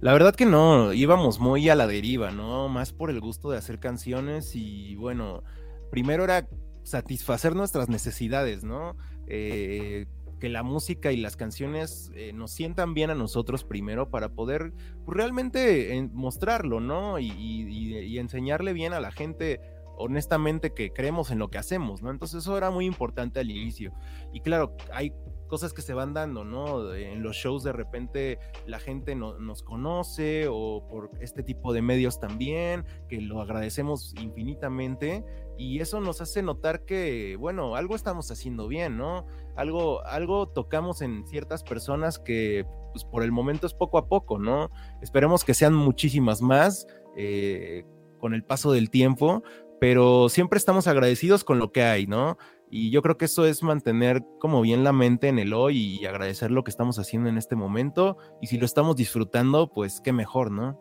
La 0.00 0.12
verdad 0.12 0.34
que 0.34 0.46
no, 0.46 0.92
íbamos 0.92 1.40
muy 1.40 1.68
a 1.68 1.74
la 1.74 1.88
deriva, 1.88 2.30
¿no? 2.30 2.68
Más 2.68 2.92
por 2.92 3.10
el 3.10 3.20
gusto 3.20 3.50
de 3.50 3.58
hacer 3.58 3.80
canciones 3.80 4.54
y 4.54 4.94
bueno, 4.94 5.42
primero 5.90 6.22
era 6.22 6.48
satisfacer 6.84 7.56
nuestras 7.56 7.88
necesidades, 7.88 8.62
¿no? 8.62 8.96
Eh, 9.26 10.06
que 10.38 10.48
la 10.48 10.62
música 10.62 11.10
y 11.10 11.16
las 11.16 11.36
canciones 11.36 12.12
eh, 12.14 12.32
nos 12.32 12.52
sientan 12.52 12.94
bien 12.94 13.10
a 13.10 13.16
nosotros 13.16 13.64
primero 13.64 14.08
para 14.08 14.28
poder 14.28 14.72
pues, 15.04 15.16
realmente 15.16 15.96
eh, 15.96 16.08
mostrarlo, 16.12 16.78
¿no? 16.78 17.18
y, 17.18 18.18
enseñarle 18.18 18.72
bien 18.72 18.92
a 18.92 19.00
la 19.00 19.12
gente 19.12 19.60
honestamente 19.96 20.72
que 20.74 20.92
creemos 20.92 21.30
en 21.30 21.38
lo 21.38 21.50
que 21.50 21.58
hacemos, 21.58 22.02
¿no? 22.02 22.10
Entonces 22.10 22.42
eso 22.42 22.56
era 22.56 22.70
muy 22.70 22.86
importante 22.86 23.40
al 23.40 23.50
inicio. 23.50 23.92
Y 24.32 24.40
claro, 24.40 24.76
hay 24.92 25.12
cosas 25.48 25.72
que 25.72 25.82
se 25.82 25.94
van 25.94 26.14
dando, 26.14 26.44
¿no? 26.44 26.94
En 26.94 27.22
los 27.22 27.36
shows 27.36 27.64
de 27.64 27.72
repente 27.72 28.38
la 28.66 28.78
gente 28.78 29.14
no, 29.14 29.38
nos 29.38 29.62
conoce 29.62 30.46
o 30.48 30.86
por 30.88 31.10
este 31.20 31.42
tipo 31.42 31.72
de 31.72 31.82
medios 31.82 32.20
también, 32.20 32.84
que 33.08 33.20
lo 33.20 33.40
agradecemos 33.40 34.14
infinitamente 34.20 35.24
y 35.58 35.80
eso 35.80 36.00
nos 36.00 36.20
hace 36.20 36.40
notar 36.42 36.84
que, 36.84 37.36
bueno, 37.36 37.74
algo 37.74 37.96
estamos 37.96 38.30
haciendo 38.30 38.68
bien, 38.68 38.96
¿no? 38.96 39.26
Algo, 39.56 40.04
algo 40.06 40.48
tocamos 40.48 41.02
en 41.02 41.26
ciertas 41.26 41.64
personas 41.64 42.20
que 42.20 42.64
pues 42.92 43.04
por 43.04 43.22
el 43.22 43.32
momento 43.32 43.66
es 43.66 43.74
poco 43.74 43.98
a 43.98 44.06
poco, 44.06 44.38
¿no? 44.38 44.70
Esperemos 45.02 45.44
que 45.44 45.54
sean 45.54 45.74
muchísimas 45.74 46.40
más 46.40 46.86
eh, 47.16 47.84
con 48.20 48.34
el 48.34 48.44
paso 48.44 48.70
del 48.70 48.88
tiempo, 48.88 49.42
pero 49.80 50.28
siempre 50.28 50.58
estamos 50.58 50.86
agradecidos 50.86 51.42
con 51.42 51.58
lo 51.58 51.72
que 51.72 51.82
hay, 51.82 52.06
¿no? 52.06 52.38
Y 52.70 52.90
yo 52.90 53.02
creo 53.02 53.16
que 53.16 53.24
eso 53.24 53.46
es 53.46 53.62
mantener 53.62 54.22
como 54.40 54.60
bien 54.60 54.84
la 54.84 54.92
mente 54.92 55.28
en 55.28 55.38
el 55.38 55.54
hoy 55.54 55.98
y 56.00 56.06
agradecer 56.06 56.50
lo 56.50 56.64
que 56.64 56.70
estamos 56.70 56.98
haciendo 56.98 57.28
en 57.28 57.38
este 57.38 57.56
momento. 57.56 58.18
Y 58.42 58.48
si 58.48 58.58
lo 58.58 58.66
estamos 58.66 58.96
disfrutando, 58.96 59.72
pues 59.72 60.00
qué 60.02 60.12
mejor, 60.12 60.50
¿no? 60.50 60.78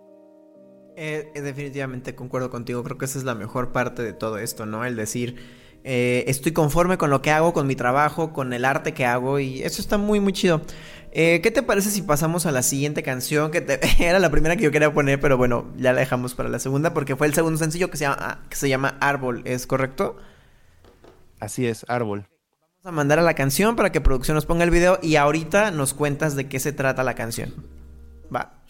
Eh, 0.99 1.31
eh, 1.35 1.41
definitivamente 1.41 2.15
concuerdo 2.15 2.49
contigo, 2.49 2.83
creo 2.83 2.97
que 2.97 3.05
esa 3.05 3.19
es 3.19 3.23
la 3.23 3.35
mejor 3.35 3.71
parte 3.71 4.01
de 4.01 4.13
todo 4.13 4.39
esto, 4.39 4.65
¿no? 4.65 4.83
El 4.83 4.95
decir, 4.95 5.35
eh, 5.83 6.23
estoy 6.25 6.53
conforme 6.53 6.97
con 6.97 7.11
lo 7.11 7.21
que 7.21 7.29
hago, 7.29 7.53
con 7.53 7.67
mi 7.67 7.75
trabajo, 7.75 8.33
con 8.33 8.51
el 8.51 8.65
arte 8.65 8.95
que 8.95 9.05
hago 9.05 9.37
y 9.39 9.61
eso 9.61 9.79
está 9.79 9.99
muy, 9.99 10.19
muy 10.19 10.33
chido. 10.33 10.61
¿Qué 11.11 11.51
te 11.51 11.63
parece 11.63 11.89
si 11.89 12.03
pasamos 12.03 12.45
a 12.45 12.51
la 12.51 12.61
siguiente 12.61 13.01
canción? 13.01 13.49
Que 13.49 13.79
era 13.99 14.19
la 14.19 14.29
primera 14.29 14.55
que 14.55 14.63
yo 14.63 14.71
quería 14.71 14.93
poner, 14.93 15.19
pero 15.19 15.37
bueno, 15.37 15.71
ya 15.77 15.93
la 15.93 15.99
dejamos 15.99 16.33
para 16.33 16.49
la 16.49 16.59
segunda 16.59 16.93
porque 16.93 17.15
fue 17.15 17.27
el 17.27 17.33
segundo 17.33 17.57
sencillo 17.57 17.89
que 17.91 17.97
se 17.97 18.05
llama, 18.05 18.43
que 18.49 18.55
se 18.55 18.67
llama 18.67 18.97
Árbol, 18.99 19.41
¿es 19.45 19.67
correcto? 19.67 20.17
Así 21.39 21.67
es, 21.67 21.85
árbol. 21.87 22.27
Vamos 22.83 22.85
a 22.85 22.91
mandar 22.91 23.19
a 23.19 23.23
la 23.23 23.33
canción 23.33 23.75
para 23.75 23.91
que 23.91 24.01
producción 24.01 24.35
nos 24.35 24.45
ponga 24.45 24.63
el 24.63 24.71
video 24.71 24.99
y 25.01 25.15
ahorita 25.15 25.71
nos 25.71 25.93
cuentas 25.93 26.35
de 26.35 26.47
qué 26.47 26.59
se 26.59 26.73
trata 26.73 27.03
la 27.03 27.15
canción. 27.15 27.53
Va. 28.33 28.63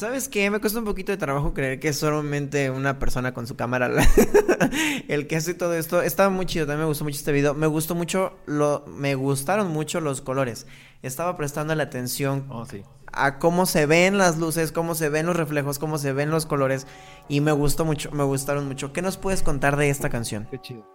¿Sabes 0.00 0.30
qué? 0.30 0.48
Me 0.48 0.60
cuesta 0.60 0.78
un 0.78 0.86
poquito 0.86 1.12
de 1.12 1.18
trabajo 1.18 1.52
creer 1.52 1.78
que 1.78 1.88
es 1.88 1.98
solamente 1.98 2.70
una 2.70 2.98
persona 2.98 3.34
con 3.34 3.46
su 3.46 3.54
cámara 3.54 3.90
el 5.08 5.26
que 5.26 5.36
hace 5.36 5.52
todo 5.52 5.74
esto. 5.74 6.00
Estaba 6.00 6.30
muy 6.30 6.46
chido, 6.46 6.64
también 6.64 6.84
me 6.84 6.88
gustó 6.88 7.04
mucho 7.04 7.18
este 7.18 7.32
video. 7.32 7.52
Me 7.52 7.66
gustó 7.66 7.94
mucho, 7.94 8.32
lo, 8.46 8.82
me 8.86 9.14
gustaron 9.14 9.68
mucho 9.68 10.00
los 10.00 10.22
colores. 10.22 10.66
Estaba 11.02 11.36
prestando 11.36 11.74
la 11.74 11.82
atención 11.82 12.46
Oh, 12.48 12.64
sí. 12.64 12.82
a 13.12 13.38
cómo 13.38 13.66
se 13.66 13.84
ven 13.84 14.16
las 14.16 14.38
luces, 14.38 14.72
cómo 14.72 14.94
se 14.94 15.10
ven 15.10 15.26
los 15.26 15.36
reflejos, 15.36 15.78
cómo 15.78 15.98
se 15.98 16.14
ven 16.14 16.30
los 16.30 16.46
colores. 16.46 16.86
Y 17.28 17.42
me 17.42 17.52
gustó 17.52 17.84
mucho, 17.84 18.10
me 18.10 18.24
gustaron 18.24 18.66
mucho. 18.68 18.94
¿Qué 18.94 19.02
nos 19.02 19.18
puedes 19.18 19.42
contar 19.42 19.76
de 19.76 19.90
esta 19.90 20.08
canción? 20.08 20.48
Qué 20.50 20.58
chido. 20.62 20.88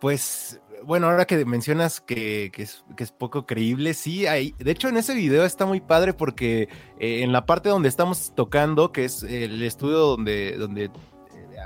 Pues, 0.00 0.60
bueno, 0.84 1.08
ahora 1.08 1.24
que 1.26 1.44
mencionas 1.44 2.00
que, 2.00 2.50
es, 2.56 2.84
que 2.96 3.04
es 3.04 3.12
poco 3.12 3.46
creíble, 3.46 3.94
sí, 3.94 4.26
hay, 4.26 4.54
de 4.58 4.70
hecho 4.70 4.88
en 4.88 4.96
ese 4.96 5.14
video 5.14 5.44
está 5.44 5.66
muy 5.66 5.80
padre 5.80 6.12
porque 6.14 6.68
eh, 6.98 7.22
en 7.22 7.32
la 7.32 7.46
parte 7.46 7.68
donde 7.68 7.88
estamos 7.88 8.32
tocando, 8.34 8.92
que 8.92 9.04
es 9.04 9.22
el 9.22 9.62
estudio 9.62 9.98
donde, 9.98 10.56
donde 10.56 10.84
eh, 10.84 10.90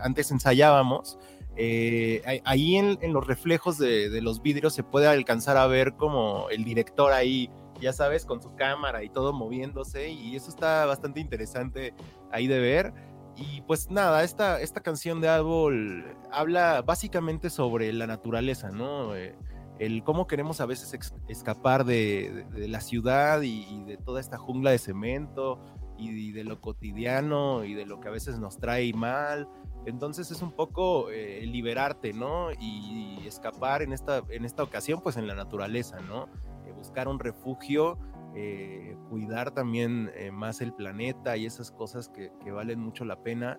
antes 0.02 0.30
ensayábamos, 0.30 1.18
eh, 1.56 2.22
ahí- 2.44 2.76
en, 2.76 3.12
los 3.12 3.26
reflejos 3.26 3.78
de 3.78 4.20
los 4.22 4.42
vidrios 4.42 4.74
se 4.74 4.84
puede 4.84 5.08
alcanzar 5.08 5.56
a 5.56 5.66
ver 5.66 5.94
como 5.94 6.48
el 6.50 6.64
director 6.64 7.12
ahí, 7.12 7.50
ya 7.80 7.92
sabes, 7.92 8.24
con 8.24 8.40
su 8.42 8.54
cámara 8.54 9.02
y 9.04 9.08
todo 9.08 9.32
moviéndose, 9.32 10.10
y 10.10 10.36
eso 10.36 10.50
está 10.50 10.86
bastante 10.86 11.20
interesante 11.20 11.94
ahí 12.30 12.46
de 12.46 12.58
ver. 12.60 12.92
Y 13.38 13.60
pues 13.62 13.90
nada, 13.90 14.24
esta, 14.24 14.60
esta 14.60 14.80
canción 14.80 15.20
de 15.20 15.28
Árbol 15.28 16.04
habla 16.32 16.82
básicamente 16.82 17.50
sobre 17.50 17.92
la 17.92 18.06
naturaleza, 18.06 18.70
¿no? 18.70 19.14
Eh, 19.14 19.36
el 19.78 20.02
cómo 20.02 20.26
queremos 20.26 20.60
a 20.60 20.66
veces 20.66 20.98
escapar 21.28 21.84
de, 21.84 22.46
de- 22.52 22.66
la 22.66 22.80
ciudad 22.80 23.42
y, 23.42 23.84
de 23.84 23.96
toda 23.96 24.20
esta 24.20 24.36
jungla 24.36 24.72
de 24.72 24.78
cemento 24.78 25.60
y, 25.96 26.10
y 26.10 26.32
de 26.32 26.42
lo 26.42 26.60
cotidiano 26.60 27.62
y 27.64 27.74
de 27.74 27.86
lo 27.86 28.00
que 28.00 28.08
a 28.08 28.10
veces 28.10 28.40
nos 28.40 28.58
trae 28.58 28.92
mal. 28.92 29.48
Entonces 29.86 30.30
es 30.32 30.42
un 30.42 30.52
poco 30.52 31.10
eh, 31.10 31.46
liberarte, 31.46 32.12
¿no? 32.12 32.50
Y, 32.52 33.06
escapar 33.26 33.82
en 33.82 33.92
esta, 33.92 34.22
en 34.30 34.46
esta 34.46 34.62
ocasión, 34.62 35.00
pues 35.02 35.18
en 35.18 35.26
la 35.26 35.34
naturaleza, 35.34 36.00
¿no? 36.00 36.24
Eh, 36.66 36.72
buscar 36.74 37.08
un 37.08 37.18
refugio 37.18 37.98
eh, 38.40 38.96
cuidar 39.10 39.50
también 39.50 40.12
eh, 40.14 40.30
más 40.30 40.60
el 40.60 40.72
planeta 40.72 41.36
y 41.36 41.44
esas 41.44 41.72
cosas 41.72 42.08
que, 42.08 42.30
valen 42.52 42.78
mucho 42.78 43.04
la 43.04 43.20
pena. 43.20 43.58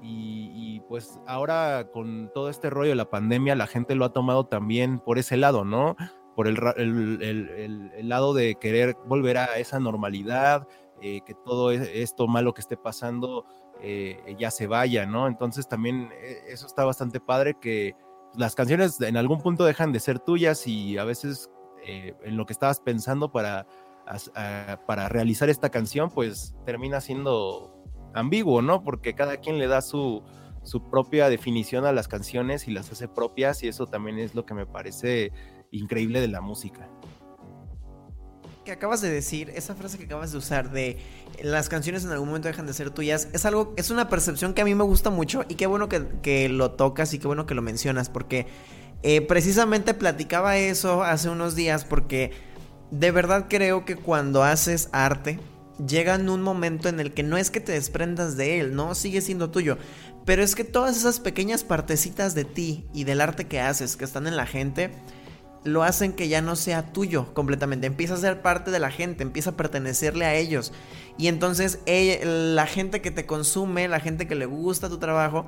Y, 0.00 0.80
pues 0.88 1.18
ahora 1.26 1.88
con 1.92 2.30
todo 2.34 2.50
este 2.50 2.68
rollo 2.68 2.90
de 2.90 2.96
la 2.96 3.08
pandemia, 3.08 3.54
la 3.54 3.66
gente 3.66 3.94
lo 3.94 4.04
ha 4.04 4.12
tomado 4.12 4.44
también 4.44 4.98
por 4.98 5.18
ese 5.18 5.36
lado, 5.36 5.64
¿no? 5.64 5.96
Por 6.36 6.46
el, 6.46 6.56
lado 8.02 8.34
de 8.34 8.54
querer 8.56 8.96
volver 9.06 9.38
a 9.38 9.58
esa 9.58 9.78
normalidad, 9.78 10.66
eh, 11.00 11.20
que 11.24 11.34
todo 11.34 11.70
e- 11.70 12.02
esto 12.02 12.26
malo 12.26 12.52
que 12.54 12.60
esté 12.60 12.76
pasando 12.76 13.46
eh, 13.80 14.36
ya 14.38 14.50
se 14.50 14.66
vaya, 14.66 15.06
¿no? 15.06 15.26
Entonces 15.26 15.68
también 15.68 16.10
eso 16.48 16.66
está 16.66 16.84
bastante 16.84 17.20
padre 17.20 17.56
que 17.60 17.94
las 18.36 18.54
canciones 18.54 19.00
en 19.00 19.16
algún 19.16 19.40
punto 19.40 19.64
dejan 19.64 19.92
de 19.92 20.00
ser 20.00 20.18
tuyas 20.18 20.66
y 20.66 20.98
a 20.98 21.04
veces 21.04 21.50
en 21.86 22.36
lo 22.38 22.46
que 22.46 22.54
estabas 22.54 22.80
pensando 22.80 23.30
para 23.30 23.66
a- 24.06 24.80
para 24.86 25.08
realizar 25.08 25.48
esta 25.50 25.70
canción, 25.70 26.10
pues 26.10 26.54
termina 26.64 27.00
siendo 27.00 27.72
ambiguo, 28.14 28.62
¿no? 28.62 28.82
Porque 28.82 29.14
cada 29.14 29.38
quien 29.38 29.58
le 29.58 29.66
da 29.66 29.82
su, 29.82 30.22
su 30.62 30.88
propia 30.90 31.28
definición 31.28 31.84
a 31.86 31.92
las 31.92 32.08
canciones 32.08 32.68
y 32.68 32.72
las 32.72 32.90
hace 32.92 33.08
propias 33.08 33.62
y 33.62 33.68
eso 33.68 33.86
también 33.88 34.18
es 34.18 34.34
lo 34.34 34.46
que 34.46 34.54
me 34.54 34.66
parece 34.66 35.32
increíble 35.70 36.20
de 36.20 36.28
la 36.28 36.40
música. 36.40 36.88
que 38.64 38.72
acabas 38.72 39.02
de 39.02 39.10
decir, 39.10 39.50
esa 39.54 39.74
frase 39.74 39.98
que 39.98 40.04
acabas 40.04 40.32
de 40.32 40.38
usar 40.38 40.70
de 40.70 40.98
las 41.42 41.68
canciones 41.68 42.04
en 42.04 42.12
algún 42.12 42.28
momento 42.28 42.48
dejan 42.48 42.66
de 42.66 42.72
ser 42.72 42.90
tuyas, 42.90 43.28
es 43.34 43.44
algo, 43.44 43.74
es 43.76 43.90
una 43.90 44.08
percepción 44.08 44.54
que 44.54 44.62
a 44.62 44.64
mí 44.64 44.74
me 44.74 44.84
gusta 44.84 45.10
mucho 45.10 45.44
y 45.48 45.56
qué 45.56 45.66
bueno 45.66 45.88
que, 45.90 46.06
que 46.22 46.48
lo 46.48 46.70
tocas 46.72 47.12
y 47.12 47.18
qué 47.18 47.26
bueno 47.26 47.44
que 47.44 47.54
lo 47.54 47.60
mencionas, 47.60 48.08
porque 48.08 48.46
eh, 49.02 49.20
precisamente 49.20 49.92
platicaba 49.92 50.56
eso 50.56 51.02
hace 51.02 51.28
unos 51.28 51.54
días, 51.56 51.84
porque 51.84 52.30
de 52.90 53.10
verdad 53.10 53.46
creo 53.48 53.84
que 53.84 53.96
cuando 53.96 54.42
haces 54.42 54.88
arte, 54.92 55.38
llega 55.86 56.14
en 56.14 56.28
un 56.28 56.42
momento 56.42 56.88
en 56.88 57.00
el 57.00 57.12
que 57.12 57.22
no 57.22 57.36
es 57.36 57.50
que 57.50 57.60
te 57.60 57.72
desprendas 57.72 58.36
de 58.36 58.60
él, 58.60 58.74
no 58.76 58.94
sigue 58.94 59.20
siendo 59.20 59.50
tuyo, 59.50 59.78
pero 60.24 60.42
es 60.42 60.54
que 60.54 60.64
todas 60.64 60.96
esas 60.96 61.20
pequeñas 61.20 61.64
partecitas 61.64 62.34
de 62.34 62.44
ti 62.44 62.86
y 62.94 63.04
del 63.04 63.20
arte 63.20 63.46
que 63.46 63.60
haces, 63.60 63.96
que 63.96 64.04
están 64.04 64.26
en 64.26 64.36
la 64.36 64.46
gente, 64.46 64.92
lo 65.64 65.82
hacen 65.82 66.12
que 66.12 66.28
ya 66.28 66.42
no 66.42 66.56
sea 66.56 66.92
tuyo 66.92 67.32
completamente. 67.34 67.86
Empieza 67.86 68.14
a 68.14 68.18
ser 68.18 68.42
parte 68.42 68.70
de 68.70 68.78
la 68.78 68.90
gente, 68.90 69.22
empieza 69.22 69.50
a 69.50 69.56
pertenecerle 69.56 70.26
a 70.26 70.34
ellos. 70.34 70.72
Y 71.16 71.28
entonces 71.28 71.78
ella- 71.86 72.24
la 72.24 72.66
gente 72.66 73.00
que 73.00 73.10
te 73.10 73.24
consume, 73.26 73.88
la 73.88 74.00
gente 74.00 74.28
que 74.28 74.34
le 74.34 74.46
gusta 74.46 74.90
tu 74.90 74.98
trabajo, 74.98 75.46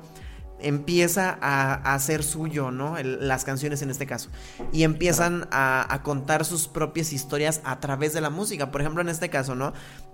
empieza 0.59 1.37
a, 1.41 1.93
hacer 1.93 2.23
suyo, 2.23 2.71
¿no? 2.71 2.95
Las 3.01 3.45
canciones 3.45 3.81
en 3.81 3.89
este 3.89 4.05
caso. 4.05 4.29
Y 4.71 4.83
empiezan 4.83 5.47
a, 5.51 6.01
contar 6.03 6.45
sus 6.45 6.67
propias 6.67 7.13
historias 7.13 7.61
a 7.63 7.79
través 7.79 8.13
de 8.13 8.21
la 8.21 8.29
música. 8.29 8.71
Por 8.71 8.81
ejemplo, 8.81 9.01
en 9.01 9.09
este 9.09 9.29
caso, 9.29 9.55
¿no? 9.55 9.73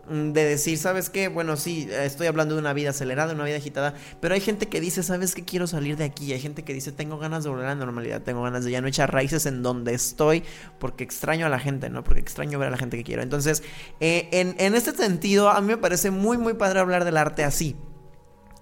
Mm, 0.10 0.32
De 0.32 0.44
decir, 0.44 0.78
¿sabes 0.78 1.10
qué? 1.10 1.28
Bueno, 1.28 1.56
sí, 1.56 1.88
estoy 1.92 2.28
hablando 2.28 2.56
de 2.56 2.62
una 2.62 2.74
vida 2.74 2.90
acelerada, 2.90 3.34
una 3.34 3.46
vida 3.46 3.58
agitada, 3.58 3.94
pero 4.20 4.34
hay 4.34 4.42
gente 4.42 4.68
que 4.68 4.82
dice, 4.82 5.04
¿sabes 5.04 5.36
qué? 5.36 5.44
Quiero 5.44 5.68
salir 5.68 5.98
de 5.98 6.04
aquí. 6.06 6.34
Hay 6.34 6.40
gente 6.40 6.64
que 6.64 6.74
dice, 6.74 6.92
tengo 6.92 7.18
ganas 7.18 7.44
de 7.44 7.50
volver 7.50 7.66
a 7.66 7.70
la 7.70 7.76
normalidad, 7.76 8.22
tengo 8.22 8.44
ganas 8.44 8.66
de 8.66 8.72
ya 8.72 8.82
no 8.82 8.88
echar 8.88 9.14
raíces 9.14 9.46
en 9.46 9.64
donde 9.64 9.94
estoy, 9.94 10.44
porque 10.80 11.04
extraño 11.04 11.46
a 11.46 11.50
la 11.50 11.60
gente, 11.60 11.90
¿no? 11.90 12.04
Porque 12.04 12.20
extraño 12.20 12.60
ver 12.60 12.70
a 12.70 12.72
la 12.72 12.78
gente 12.78 12.98
que 12.98 13.04
quiero. 13.04 13.22
Entonces, 13.22 13.64
eh, 14.00 14.30
en 14.32 14.76
este 14.76 14.92
sentido, 14.92 15.50
a 15.50 15.62
mí 15.62 15.68
me 15.68 15.78
parece 15.78 16.12
muy, 16.12 16.38
muy 16.38 16.54
padre 16.54 16.80
hablar 16.80 17.06
del 17.06 17.18
arte 17.18 17.44
así 17.44 17.76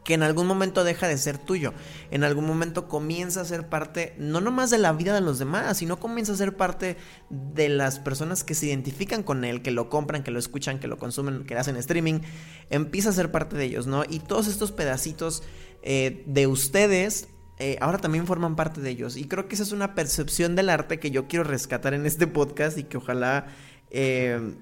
que 0.03 0.15
en 0.15 0.23
algún 0.23 0.47
momento 0.47 0.83
deja 0.83 1.07
de 1.07 1.17
ser 1.17 1.37
tuyo, 1.37 1.73
en 2.09 2.23
algún 2.23 2.45
momento 2.45 2.87
comienza 2.87 3.41
a 3.41 3.45
ser 3.45 3.69
parte 3.69 4.15
no 4.17 4.41
nomás 4.41 4.69
de 4.69 4.77
la 4.77 4.93
vida 4.93 5.13
de 5.13 5.21
los 5.21 5.37
demás, 5.39 5.77
sino 5.77 5.99
comienza 5.99 6.33
a 6.33 6.37
ser 6.37 6.57
parte 6.57 6.97
de 7.29 7.69
las 7.69 7.99
personas 7.99 8.43
que 8.43 8.55
se 8.55 8.67
identifican 8.67 9.23
con 9.23 9.43
él, 9.43 9.61
que 9.61 9.71
lo 9.71 9.89
compran, 9.89 10.23
que 10.23 10.31
lo 10.31 10.39
escuchan, 10.39 10.79
que 10.79 10.87
lo 10.87 10.97
consumen, 10.97 11.45
que 11.45 11.55
hacen 11.55 11.77
streaming, 11.77 12.21
empieza 12.69 13.09
a 13.09 13.13
ser 13.13 13.31
parte 13.31 13.55
de 13.55 13.65
ellos, 13.65 13.85
¿no? 13.87 14.03
Y 14.07 14.19
todos 14.19 14.47
estos 14.47 14.71
pedacitos 14.71 15.43
eh, 15.83 16.23
de 16.25 16.47
ustedes 16.47 17.27
eh, 17.59 17.77
ahora 17.79 17.99
también 17.99 18.25
forman 18.25 18.55
parte 18.55 18.81
de 18.81 18.89
ellos. 18.89 19.17
Y 19.17 19.25
creo 19.25 19.47
que 19.47 19.53
esa 19.53 19.63
es 19.63 19.71
una 19.71 19.93
percepción 19.93 20.55
del 20.55 20.69
arte 20.69 20.99
que 20.99 21.11
yo 21.11 21.27
quiero 21.27 21.43
rescatar 21.43 21.93
en 21.93 22.05
este 22.07 22.25
podcast 22.25 22.77
y 22.77 22.83
que 22.85 22.97
ojalá... 22.97 23.47
eh, 23.91 24.55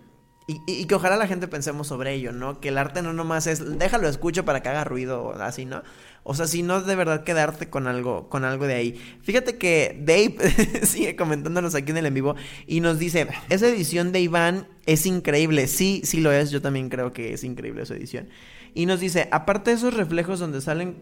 y, 0.49 0.61
y- 0.81 0.85
que 0.85 0.95
ojalá 0.95 1.15
la 1.17 1.27
gente 1.27 1.47
pensemos 1.47 1.87
sobre 1.87 2.13
ello, 2.13 2.31
¿no? 2.31 2.59
Que 2.59 2.69
el 2.69 2.77
arte 2.77 3.01
no 3.01 3.13
nomás 3.13 3.47
es, 3.47 3.77
déjalo 3.77 4.07
escucho 4.07 4.43
para 4.45 4.61
que 4.61 4.69
haga 4.69 4.83
ruido 4.83 5.21
o 5.23 5.33
así, 5.33 5.65
¿no? 5.65 5.83
O 6.23 6.33
sea, 6.35 6.47
sino 6.47 6.81
de 6.81 6.95
verdad 6.95 7.23
quedarte 7.23 7.69
con 7.69 7.87
algo, 7.87 8.27
con 8.29 8.43
algo 8.43 8.67
de 8.67 8.73
ahí. 8.75 9.01
Fíjate 9.21 9.57
que 9.57 9.97
Dave 10.01 10.35
sigue 10.85 11.15
comentándonos 11.15 11.75
aquí 11.75 11.91
en 11.91 11.97
el 11.97 12.05
en 12.07 12.13
vivo 12.13 12.35
y 12.67 12.81
nos 12.81 12.99
dice, 12.99 13.27
esa 13.49 13.67
edición 13.67 14.11
de 14.11 14.21
Iván 14.21 14.67
es 14.85 15.05
increíble. 15.05 15.67
Sí, 15.67 16.01
sí 16.03 16.19
lo 16.19 16.31
es, 16.31 16.51
yo 16.51 16.61
también 16.61 16.89
creo 16.89 17.13
que 17.13 17.33
es 17.33 17.43
increíble 17.43 17.83
esa 17.83 17.95
edición. 17.95 18.27
Y 18.73 18.85
nos 18.85 18.99
dice, 18.99 19.29
aparte 19.31 19.71
de 19.71 19.77
esos 19.77 19.93
reflejos 19.93 20.39
donde 20.39 20.61
salen 20.61 20.97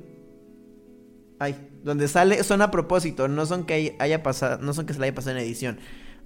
Ay, 1.40 1.56
donde 1.84 2.08
sale 2.08 2.44
son 2.44 2.62
a 2.64 2.72
propósito, 2.72 3.28
no 3.28 3.46
son 3.46 3.66
que 3.66 3.74
hay- 3.76 3.96
haya 4.00 4.24
pasado, 4.24 4.58
no 4.64 4.74
son 4.74 4.86
que 4.88 4.94
se 4.94 5.00
le 5.00 5.06
haya 5.06 5.16
pasado 5.16 5.38
en 5.38 5.44
edición. 5.44 5.78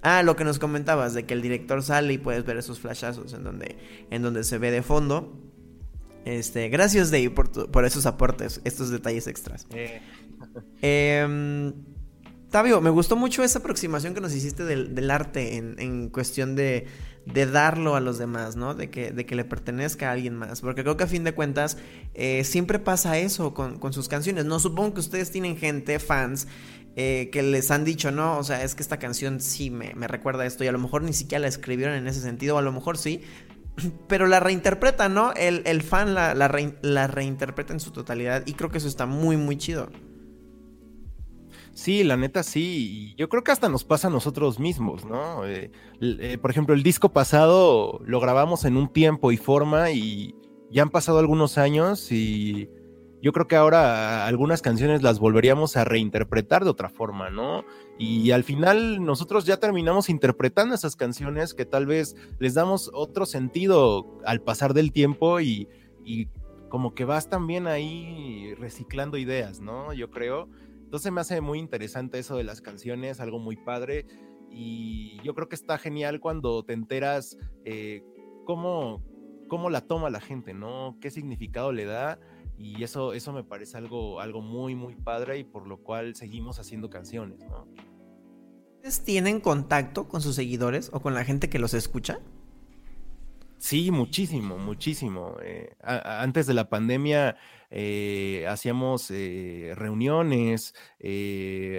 Ah, 0.02 0.22
lo 0.22 0.34
que 0.36 0.44
nos 0.44 0.58
comentabas 0.58 1.14
de 1.14 1.24
que 1.24 1.34
el 1.34 1.42
director 1.42 1.82
sale 1.82 2.12
y 2.14 2.18
puedes 2.18 2.44
ver 2.44 2.56
esos 2.56 2.80
flashazos 2.80 3.32
en 3.34 3.44
donde 3.44 3.76
en 4.10 4.22
donde 4.22 4.42
se 4.44 4.58
ve 4.58 4.70
de 4.70 4.82
fondo. 4.82 5.38
Este, 6.24 6.68
gracias 6.68 7.10
Dave 7.10 7.30
por, 7.30 7.48
tu- 7.48 7.70
por 7.70 7.84
esos 7.84 8.06
aportes, 8.06 8.60
estos 8.64 8.90
detalles 8.90 9.26
extras. 9.26 9.66
Em, 10.80 11.72
Tabio, 12.50 12.80
me 12.80 12.90
gustó 12.90 13.16
mucho 13.16 13.42
esa 13.42 13.60
aproximación 13.60 14.12
que 14.14 14.20
nos 14.20 14.34
hiciste 14.34 14.64
del, 14.64 14.94
del 14.94 15.10
arte 15.10 15.56
en, 15.56 15.76
en 15.78 16.08
cuestión 16.10 16.54
de, 16.54 16.86
de 17.26 17.46
darlo 17.46 17.94
a 17.96 18.00
los 18.00 18.18
demás, 18.18 18.56
¿no? 18.56 18.74
De 18.74 18.90
que, 18.90 19.12
de 19.12 19.24
que 19.26 19.34
le 19.34 19.44
pertenezca 19.44 20.08
a 20.08 20.12
alguien 20.12 20.34
más. 20.34 20.60
Porque 20.60 20.82
creo 20.82 20.96
que 20.96 21.04
a 21.04 21.06
fin 21.06 21.24
de 21.24 21.32
cuentas 21.34 21.78
eh, 22.14 22.44
siempre 22.44 22.78
pasa 22.78 23.18
eso 23.18 23.54
con, 23.54 23.78
con 23.78 23.92
sus 23.92 24.08
canciones. 24.08 24.44
No 24.44 24.58
supongo 24.58 24.94
que 24.94 25.00
ustedes 25.00 25.30
tienen 25.30 25.56
gente, 25.56 25.98
fans, 25.98 26.48
eh, 26.96 27.30
que 27.32 27.42
les 27.42 27.70
han 27.70 27.84
dicho, 27.84 28.10
no, 28.10 28.38
o 28.38 28.44
sea, 28.44 28.64
es 28.64 28.74
que 28.74 28.82
esta 28.82 28.98
canción 28.98 29.40
sí 29.40 29.70
me, 29.70 29.94
me 29.94 30.08
recuerda 30.08 30.42
a 30.42 30.46
esto 30.46 30.64
y 30.64 30.66
a 30.68 30.72
lo 30.72 30.78
mejor 30.78 31.02
ni 31.02 31.12
siquiera 31.12 31.40
la 31.42 31.48
escribieron 31.48 31.94
en 31.96 32.06
ese 32.08 32.20
sentido, 32.20 32.56
o 32.56 32.58
a 32.58 32.62
lo 32.62 32.72
mejor 32.72 32.98
sí, 32.98 33.22
pero 34.08 34.26
la 34.26 34.40
reinterpreta, 34.40 35.08
¿no? 35.08 35.32
El, 35.34 35.62
el 35.64 35.82
fan 35.82 36.14
la, 36.14 36.34
la, 36.34 36.48
rein- 36.50 36.76
la 36.82 37.06
reinterpreta 37.06 37.72
en 37.72 37.80
su 37.80 37.92
totalidad 37.92 38.42
y 38.46 38.54
creo 38.54 38.70
que 38.70 38.78
eso 38.78 38.88
está 38.88 39.06
muy, 39.06 39.36
muy 39.36 39.56
chido. 39.56 39.90
Sí, 41.74 42.04
la 42.04 42.16
neta 42.16 42.42
sí. 42.42 43.14
Yo 43.16 43.28
creo 43.28 43.42
que 43.42 43.52
hasta 43.52 43.68
nos 43.68 43.84
pasa 43.84 44.08
a 44.08 44.10
nosotros 44.10 44.58
mismos, 44.58 45.04
¿no? 45.04 45.46
Eh, 45.46 45.70
eh, 46.00 46.38
por 46.40 46.50
ejemplo, 46.50 46.74
el 46.74 46.82
disco 46.82 47.12
pasado 47.12 48.00
lo 48.04 48.20
grabamos 48.20 48.64
en 48.64 48.76
un 48.76 48.92
tiempo 48.92 49.32
y 49.32 49.36
forma 49.36 49.90
y 49.90 50.34
ya 50.70 50.82
han 50.82 50.90
pasado 50.90 51.18
algunos 51.18 51.58
años 51.58 52.12
y, 52.12 52.68
yo 53.22 53.32
creo 53.32 53.46
que 53.46 53.54
ahora 53.54 54.26
algunas 54.26 54.62
canciones 54.62 55.02
las 55.04 55.20
volveríamos 55.20 55.76
a 55.76 55.84
reinterpretar 55.84 56.64
de 56.64 56.70
otra 56.70 56.88
forma, 56.88 57.30
¿no? 57.30 57.64
Y 57.96 58.32
al 58.32 58.42
final 58.42 59.04
nosotros 59.04 59.46
ya 59.46 59.58
terminamos 59.58 60.10
interpretando 60.10 60.74
esas 60.74 60.96
canciones 60.96 61.54
que 61.54 61.64
tal 61.64 61.86
vez 61.86 62.16
les 62.40 62.54
damos 62.54 62.90
otro 62.92 63.24
sentido 63.24 64.18
al 64.24 64.40
pasar 64.40 64.74
del 64.74 64.90
tiempo 64.90 65.38
y 65.38 65.68
como 66.68 66.94
que 66.94 67.04
vas 67.04 67.28
también 67.28 67.68
ahí 67.68 68.54
reciclando 68.58 69.18
ideas, 69.18 69.60
¿no? 69.60 69.92
Yo 69.92 70.10
creo. 70.10 70.48
Entonces 70.92 71.10
me 71.10 71.22
hace 71.22 71.40
muy 71.40 71.58
interesante 71.58 72.18
eso 72.18 72.36
de 72.36 72.44
las 72.44 72.60
canciones, 72.60 73.18
algo 73.18 73.38
muy 73.38 73.56
padre. 73.56 74.04
Y 74.50 75.18
yo 75.22 75.34
creo 75.34 75.48
que 75.48 75.54
está 75.54 75.78
genial 75.78 76.20
cuando 76.20 76.66
te 76.66 76.74
enteras 76.74 77.38
eh, 77.64 78.04
cómo, 78.44 79.02
cómo 79.48 79.70
la 79.70 79.80
toma 79.80 80.10
la 80.10 80.20
gente, 80.20 80.52
¿no? 80.52 80.98
¿Qué 81.00 81.10
significado 81.10 81.72
le 81.72 81.86
da? 81.86 82.20
Y 82.58 82.84
eso, 82.84 83.14
eso 83.14 83.32
me 83.32 83.42
parece 83.42 83.78
algo, 83.78 84.20
algo 84.20 84.42
muy, 84.42 84.74
muy 84.74 84.94
padre 84.94 85.38
y 85.38 85.44
por 85.44 85.66
lo 85.66 85.78
cual 85.78 86.14
seguimos 86.14 86.58
haciendo 86.58 86.90
canciones, 86.90 87.38
¿no? 87.48 87.66
¿Ustedes 88.74 89.02
tienen 89.02 89.40
contacto 89.40 90.08
con 90.08 90.20
sus 90.20 90.34
seguidores 90.34 90.90
o 90.92 91.00
con 91.00 91.14
la 91.14 91.24
gente 91.24 91.48
que 91.48 91.58
los 91.58 91.72
escucha? 91.72 92.20
Sí, 93.56 93.90
muchísimo, 93.92 94.58
muchísimo. 94.58 95.36
Eh, 95.40 95.74
antes 95.80 96.46
de 96.46 96.52
la 96.52 96.68
pandemia 96.68 97.36
eh, 97.74 98.46
hacíamos 98.50 99.10
eh, 99.10 99.72
reuniones, 99.76 100.74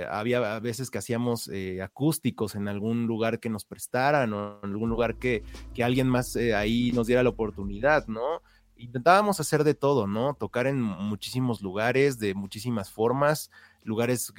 había 0.10 0.60
veces 0.60 0.90
que 0.90 0.98
hacíamos 0.98 1.52
acústicos 1.84 2.56
en 2.56 2.68
algún 2.68 3.06
lugar 3.06 3.40
que 3.40 3.50
nos 3.50 3.64
prestaran 3.64 4.34
o 4.34 4.60
en 4.64 4.72
algún 4.72 4.90
lugar 4.90 5.16
que, 5.16 5.44
que 5.76 5.84
alguien 5.84 6.08
más 6.08 6.36
ahí 6.36 6.92
nos 6.94 7.06
diera 7.06 7.22
la 7.22 7.30
oportunidad, 7.30 8.08
¿no? 8.08 8.42
Intentábamos 8.76 9.40
hacer 9.40 9.64
de 9.64 9.76
todo, 9.76 10.08
¿no? 10.08 10.34
Tocar 10.34 10.66
en 10.66 10.82
muchísimos 10.82 11.62
lugares, 11.62 12.18
de 12.18 12.34
muchísimas 12.34 12.90
formas, 12.90 13.52
lugares 13.84 14.34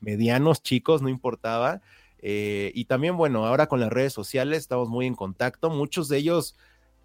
medianos, 0.00 0.62
chicos, 0.62 1.00
no 1.00 1.08
importaba. 1.08 1.80
y 2.20 2.84
también, 2.84 3.16
bueno, 3.16 3.46
ahora 3.46 3.66
con 3.66 3.80
las 3.80 3.90
redes 3.90 4.12
sociales 4.12 4.58
estamos 4.58 4.90
muy 4.90 5.06
en 5.06 5.14
contacto. 5.14 5.70
Muchos 5.70 6.08
de 6.08 6.18
ellos 6.18 6.54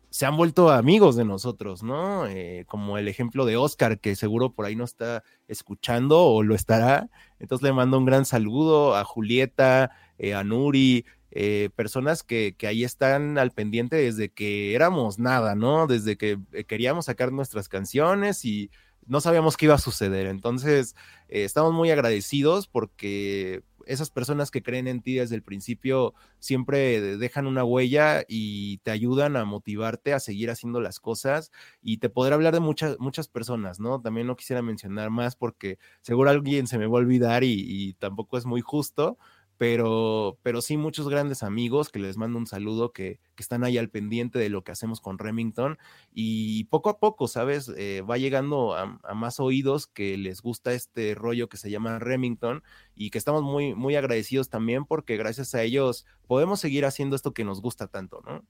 se 0.10 0.26
han 0.26 0.38
vuelto 0.38 0.70
amigos 0.72 1.16
de 1.16 1.26
nosotros, 1.26 1.84
¿no? 1.84 2.28
Eh, 2.28 2.66
como 2.68 2.98
el 2.98 3.08
ejemplo 3.08 3.46
de 3.46 3.58
Oscar, 3.58 4.00
que 4.00 4.16
seguro 4.16 4.54
por 4.54 4.66
ahí 4.66 4.76
no 4.76 4.86
está 4.86 5.24
escuchando 5.48 6.24
o 6.24 6.44
lo 6.44 6.56
estará. 6.56 7.10
Entonces 7.40 7.64
le 7.64 7.74
mando 7.74 7.98
un 7.98 8.06
gran 8.06 8.26
saludo 8.26 8.96
a 8.96 9.04
Julieta, 9.04 9.92
eh, 10.18 10.34
a 10.34 10.44
Nuri, 10.44 11.06
eh, 11.32 11.70
personas 11.76 12.24
que, 12.24 12.56
que, 12.58 12.68
ahí 12.68 12.84
están 12.84 13.38
al 13.38 13.52
pendiente 13.52 13.98
desde 13.98 14.30
que 14.30 14.74
éramos 14.74 15.20
nada, 15.20 15.56
¿no? 15.56 15.88
Desde 15.88 16.18
que 16.18 16.40
queríamos 16.68 17.06
sacar 17.06 17.32
nuestras 17.32 17.68
canciones 17.70 18.46
y 18.46 18.72
no 19.06 19.22
sabíamos 19.22 19.58
qué 19.58 19.66
iba 19.66 19.76
a 19.76 19.80
suceder. 19.80 20.28
Entonces, 20.28 20.96
estamos 21.28 21.74
muy 21.74 21.92
agradecidos 21.92 22.68
porque 22.68 23.62
esas 23.88 24.12
personas 24.12 24.52
que 24.52 24.64
creen 24.64 24.88
en 24.88 25.02
ti 25.02 25.16
desde 25.16 25.36
el 25.36 25.44
principio 25.44 26.14
siempre 26.40 27.18
dejan 27.18 27.48
una 27.48 27.64
huella 27.64 28.24
y 28.28 28.78
te 28.80 28.92
ayudan 28.92 29.36
a 29.36 29.46
motivarte 29.46 30.14
a 30.14 30.20
seguir 30.20 30.50
haciendo 30.50 30.82
las 30.82 31.00
cosas 31.00 31.52
y 31.82 31.98
te 31.98 32.10
podré 32.10 32.36
hablar 32.36 32.54
de 32.54 32.60
muchas, 32.60 32.98
muchas 33.00 33.28
personas, 33.28 33.80
¿no? 33.80 34.02
También 34.02 34.28
no 34.28 34.36
quisiera 34.36 34.62
mencionar 34.62 35.10
más 35.10 35.36
porque 35.36 35.80
seguro 36.02 36.30
alguien 36.30 36.68
se 36.68 36.78
me 36.78 36.88
va 36.88 37.00
a 37.00 37.02
olvidar 37.02 37.44
y, 37.44 37.66
y 37.68 37.94
tampoco 37.94 38.38
es 38.38 38.46
muy 38.46 38.62
justo, 38.62 39.18
pero, 39.58 40.38
pero 40.44 40.62
sí 40.62 40.78
muchos 40.78 41.10
grandes 41.10 41.44
amigos 41.44 41.90
que 41.90 42.00
les 42.00 42.18
mando 42.18 42.38
un 42.38 42.48
saludo 42.48 42.92
que, 42.92 43.20
que, 43.36 43.44
están 43.44 43.64
ahí 43.64 43.78
al 43.78 43.90
pendiente 43.90 44.38
de 44.40 44.50
lo 44.50 44.64
que 44.64 44.72
hacemos 44.72 45.02
con 45.02 45.18
Remington 45.18 45.78
y 46.14 46.66
poco 46.66 46.90
a 46.90 47.00
poco, 47.00 47.28
¿sabes? 47.28 47.72
Eh, 47.78 48.02
va 48.02 48.18
llegando 48.18 48.76
a, 48.76 49.00
a, 49.04 49.14
más 49.16 49.40
oídos 49.40 49.88
que 49.88 50.18
les 50.18 50.42
gusta 50.42 50.74
este 50.74 51.16
rollo 51.16 51.50
que 51.50 51.58
se 51.58 51.72
llama 51.72 52.00
Remington 52.00 52.64
y 52.96 53.10
que 53.10 53.18
estamos 53.18 53.44
muy, 53.44 53.74
muy 53.74 53.96
agradecidos 53.96 54.50
también 54.50 54.86
porque 54.86 55.18
gracias 55.18 55.56
a 55.56 55.64
ellos 55.64 56.06
podemos 56.28 56.60
seguir 56.60 56.86
haciendo 56.86 57.16
esto 57.16 57.34
que 57.34 57.44
nos 57.44 57.62
gusta 57.62 57.88
tanto, 57.88 58.22
¿no? 58.26 58.44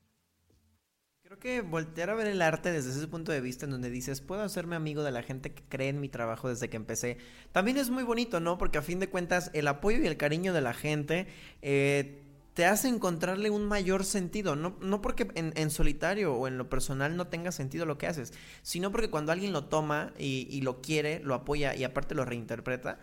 Voltear 1.69 2.09
a 2.09 2.15
ver 2.15 2.27
el 2.27 2.41
arte 2.41 2.71
desde 2.73 2.91
ese 2.91 3.07
punto 3.07 3.31
de 3.31 3.39
vista 3.39 3.65
en 3.65 3.71
donde 3.71 3.89
dices, 3.89 4.19
puedo 4.19 4.41
hacerme 4.41 4.75
amigo 4.75 5.01
de 5.03 5.11
la 5.11 5.23
gente 5.23 5.53
que 5.53 5.63
cree 5.69 5.87
en 5.87 6.01
mi 6.01 6.09
trabajo 6.09 6.49
desde 6.49 6.69
que 6.69 6.75
empecé, 6.75 7.17
también 7.53 7.77
es 7.77 7.89
muy 7.89 8.03
bonito, 8.03 8.41
¿no? 8.41 8.57
Porque 8.57 8.77
a 8.77 8.81
fin 8.81 8.99
de 8.99 9.09
cuentas 9.09 9.49
el 9.53 9.67
apoyo 9.69 9.99
y 9.99 10.07
el 10.07 10.17
cariño 10.17 10.51
de 10.53 10.59
la 10.59 10.73
gente 10.73 11.27
eh, 11.61 12.21
te 12.53 12.65
hace 12.65 12.89
encontrarle 12.89 13.49
un 13.49 13.65
mayor 13.65 14.03
sentido, 14.03 14.57
no, 14.57 14.75
no 14.81 15.01
porque 15.01 15.29
en, 15.35 15.53
en, 15.55 15.69
solitario 15.69 16.33
o 16.33 16.47
en 16.49 16.57
lo 16.57 16.69
personal 16.69 17.15
no 17.15 17.27
tenga 17.27 17.53
sentido 17.53 17.85
lo 17.85 17.97
que 17.97 18.07
haces, 18.07 18.33
sino 18.61 18.91
porque 18.91 19.09
cuando 19.09 19.31
alguien 19.31 19.53
lo 19.53 19.65
toma 19.65 20.11
y, 20.19 20.47
y 20.51 20.61
lo 20.61 20.81
quiere, 20.81 21.21
lo 21.23 21.33
apoya 21.33 21.75
y 21.75 21.85
aparte 21.85 22.13
lo 22.13 22.25
reinterpreta, 22.25 22.99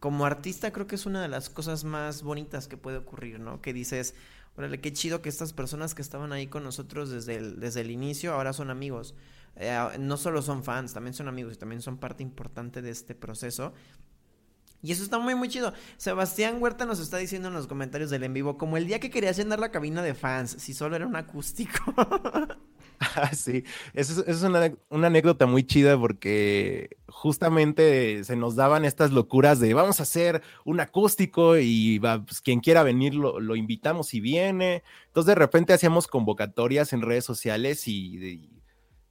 como 0.00 0.26
artista 0.26 0.72
creo 0.72 0.86
que 0.86 0.96
es 0.96 1.06
una 1.06 1.22
de 1.22 1.28
las 1.28 1.48
cosas 1.48 1.84
más 1.84 2.22
bonitas 2.22 2.66
que 2.66 2.76
puede 2.76 2.96
ocurrir, 2.98 3.40
¿no? 3.40 3.60
Que 3.60 3.72
dices, 3.72 4.14
órale, 4.56 4.80
qué 4.80 4.92
chido 4.92 5.22
que 5.22 5.28
estas 5.28 5.52
personas 5.52 5.94
que 5.94 6.02
estaban 6.02 6.32
ahí 6.32 6.46
con 6.46 6.64
nosotros 6.64 7.10
desde 7.10 7.36
el, 7.36 7.60
desde 7.60 7.80
el 7.80 7.90
inicio 7.90 8.34
ahora 8.34 8.52
son 8.52 8.70
amigos. 8.70 9.14
Eh, 9.56 9.78
no 9.98 10.16
solo 10.16 10.42
son 10.42 10.64
fans, 10.64 10.94
también 10.94 11.14
son 11.14 11.28
amigos 11.28 11.54
y 11.54 11.56
también 11.56 11.82
son 11.82 11.98
parte 11.98 12.22
importante 12.22 12.82
de 12.82 12.90
este 12.90 13.14
proceso. 13.14 13.72
Y 14.82 14.92
eso 14.92 15.02
está 15.02 15.18
muy, 15.18 15.34
muy 15.34 15.48
chido. 15.48 15.72
Sebastián 15.96 16.60
Huerta 16.60 16.84
nos 16.84 17.00
está 17.00 17.16
diciendo 17.16 17.48
en 17.48 17.54
los 17.54 17.66
comentarios 17.66 18.10
del 18.10 18.22
en 18.22 18.34
vivo, 18.34 18.58
como 18.58 18.76
el 18.76 18.86
día 18.86 19.00
que 19.00 19.10
querías 19.10 19.36
llenar 19.36 19.58
la 19.58 19.70
cabina 19.70 20.02
de 20.02 20.14
fans, 20.14 20.56
si 20.58 20.74
solo 20.74 20.94
era 20.94 21.06
un 21.06 21.16
acústico. 21.16 21.94
sí, 23.32 23.64
eso 23.92 24.22
es, 24.22 24.28
es 24.28 24.42
una, 24.42 24.72
una, 24.88 25.06
anécdota 25.08 25.46
muy 25.46 25.64
chida 25.64 25.98
porque 25.98 26.96
justamente 27.08 28.24
se 28.24 28.36
nos 28.36 28.56
daban 28.56 28.84
estas 28.84 29.10
locuras 29.10 29.60
de 29.60 29.74
vamos 29.74 30.00
a 30.00 30.04
hacer 30.04 30.42
un 30.64 30.80
acústico 30.80 31.56
y 31.58 31.98
va, 31.98 32.24
pues, 32.24 32.40
quien 32.40 32.60
quiera 32.60 32.82
venir 32.82 33.14
lo, 33.14 33.40
lo, 33.40 33.56
invitamos 33.56 34.14
y 34.14 34.20
viene. 34.20 34.82
Entonces 35.06 35.28
de 35.28 35.34
repente 35.34 35.72
hacíamos 35.72 36.06
convocatorias 36.06 36.92
en 36.92 37.02
redes 37.02 37.24
sociales 37.24 37.88
y, 37.88 38.16
y 38.24 38.54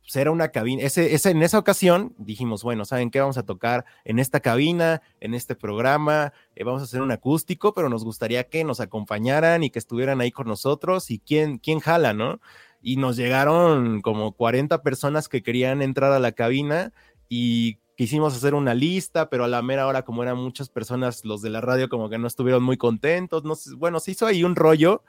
pues 0.03 0.17
era 0.17 0.31
una 0.31 0.49
cabina, 0.49 0.83
ese, 0.83 1.15
ese, 1.15 1.29
en 1.29 1.41
esa 1.43 1.57
ocasión 1.57 2.13
dijimos, 2.17 2.61
bueno, 2.63 2.83
¿saben 2.83 3.09
qué? 3.09 3.21
Vamos 3.21 3.37
a 3.37 3.45
tocar 3.45 3.85
en 4.03 4.19
esta 4.19 4.41
cabina, 4.41 5.01
en 5.21 5.33
este 5.33 5.55
programa, 5.55 6.33
eh, 6.55 6.65
vamos 6.65 6.81
a 6.81 6.85
hacer 6.85 7.01
un 7.01 7.11
acústico, 7.11 7.73
pero 7.73 7.87
nos 7.87 8.03
gustaría 8.03 8.43
que 8.43 8.65
nos 8.65 8.81
acompañaran 8.81 9.63
y 9.63 9.69
que 9.69 9.79
estuvieran 9.79 10.19
ahí 10.19 10.31
con 10.31 10.47
nosotros 10.47 11.09
y 11.09 11.19
quién, 11.19 11.57
quién 11.57 11.79
jala, 11.79 12.13
¿no? 12.13 12.41
Y 12.83 12.97
nos 12.97 13.15
llegaron 13.15 14.01
como 14.01 14.33
40 14.33 14.83
personas 14.83 15.27
que 15.27 15.41
querían 15.41 15.81
entrar 15.81 16.11
a 16.11 16.19
la 16.19 16.33
cabina 16.33 16.91
y 17.29 17.79
quisimos 17.95 18.35
hacer 18.35 18.53
una 18.53 18.75
lista, 18.75 19.29
pero 19.29 19.45
a 19.45 19.47
la 19.47 19.61
mera 19.61 19.87
hora, 19.87 20.03
como 20.03 20.21
eran 20.21 20.37
muchas 20.37 20.69
personas, 20.69 21.25
los 21.25 21.41
de 21.41 21.49
la 21.49 21.61
radio 21.61 21.89
como 21.89 22.09
que 22.09 22.17
no 22.17 22.27
estuvieron 22.27 22.61
muy 22.61 22.77
contentos, 22.77 23.43
no 23.43 23.55
sé, 23.55 23.73
bueno, 23.75 23.99
se 23.99 24.11
hizo 24.11 24.25
ahí 24.25 24.43
un 24.43 24.55
rollo 24.55 25.03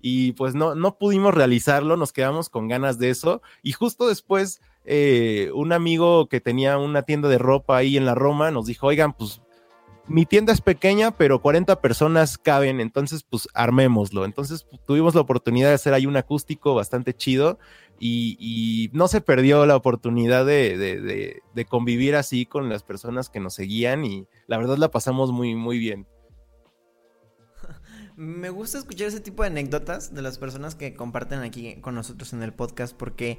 y 0.00 0.32
pues 0.32 0.54
no, 0.54 0.74
no 0.74 0.96
pudimos 0.96 1.34
realizarlo, 1.34 1.96
nos 1.96 2.12
quedamos 2.12 2.48
con 2.48 2.68
ganas 2.68 2.98
de 2.98 3.10
eso. 3.10 3.42
Y 3.62 3.72
justo 3.72 4.08
después 4.08 4.60
eh, 4.84 5.50
un 5.54 5.72
amigo 5.72 6.28
que 6.28 6.40
tenía 6.40 6.78
una 6.78 7.02
tienda 7.02 7.28
de 7.28 7.38
ropa 7.38 7.76
ahí 7.76 7.96
en 7.96 8.06
la 8.06 8.14
Roma 8.14 8.50
nos 8.50 8.66
dijo, 8.66 8.86
oigan, 8.86 9.12
pues 9.12 9.42
mi 10.08 10.24
tienda 10.24 10.52
es 10.52 10.60
pequeña, 10.60 11.10
pero 11.10 11.40
40 11.40 11.80
personas 11.80 12.38
caben, 12.38 12.80
entonces 12.80 13.24
pues 13.28 13.48
armémoslo. 13.54 14.24
Entonces 14.24 14.64
pues, 14.64 14.80
tuvimos 14.86 15.14
la 15.14 15.20
oportunidad 15.20 15.68
de 15.68 15.74
hacer 15.74 15.92
ahí 15.92 16.06
un 16.06 16.16
acústico 16.16 16.74
bastante 16.74 17.14
chido 17.14 17.58
y, 18.00 18.90
no 18.92 19.08
se 19.08 19.20
perdió 19.20 19.66
la 19.66 19.76
oportunidad 19.76 20.46
de, 20.46 21.42
convivir 21.68 22.16
así 22.16 22.46
con 22.46 22.68
las 22.68 22.82
personas 22.82 23.28
que 23.28 23.40
nos 23.40 23.54
seguían 23.54 24.04
y 24.04 24.26
la 24.46 24.56
verdad 24.56 24.78
la 24.78 24.90
pasamos 24.90 25.30
muy, 25.30 25.54
muy 25.54 25.78
bien. 25.78 26.06
Me 28.16 28.50
gusta 28.50 28.78
escuchar 28.78 29.08
ese 29.08 29.20
tipo 29.20 29.42
de 29.42 29.48
anécdotas 29.48 30.14
de 30.14 30.22
las 30.22 30.38
personas 30.38 30.74
que 30.74 30.94
comparten 30.94 31.40
aquí 31.40 31.76
con 31.80 31.94
nosotros 31.94 32.32
en 32.32 32.42
el 32.42 32.54
podcast 32.54 32.96
porque 32.96 33.38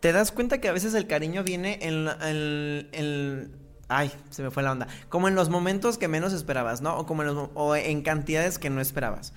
te 0.00 0.12
das 0.12 0.32
cuenta 0.32 0.60
que 0.60 0.68
a 0.68 0.72
veces 0.72 0.94
el 0.94 1.06
cariño 1.06 1.44
viene 1.44 1.78
en, 1.82 2.08
en, 2.22 2.88
en 2.92 3.71
Ay, 3.94 4.12
se 4.30 4.42
me 4.42 4.50
fue 4.50 4.62
la 4.62 4.72
onda. 4.72 4.88
Como 5.08 5.28
en 5.28 5.34
los 5.34 5.48
momentos 5.48 5.98
que 5.98 6.08
menos 6.08 6.32
esperabas, 6.32 6.80
¿no? 6.80 6.96
O 6.98 7.06
como 7.06 7.22
en, 7.22 7.34
los, 7.34 7.50
o 7.54 7.76
en 7.76 8.02
cantidades 8.02 8.58
que 8.58 8.70
no 8.70 8.80
esperabas. 8.80 9.32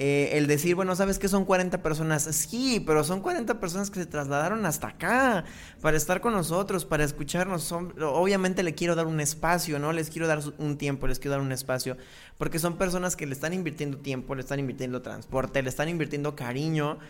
Eh, 0.00 0.38
el 0.38 0.46
decir, 0.46 0.76
bueno, 0.76 0.94
¿sabes 0.94 1.18
que 1.18 1.26
son 1.26 1.44
40 1.44 1.82
personas? 1.82 2.22
Sí, 2.22 2.80
pero 2.86 3.02
son 3.02 3.20
40 3.20 3.58
personas 3.58 3.90
que 3.90 3.98
se 3.98 4.06
trasladaron 4.06 4.64
hasta 4.64 4.86
acá 4.86 5.44
para 5.80 5.96
estar 5.96 6.20
con 6.20 6.34
nosotros, 6.34 6.84
para 6.84 7.02
escucharnos. 7.02 7.64
Son, 7.64 7.92
obviamente 8.00 8.62
le 8.62 8.76
quiero 8.76 8.94
dar 8.94 9.08
un 9.08 9.18
espacio, 9.18 9.80
¿no? 9.80 9.92
Les 9.92 10.08
quiero 10.08 10.28
dar 10.28 10.38
un 10.58 10.78
tiempo, 10.78 11.08
les 11.08 11.18
quiero 11.18 11.32
dar 11.32 11.40
un 11.40 11.50
espacio, 11.50 11.96
porque 12.36 12.60
son 12.60 12.78
personas 12.78 13.16
que 13.16 13.26
le 13.26 13.32
están 13.32 13.52
invirtiendo 13.52 13.98
tiempo, 13.98 14.36
le 14.36 14.42
están 14.42 14.60
invirtiendo 14.60 15.02
transporte, 15.02 15.60
le 15.64 15.68
están 15.68 15.88
invirtiendo 15.88 16.36
cariño 16.36 17.00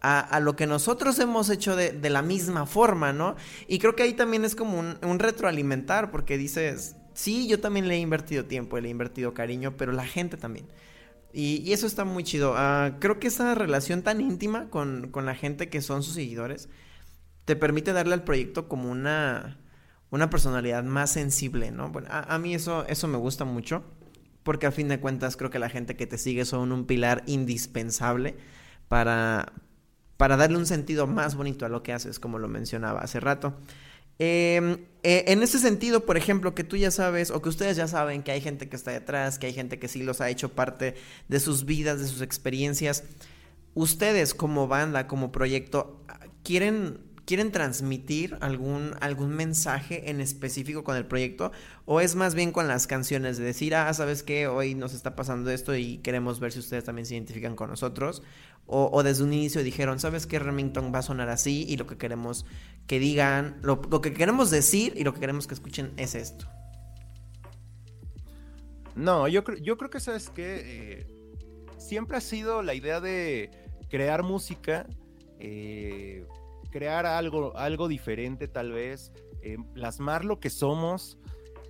a, 0.00 0.40
lo 0.40 0.54
que 0.56 0.66
nosotros 0.66 1.18
hemos 1.18 1.50
hecho 1.50 1.74
de, 1.74 2.10
la 2.10 2.22
misma 2.22 2.66
forma, 2.66 3.12
¿no? 3.12 3.36
Y 3.66 3.78
creo 3.78 3.96
que 3.96 4.04
ahí 4.04 4.14
también 4.14 4.44
es 4.44 4.54
como 4.54 4.78
un, 4.78 5.18
retroalimentar, 5.18 6.10
porque 6.10 6.38
dices, 6.38 6.96
sí, 7.14 7.48
yo 7.48 7.60
también 7.60 7.88
le 7.88 7.96
he 7.96 7.98
invertido 7.98 8.44
tiempo, 8.44 8.78
le 8.78 8.88
he 8.88 8.90
invertido 8.90 9.34
cariño, 9.34 9.76
pero 9.76 9.92
la 9.92 10.06
gente 10.06 10.36
también. 10.36 10.66
Y, 11.32 11.72
eso 11.72 11.86
está 11.86 12.04
muy 12.04 12.24
chido. 12.24 12.52
Uh, 12.52 12.98
creo 13.00 13.18
que 13.18 13.28
esa 13.28 13.54
relación 13.54 14.02
tan 14.02 14.20
íntima 14.20 14.70
con, 14.70 15.08
con, 15.10 15.26
la 15.26 15.34
gente 15.34 15.68
que 15.68 15.82
son 15.82 16.02
sus 16.02 16.14
seguidores 16.14 16.68
te 17.44 17.56
permite 17.56 17.92
darle 17.92 18.14
al 18.14 18.24
proyecto 18.24 18.68
como 18.68 18.90
una, 18.90 19.58
una 20.10 20.30
personalidad 20.30 20.84
más 20.84 21.12
sensible, 21.12 21.70
¿no? 21.70 21.90
Bueno, 21.90 22.08
a, 22.10 22.34
a, 22.34 22.38
mí 22.38 22.54
eso, 22.54 22.86
eso 22.86 23.08
me 23.08 23.18
gusta 23.18 23.44
mucho, 23.44 23.84
porque 24.42 24.66
a 24.66 24.72
fin 24.72 24.88
de 24.88 25.00
cuentas 25.00 25.36
creo 25.36 25.50
que 25.50 25.58
la 25.58 25.68
gente 25.68 25.96
que 25.96 26.06
te 26.06 26.18
sigue 26.18 26.44
son 26.44 26.72
un 26.72 26.86
pilar 26.86 27.22
indispensable 27.26 28.36
para, 28.88 29.52
para 30.18 30.36
darle 30.36 30.58
un 30.58 30.66
sentido 30.66 31.06
más 31.06 31.36
bonito 31.36 31.64
a 31.64 31.70
lo 31.70 31.82
que 31.82 31.94
haces, 31.94 32.18
como 32.18 32.38
lo 32.38 32.48
mencionaba 32.48 33.00
hace 33.00 33.20
rato. 33.20 33.54
Eh, 34.18 34.84
eh, 35.04 35.24
en 35.28 35.42
ese 35.44 35.60
sentido, 35.60 36.04
por 36.04 36.16
ejemplo, 36.16 36.54
que 36.54 36.64
tú 36.64 36.76
ya 36.76 36.90
sabes 36.90 37.30
o 37.30 37.40
que 37.40 37.48
ustedes 37.48 37.76
ya 37.76 37.86
saben 37.86 38.24
que 38.24 38.32
hay 38.32 38.40
gente 38.40 38.68
que 38.68 38.74
está 38.74 38.90
detrás, 38.90 39.38
que 39.38 39.46
hay 39.46 39.52
gente 39.52 39.78
que 39.78 39.86
sí 39.86 40.02
los 40.02 40.20
ha 40.20 40.28
hecho 40.28 40.50
parte 40.50 40.96
de 41.28 41.40
sus 41.40 41.64
vidas, 41.64 42.00
de 42.00 42.08
sus 42.08 42.20
experiencias, 42.20 43.04
ustedes 43.74 44.34
como 44.34 44.66
banda, 44.66 45.06
como 45.06 45.30
proyecto, 45.30 46.02
¿quieren 46.42 47.08
¿Quieren 47.28 47.52
transmitir 47.52 48.38
algún, 48.40 48.94
algún 49.02 49.36
mensaje 49.36 50.08
en 50.08 50.22
específico 50.22 50.82
con 50.82 50.96
el 50.96 51.04
proyecto? 51.04 51.52
¿O 51.84 52.00
es 52.00 52.14
más 52.14 52.34
bien 52.34 52.52
con 52.52 52.68
las 52.68 52.86
canciones 52.86 53.36
de 53.36 53.44
decir, 53.44 53.74
ah, 53.74 53.92
sabes 53.92 54.22
que 54.22 54.46
hoy 54.46 54.74
nos 54.74 54.94
está 54.94 55.14
pasando 55.14 55.50
esto 55.50 55.76
y 55.76 55.98
queremos 55.98 56.40
ver 56.40 56.52
si 56.52 56.60
ustedes 56.60 56.84
también 56.84 57.04
se 57.04 57.16
identifican 57.16 57.54
con 57.54 57.68
nosotros? 57.68 58.22
O, 58.70 59.02
desde 59.02 59.24
un 59.24 59.32
inicio 59.32 59.62
dijeron, 59.62 59.98
sabes 59.98 60.26
que 60.26 60.38
Remington 60.38 60.92
va 60.94 60.98
a 60.98 61.02
sonar 61.02 61.30
así 61.30 61.64
y 61.66 61.78
lo 61.78 61.86
que 61.86 61.96
queremos 61.96 62.44
que 62.86 62.98
digan, 62.98 63.58
lo, 63.62 63.80
que 63.80 64.12
queremos 64.12 64.50
decir 64.50 64.92
y 64.94 65.04
lo 65.04 65.14
que 65.14 65.20
queremos 65.20 65.46
que 65.46 65.54
escuchen 65.54 65.94
es 65.96 66.14
esto. 66.14 66.46
No, 68.94 69.26
yo, 69.26 69.42
yo 69.62 69.78
creo 69.78 69.88
que 69.88 70.00
sabes 70.00 70.28
que 70.28 70.98
eh, 70.98 71.06
siempre 71.78 72.18
ha 72.18 72.20
sido 72.20 72.62
la 72.62 72.74
idea 72.74 73.00
de 73.00 73.50
crear 73.88 74.22
música. 74.22 74.86
Eh, 75.38 76.26
crear 76.70 77.06
algo, 77.06 77.56
algo 77.56 77.88
diferente 77.88 78.48
tal 78.48 78.72
vez, 78.72 79.12
eh, 79.40 79.56
plasmar 79.72 80.26
lo 80.26 80.40
que 80.40 80.50
somos 80.50 81.18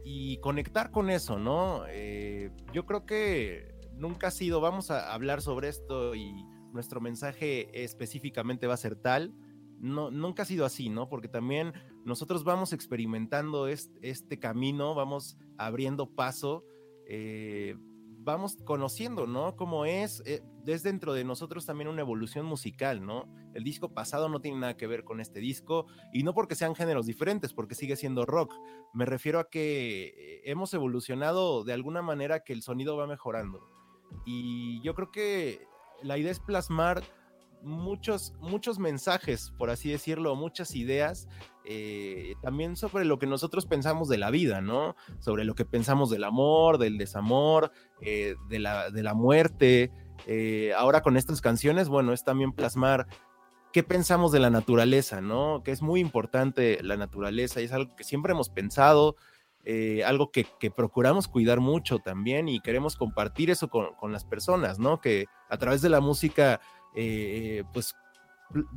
y 0.04 0.38
conectar 0.38 0.90
con 0.90 1.10
eso, 1.10 1.38
¿no? 1.38 1.84
Yo 2.72 2.84
creo 2.86 3.06
que 3.06 3.78
nunca 3.92 4.28
ha 4.28 4.30
sido, 4.32 4.60
vamos 4.60 4.90
a 4.90 5.12
hablar 5.12 5.42
sobre 5.42 5.68
esto 5.68 6.16
y 6.16 6.44
nuestro 6.78 7.00
mensaje 7.00 7.68
específicamente 7.82 8.68
va 8.68 8.74
a 8.74 8.76
ser 8.76 8.94
tal. 8.94 9.34
No, 9.80 10.12
nunca 10.12 10.44
ha 10.44 10.46
sido 10.46 10.64
así, 10.64 10.88
¿no? 10.88 11.08
Porque 11.08 11.26
también 11.26 11.72
nosotros 12.04 12.44
vamos 12.44 12.72
experimentando 12.72 13.66
este, 13.66 13.98
este 14.08 14.38
camino, 14.38 14.94
vamos 14.94 15.36
abriendo 15.56 16.08
paso, 16.14 16.64
eh, 17.08 17.74
vamos 18.20 18.58
conociendo, 18.64 19.26
¿no? 19.26 19.56
Cómo 19.56 19.86
es, 19.86 20.22
eh, 20.24 20.40
desde 20.62 20.90
dentro 20.90 21.14
de 21.14 21.24
nosotros 21.24 21.66
también 21.66 21.88
una 21.88 22.02
evolución 22.02 22.46
musical, 22.46 23.04
¿no? 23.04 23.28
El 23.54 23.64
disco 23.64 23.92
pasado 23.92 24.28
no 24.28 24.40
tiene 24.40 24.60
nada 24.60 24.76
que 24.76 24.86
ver 24.86 25.02
con 25.02 25.20
este 25.20 25.40
disco 25.40 25.86
y 26.12 26.22
no 26.22 26.32
porque 26.32 26.54
sean 26.54 26.76
géneros 26.76 27.06
diferentes, 27.06 27.52
porque 27.52 27.74
sigue 27.74 27.96
siendo 27.96 28.24
rock. 28.24 28.54
Me 28.94 29.04
refiero 29.04 29.40
a 29.40 29.50
que 29.50 30.14
eh, 30.16 30.40
hemos 30.44 30.72
evolucionado 30.74 31.64
de 31.64 31.72
alguna 31.72 32.02
manera 32.02 32.44
que 32.44 32.52
el 32.52 32.62
sonido 32.62 32.96
va 32.96 33.08
mejorando. 33.08 33.66
Y 34.24 34.80
yo 34.82 34.94
creo 34.94 35.10
que 35.10 35.67
la 36.02 36.18
idea 36.18 36.30
es 36.30 36.40
plasmar 36.40 37.02
muchos, 37.62 38.34
muchos 38.40 38.78
mensajes, 38.78 39.52
por 39.58 39.70
así 39.70 39.90
decirlo, 39.90 40.34
muchas 40.36 40.74
ideas, 40.74 41.28
eh, 41.64 42.34
también 42.42 42.76
sobre 42.76 43.04
lo 43.04 43.18
que 43.18 43.26
nosotros 43.26 43.66
pensamos 43.66 44.08
de 44.08 44.18
la 44.18 44.30
vida, 44.30 44.60
¿no? 44.60 44.96
Sobre 45.18 45.44
lo 45.44 45.54
que 45.54 45.64
pensamos 45.64 46.10
del 46.10 46.24
amor, 46.24 46.78
del 46.78 46.98
desamor, 46.98 47.72
eh, 48.00 48.36
de, 48.48 48.58
la, 48.58 48.90
de, 48.90 49.02
la, 49.02 49.14
muerte. 49.14 49.92
Eh, 50.26 50.72
ahora 50.76 51.02
con 51.02 51.16
estas 51.16 51.40
canciones, 51.40 51.88
bueno, 51.88 52.12
es 52.12 52.24
también 52.24 52.52
plasmar 52.52 53.06
qué 53.72 53.82
pensamos 53.82 54.32
de 54.32 54.40
la 54.40 54.50
naturaleza, 54.50 55.20
¿no? 55.20 55.62
Que 55.62 55.72
es 55.72 55.82
muy 55.82 56.00
importante 56.00 56.78
la 56.82 56.96
naturaleza 56.96 57.60
y 57.60 57.64
es 57.64 57.72
algo 57.72 57.94
que 57.96 58.04
siempre 58.04 58.32
hemos 58.32 58.48
pensado. 58.48 59.16
Algo 60.06 60.30
que, 60.30 60.46
que, 60.58 60.70
procuramos 60.70 61.28
cuidar 61.28 61.60
mucho 61.60 61.98
también 61.98 62.48
y 62.48 62.60
queremos 62.60 62.96
compartir 62.96 63.50
eso 63.50 63.68
con, 63.68 63.94
con 63.96 64.12
las 64.12 64.24
personas, 64.24 64.78
¿no? 64.78 65.00
Que 65.00 65.26
a 65.50 65.58
través 65.58 65.82
de 65.82 65.90
la 65.90 66.00
música 66.00 66.60
eh, 66.94 67.64
pues 67.72 67.94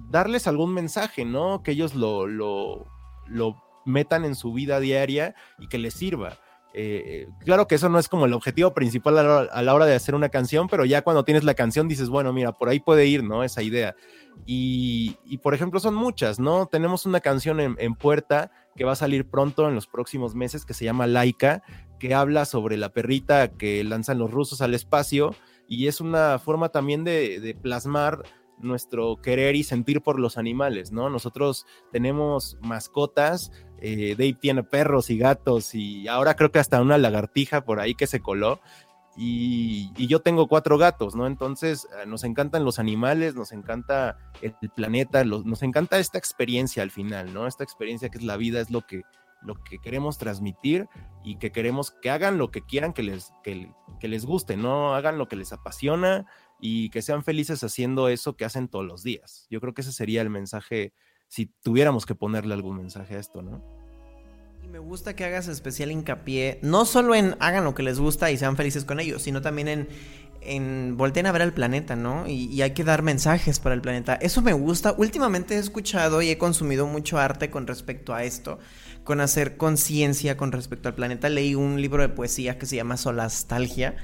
darles 0.09 0.47
algún 0.47 0.73
mensaje, 0.73 1.25
¿no? 1.25 1.63
Que 1.63 1.71
ellos 1.71 1.95
lo, 1.95 2.27
lo, 2.27 2.85
lo, 3.27 3.63
metan 3.83 4.25
en 4.25 4.35
su 4.35 4.53
vida 4.53 4.79
diaria 4.79 5.33
y 5.57 5.67
que 5.67 5.79
les 5.79 5.95
sirva. 5.95 6.37
Eh, 6.73 7.27
claro 7.39 7.67
que 7.67 7.75
eso 7.75 7.89
no 7.89 7.97
es 7.97 8.07
como 8.07 8.25
el 8.25 8.33
objetivo 8.33 8.73
principal 8.73 9.17
a 9.17 9.61
la, 9.61 9.73
hora 9.73 9.85
de 9.85 9.95
hacer 9.95 10.13
una 10.13 10.29
canción, 10.29 10.67
pero 10.69 10.85
ya 10.85 11.01
cuando 11.01 11.25
tienes 11.25 11.43
la 11.43 11.55
canción 11.55 11.87
dices, 11.87 12.09
bueno, 12.09 12.31
mira, 12.31 12.51
por 12.51 12.69
ahí 12.69 12.79
puede 12.79 13.07
ir, 13.07 13.23
¿no? 13.23 13.43
Esa 13.43 13.63
idea. 13.63 13.95
Y, 14.45 15.17
y 15.25 15.39
por 15.39 15.53
ejemplo, 15.53 15.79
son 15.79 15.95
muchas, 15.95 16.39
¿no? 16.39 16.67
Tenemos 16.67 17.05
una 17.05 17.21
canción 17.21 17.59
en, 17.59 17.75
en, 17.79 17.95
puerta 17.95 18.51
que 18.75 18.83
va 18.83 18.93
a 18.93 18.95
salir 18.95 19.29
pronto 19.29 19.67
en 19.67 19.75
los 19.75 19.87
próximos 19.87 20.35
meses 20.35 20.65
que 20.65 20.73
se 20.73 20.85
llama 20.85 21.07
Laika, 21.07 21.63
que 21.99 22.13
habla 22.13 22.45
sobre 22.45 22.77
la 22.77 22.89
perrita 22.89 23.49
que 23.49 23.83
lanzan 23.83 24.19
los 24.19 24.31
rusos 24.31 24.61
al 24.61 24.73
espacio 24.73 25.35
y 25.67 25.87
es 25.87 26.01
una 26.01 26.39
forma 26.39 26.69
también 26.69 27.03
de, 27.03 27.57
plasmar 27.61 28.23
nuestro 28.59 29.21
querer 29.21 29.55
y 29.55 29.63
sentir 29.63 30.01
por 30.01 30.19
los 30.19 30.37
animales, 30.37 30.91
¿no? 30.91 31.09
Nosotros 31.09 31.65
tenemos 31.91 32.57
mascotas, 32.61 33.51
eh, 33.79 34.15
Dave 34.17 34.37
tiene 34.39 34.63
perros 34.63 35.09
y 35.09 35.17
gatos 35.17 35.73
y 35.73 36.07
ahora 36.07 36.35
creo 36.35 36.51
que 36.51 36.59
hasta 36.59 36.81
una 36.81 36.97
lagartija 36.97 37.63
por 37.65 37.79
ahí 37.79 37.95
que 37.95 38.05
se 38.05 38.19
coló. 38.19 38.59
Y, 39.17 39.91
yo 40.07 40.21
tengo 40.21 40.47
cuatro 40.47 40.77
gatos, 40.77 41.15
¿no? 41.15 41.27
Entonces 41.27 41.87
eh, 42.01 42.05
nos 42.05 42.23
encantan 42.23 42.63
los 42.63 42.79
animales, 42.79 43.35
nos 43.35 43.51
encanta 43.51 44.17
el, 44.41 44.53
planeta, 44.69 45.23
nos 45.23 45.63
encanta 45.63 45.99
esta 45.99 46.17
experiencia 46.17 46.83
al 46.83 46.91
final, 46.91 47.33
¿no? 47.33 47.47
Esta 47.47 47.63
experiencia 47.63 48.09
que 48.09 48.17
es 48.17 48.23
la 48.23 48.37
vida, 48.37 48.61
es 48.61 48.71
lo 48.71 48.81
que, 48.81 49.03
lo 49.41 49.55
que 49.55 49.79
queremos 49.79 50.17
transmitir 50.17 50.87
y 51.23 51.37
que 51.37 51.51
queremos 51.51 51.91
que 51.91 52.09
hagan 52.09 52.37
lo 52.37 52.51
que 52.51 52.61
quieran 52.61 52.93
que 52.93 53.03
les, 53.03 53.33
que, 53.43 53.67
les 54.01 54.25
guste, 54.25 54.55
no 54.55 54.95
hagan 54.95 55.17
lo 55.17 55.27
que 55.27 55.35
les 55.35 55.51
apasiona 55.51 56.25
y 56.59 56.89
que 56.89 57.01
sean 57.01 57.23
felices 57.23 57.63
haciendo 57.63 58.07
eso 58.07 58.35
que 58.35 58.45
hacen 58.45 58.67
todos 58.67 58.85
los 58.85 59.03
días. 59.03 59.47
Yo 59.49 59.59
creo 59.59 59.73
que 59.73 59.81
ese 59.81 59.91
sería 59.91 60.21
el 60.21 60.29
mensaje, 60.29 60.93
si 61.27 61.47
tuviéramos 61.47 62.05
que 62.05 62.15
ponerle 62.15 62.53
algún 62.53 62.77
mensaje 62.77 63.15
a 63.15 63.19
esto, 63.19 63.41
¿no? 63.41 63.80
Me 64.71 64.79
gusta 64.79 65.17
que 65.17 65.25
hagas 65.25 65.49
especial 65.49 65.91
hincapié, 65.91 66.57
no 66.61 66.85
solo 66.85 67.13
en 67.13 67.35
hagan 67.41 67.65
lo 67.65 67.75
que 67.75 67.83
les 67.83 67.99
gusta 67.99 68.31
y 68.31 68.37
sean 68.37 68.55
felices 68.55 68.85
con 68.85 69.01
ellos, 69.01 69.21
sino 69.21 69.41
también 69.41 69.67
en, 69.67 69.89
en 70.39 70.95
volteen 70.95 71.25
a 71.25 71.33
ver 71.33 71.41
al 71.41 71.51
planeta, 71.51 71.97
¿no? 71.97 72.25
Y, 72.25 72.45
y, 72.45 72.61
hay 72.61 72.71
que 72.71 72.85
dar 72.85 73.01
mensajes 73.01 73.59
para 73.59 73.75
el 73.75 73.81
planeta. 73.81 74.15
Eso 74.15 74.41
me 74.41 74.53
gusta. 74.53 74.95
Últimamente 74.97 75.55
he 75.55 75.57
escuchado 75.57 76.21
y 76.21 76.29
he 76.29 76.37
consumido 76.37 76.87
mucho 76.87 77.17
arte 77.17 77.49
con 77.49 77.67
respecto 77.67 78.13
a 78.13 78.23
esto 78.23 78.59
con 79.03 79.19
hacer 79.19 79.57
conciencia 79.57 80.37
con 80.37 80.53
respecto 80.53 80.87
al 80.87 80.95
planeta. 80.95 81.27
Leí 81.27 81.53
un 81.53 81.81
libro 81.81 82.01
de 82.01 82.07
poesía 82.07 82.57
que 82.57 82.65
se 82.65 82.77
llama 82.77 82.95
Solastalgia. 82.95 83.97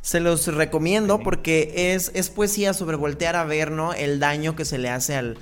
Se 0.00 0.20
los 0.20 0.46
recomiendo 0.46 1.18
porque 1.18 1.92
es, 1.92 2.12
es 2.14 2.30
poesía 2.30 2.72
sobre 2.72 2.96
voltear 2.96 3.36
a 3.36 3.44
ver, 3.44 3.70
¿no? 3.70 3.92
El 3.92 4.20
daño 4.20 4.56
que 4.56 4.64
se 4.64 4.78
le 4.78 4.88
hace 4.88 5.16
al, 5.16 5.36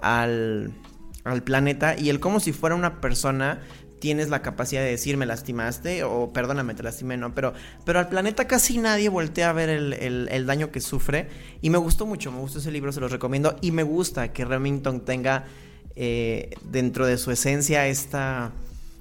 al, 0.00 0.72
al 1.24 1.42
planeta 1.42 1.98
y 1.98 2.10
el 2.10 2.20
como 2.20 2.40
si 2.40 2.52
fuera 2.52 2.74
una 2.74 3.00
persona 3.00 3.60
tienes 4.00 4.30
la 4.30 4.42
capacidad 4.42 4.82
de 4.82 4.90
decir 4.90 5.16
me 5.16 5.26
lastimaste 5.26 6.02
o 6.04 6.32
perdóname, 6.32 6.74
te 6.74 6.82
lastimé, 6.82 7.16
¿no? 7.16 7.34
Pero, 7.34 7.52
pero 7.84 7.98
al 7.98 8.08
planeta 8.08 8.46
casi 8.46 8.78
nadie 8.78 9.08
voltea 9.08 9.50
a 9.50 9.52
ver 9.52 9.68
el, 9.68 9.92
el, 9.92 10.46
daño 10.46 10.72
que 10.72 10.80
sufre 10.80 11.28
y 11.60 11.70
me 11.70 11.78
gustó 11.78 12.06
mucho, 12.06 12.32
me 12.32 12.40
gustó 12.40 12.58
ese 12.58 12.72
libro, 12.72 12.92
se 12.92 13.00
los 13.00 13.12
recomiendo 13.12 13.56
y 13.60 13.70
me 13.70 13.82
gusta 13.82 14.32
que 14.32 14.44
Remington 14.44 15.04
tenga 15.04 15.44
eh, 15.96 16.50
dentro 16.64 17.04
de 17.04 17.18
su 17.18 17.30
esencia 17.30 17.86
esta, 17.86 18.52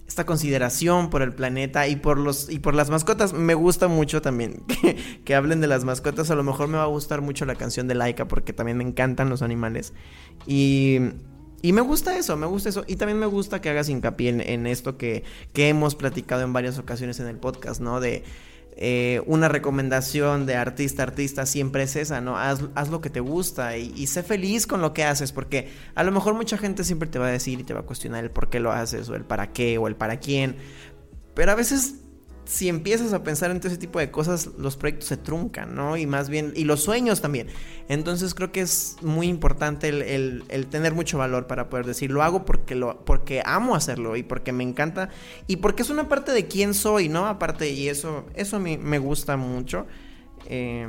esta 0.07 0.25
consideración 0.25 1.09
por 1.09 1.21
el 1.21 1.33
planeta 1.33 1.87
y 1.87 1.95
por, 1.95 2.17
los, 2.17 2.49
y 2.49 2.59
por 2.59 2.75
las 2.75 2.89
mascotas. 2.89 3.31
Me 3.31 3.53
gusta 3.53 3.87
mucho 3.87 4.21
también 4.21 4.63
que, 5.23 5.35
hablen 5.35 5.61
de 5.61 5.67
las 5.67 5.85
mascotas. 5.85 6.29
A 6.31 6.35
lo 6.35 6.43
mejor 6.43 6.67
me 6.67 6.77
va 6.77 6.83
a 6.83 6.87
gustar 6.87 7.21
mucho 7.21 7.45
la 7.45 7.55
canción 7.55 7.87
de 7.87 7.95
Laika 7.95 8.27
porque 8.27 8.53
también 8.53 8.77
me 8.77 8.83
encantan 8.83 9.29
los 9.29 9.41
animales. 9.41 9.93
Y, 10.45 10.99
y 11.61 11.73
me 11.73 11.81
gusta 11.81 12.17
eso, 12.17 12.37
me 12.37 12.47
gusta 12.47 12.69
eso. 12.69 12.83
Y 12.87 12.95
también 12.95 13.19
me 13.19 13.25
gusta 13.25 13.61
que 13.61 13.69
hagas 13.69 13.89
hincapié 13.89 14.29
en, 14.29 14.41
en 14.41 14.67
esto 14.67 14.97
que, 14.97 15.23
que 15.53 15.69
hemos 15.69 15.95
platicado 15.95 16.41
en 16.41 16.53
varias 16.53 16.79
ocasiones 16.79 17.19
en 17.19 17.27
el 17.27 17.37
podcast, 17.37 17.81
¿no? 17.81 17.99
De 17.99 18.23
eh, 18.81 19.21
una 19.25 19.49
recomendación 19.49 20.45
de 20.45 20.55
artista 20.55 21.03
artista 21.03 21.45
siempre 21.45 21.83
es 21.83 21.97
esa, 21.97 22.21
¿no? 22.21 22.37
Haz, 22.37 22.61
lo 22.89 23.01
que 23.01 23.09
te 23.09 23.19
gusta 23.19 23.75
y, 23.75 24.07
sé 24.07 24.23
feliz 24.23 24.65
con 24.65 24.81
lo 24.81 24.93
que 24.93 25.03
haces, 25.03 25.33
porque 25.33 25.67
a 25.95 26.03
lo 26.05 26.13
mejor 26.13 26.33
mucha 26.33 26.57
gente 26.57 26.85
siempre 26.85 27.09
te 27.09 27.19
va 27.19 27.27
a 27.27 27.31
decir 27.31 27.59
y 27.59 27.65
te 27.65 27.73
va 27.73 27.81
a 27.81 27.83
cuestionar 27.83 28.23
el 28.23 28.31
por 28.31 28.49
qué 28.49 28.61
lo 28.61 28.71
haces, 28.71 29.09
o 29.09 29.15
el 29.15 29.25
para 29.25 29.51
qué, 29.51 29.77
o 29.77 29.89
el 29.89 29.97
para 29.97 30.21
quién, 30.21 30.55
pero 31.33 31.51
a 31.51 31.55
veces 31.55 31.95
si 32.49 32.67
empiezas 32.67 33.13
a 33.13 33.21
pensar 33.21 33.51
en 33.51 33.59
todo 33.59 33.67
ese 33.67 33.77
tipo 33.77 33.99
de 33.99 34.09
cosas, 34.09 34.49
los 34.57 34.75
proyectos 34.75 35.07
se 35.07 35.17
truncan, 35.17 35.75
¿no? 35.75 35.97
Y 35.97 36.07
más 36.07 36.29
bien, 36.29 36.51
y 36.55 36.63
los 36.63 36.81
sueños 36.81 37.21
también. 37.21 37.45
Entonces 37.89 38.33
creo 38.33 38.51
que 38.51 38.61
es 38.61 38.95
muy 39.03 39.27
importante 39.27 39.89
el, 39.89 40.67
tener 40.71 40.95
mucho 40.95 41.19
valor 41.19 41.45
para 41.45 41.69
poder 41.69 41.85
decir, 41.85 42.09
lo 42.09 42.23
hago 42.23 42.45
porque, 42.45 42.73
lo, 42.73 43.05
porque 43.05 43.43
amo 43.45 43.75
hacerlo 43.75 44.15
y 44.15 44.23
porque 44.23 44.51
me 44.51 44.63
encanta 44.63 45.09
y 45.45 45.57
porque 45.57 45.83
es 45.83 45.91
una 45.91 46.09
parte 46.09 46.31
de 46.31 46.47
quién 46.47 46.73
soy, 46.73 47.07
¿no? 47.07 47.27
Aparte, 47.27 47.69
y 47.69 47.87
eso, 47.87 48.25
eso 48.33 48.59
mí 48.59 48.79
me 48.79 48.97
gusta 48.97 49.37
mucho. 49.37 49.85
Eh, 50.47 50.87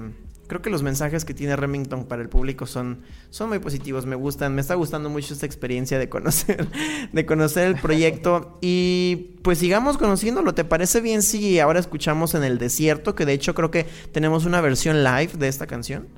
creo 0.51 0.63
que 0.63 0.69
los 0.71 0.83
mensajes 0.83 1.25
que 1.25 1.33
tiene 1.33 1.55
Remington 1.55 2.07
para 2.07 2.23
el 2.23 2.29
público 2.29 2.67
son, 2.67 3.03
son 3.31 3.51
muy 3.51 3.61
positivos, 3.61 4.05
me 4.05 4.17
gustan, 4.17 4.53
me 4.53 4.61
está 4.61 4.75
gustando 4.75 5.09
mucho 5.09 5.33
esta 5.33 5.47
experiencia 5.47 5.97
de 5.97 6.09
conocer, 6.09 6.67
de 7.13 7.25
conocer 7.25 7.69
el 7.69 7.77
proyecto 7.77 8.59
y 8.61 9.37
pues 9.45 9.59
sigamos 9.59 9.97
conociéndolo. 9.97 10.53
¿Te 10.53 10.65
parece 10.65 11.01
bien 11.01 11.23
si 11.23 11.61
ahora 11.61 11.79
escuchamos 11.79 12.35
en 12.35 12.43
el 12.43 12.59
desierto? 12.59 13.15
Que 13.15 13.27
de 13.27 13.33
hecho 13.33 13.55
creo 13.55 13.71
que 13.71 13.87
tenemos 14.11 14.45
una 14.45 14.61
versión 14.61 15.05
live 15.05 15.31
de 15.39 15.47
esta 15.47 15.69
canción. 15.69 16.09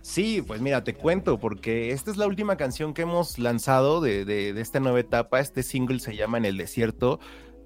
Sí, 0.00 0.40
pues 0.40 0.62
mira, 0.62 0.82
te 0.82 0.94
cuento, 0.94 1.38
porque 1.38 1.90
esta 1.90 2.10
es 2.10 2.16
la 2.16 2.26
última 2.26 2.56
canción 2.56 2.94
que 2.94 3.02
hemos 3.02 3.38
lanzado 3.38 4.00
de, 4.00 4.58
esta 4.58 4.80
nueva 4.80 5.00
etapa. 5.00 5.40
Este 5.40 5.62
single 5.62 5.98
se 6.00 6.16
llama 6.16 6.38
En 6.38 6.46
el 6.46 6.56
Desierto 6.56 7.20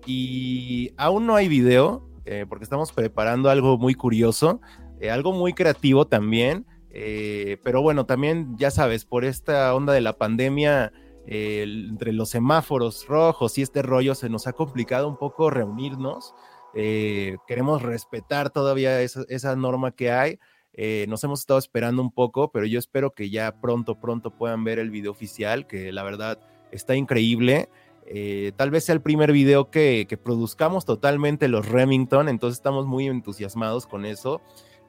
y 0.07 0.91
aún 0.97 1.27
no 1.27 1.37
hay 1.37 1.47
video, 1.47 2.05
eh, 2.25 2.47
porque 2.49 2.65
estamos 2.65 2.91
preparando 2.91 3.49
algo 3.49 3.79
muy 3.79 3.95
curioso, 3.95 4.61
eh, 5.01 5.11
algo 5.11 5.33
muy 5.33 5.53
creativo 5.53 6.07
también. 6.07 6.67
Eh, 6.91 7.59
pero 7.63 7.83
bueno, 7.83 8.07
también 8.07 8.57
ya 8.57 8.71
sabes, 8.71 9.05
por 9.05 9.25
esta 9.25 9.75
onda 9.75 9.93
de 9.93 10.01
la 10.01 10.17
pandemia, 10.17 10.93
entre 11.27 12.13
los 12.13 12.31
semáforos 12.31 13.07
rojos 13.07 13.57
y 13.57 13.63
este 13.63 13.83
rollo, 13.83 14.17
se 14.17 14.29
nos 14.29 14.49
ha 14.49 14.53
complicado 14.53 15.07
un 15.07 15.17
poco 15.17 15.51
reunirnos. 15.51 16.35
queremos 16.75 17.83
respetar 17.83 18.51
todavía 18.51 19.01
esa 19.01 19.55
norma 19.55 19.93
que 19.93 20.11
hay. 20.11 20.39
Eh, 20.73 21.07
nos 21.09 21.25
hemos 21.25 21.41
estado 21.41 21.59
esperando 21.59 22.01
un 22.03 22.13
poco, 22.13 22.53
pero 22.53 22.67
yo 22.67 22.79
espero 22.79 23.13
que 23.13 23.31
ya 23.31 23.61
pronto, 23.61 24.01
pronto 24.01 24.31
puedan 24.31 24.65
ver 24.65 24.79
el 24.79 24.91
video 24.91 25.11
oficial, 25.11 25.67
que 25.67 25.93
la 25.93 26.03
verdad 26.03 26.39
está 26.71 26.95
increíble. 26.95 27.69
Eh, 28.07 28.53
tal 28.57 28.71
vez 28.71 28.85
sea 28.85 28.95
el 28.95 29.03
primer 29.03 29.33
video 29.33 29.71
que, 29.71 30.07
produzcamos 30.23 30.85
totalmente 30.85 31.49
los 31.49 31.69
Remington, 31.69 32.29
entonces 32.29 32.59
estamos 32.59 32.87
muy 32.87 33.07
entusiasmados 33.07 33.87
con 33.87 34.05
eso. 34.05 34.41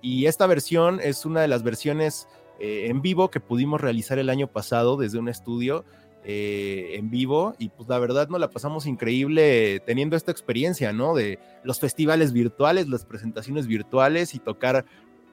Y 0.01 0.25
esta 0.25 0.47
versión 0.47 0.99
es 1.01 1.25
una 1.25 1.41
de 1.41 1.47
las 1.47 1.63
versiones 1.63 2.27
eh, 2.59 2.87
en 2.87 3.01
vivo 3.01 3.29
que 3.29 3.39
pudimos 3.39 3.81
realizar 3.81 4.19
el 4.19 4.29
año 4.29 4.47
pasado 4.47 4.97
desde 4.97 5.19
un 5.19 5.29
estudio 5.29 5.85
en 6.23 7.09
vivo 7.09 7.55
y 7.57 7.69
pues 7.69 7.89
la 7.89 7.97
verdad 7.97 8.29
nos 8.29 8.39
la 8.39 8.51
pasamos 8.51 8.85
increíble 8.85 9.81
teniendo 9.87 10.15
esta 10.15 10.29
experiencia, 10.29 10.93
¿no? 10.93 11.15
De 11.15 11.39
los 11.63 11.79
festivales 11.79 12.31
virtuales, 12.31 12.87
las 12.87 13.05
presentaciones 13.05 13.65
virtuales 13.65 14.35
y 14.35 14.39
tocar 14.39 14.85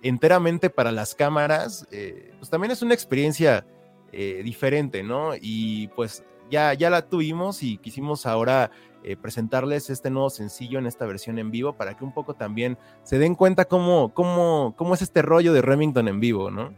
enteramente 0.02 0.70
para 0.70 0.92
las 0.92 1.14
cámaras, 1.14 1.86
eh, 1.90 2.32
pues 2.38 2.50
también 2.50 2.70
es 2.70 2.82
una 2.82 2.94
experiencia 2.94 3.66
eh, 4.12 4.42
diferente, 4.44 5.02
¿no? 5.02 5.32
Y 5.40 5.88
pues 5.88 6.24
ya, 6.50 6.72
ya 6.74 6.90
la 6.90 7.02
tuvimos 7.02 7.62
y 7.62 7.78
quisimos 7.78 8.26
ahora 8.26 8.70
eh, 9.04 9.16
presentarles 9.16 9.90
este 9.90 10.10
nuevo 10.10 10.30
sencillo 10.30 10.78
en 10.78 10.86
esta 10.86 11.06
versión 11.06 11.38
en 11.38 11.50
vivo 11.50 11.74
para 11.74 11.96
que 11.96 12.04
un 12.04 12.12
poco 12.12 12.34
también 12.34 12.78
se 13.02 13.18
den 13.18 13.34
cuenta 13.34 13.66
cómo, 13.66 14.12
cómo, 14.14 14.74
cómo 14.76 14.94
es 14.94 15.02
este 15.02 15.22
rollo 15.22 15.52
de 15.52 15.62
Remington 15.62 16.08
en 16.08 16.20
vivo, 16.20 16.50
¿no? 16.50 16.72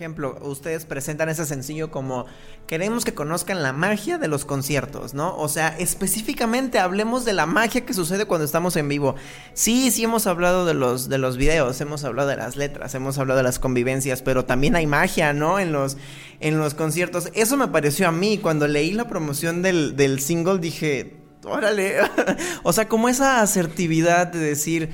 Ejemplo, 0.00 0.38
ustedes 0.40 0.86
presentan 0.86 1.28
ese 1.28 1.44
sencillo 1.44 1.90
como 1.90 2.24
queremos 2.66 3.04
que 3.04 3.12
conozcan 3.12 3.62
la 3.62 3.74
magia 3.74 4.16
de 4.16 4.28
los 4.28 4.46
conciertos, 4.46 5.12
¿no? 5.12 5.36
O 5.36 5.46
sea, 5.46 5.76
específicamente 5.78 6.78
hablemos 6.78 7.26
de 7.26 7.34
la 7.34 7.44
magia 7.44 7.84
que 7.84 7.92
sucede 7.92 8.24
cuando 8.24 8.46
estamos 8.46 8.76
en 8.76 8.88
vivo. 8.88 9.14
Sí, 9.52 9.90
sí 9.90 10.04
hemos 10.04 10.26
hablado 10.26 10.64
de 10.64 10.72
los, 10.72 11.10
de 11.10 11.18
los 11.18 11.36
videos, 11.36 11.78
hemos 11.82 12.02
hablado 12.04 12.30
de 12.30 12.36
las 12.36 12.56
letras, 12.56 12.94
hemos 12.94 13.18
hablado 13.18 13.36
de 13.36 13.44
las 13.44 13.58
convivencias, 13.58 14.22
pero 14.22 14.46
también 14.46 14.74
hay 14.74 14.86
magia, 14.86 15.34
¿no? 15.34 15.58
En 15.58 15.70
los, 15.70 15.98
en 16.40 16.58
los 16.58 16.72
conciertos. 16.72 17.28
Eso 17.34 17.58
me 17.58 17.68
pareció 17.68 18.08
a 18.08 18.12
mí, 18.12 18.38
cuando 18.38 18.66
leí 18.68 18.92
la 18.92 19.06
promoción 19.06 19.60
del, 19.60 19.96
del 19.96 20.18
single 20.20 20.60
dije, 20.60 21.20
órale, 21.44 21.96
o 22.62 22.72
sea, 22.72 22.88
como 22.88 23.10
esa 23.10 23.42
asertividad 23.42 24.28
de 24.28 24.38
decir 24.38 24.90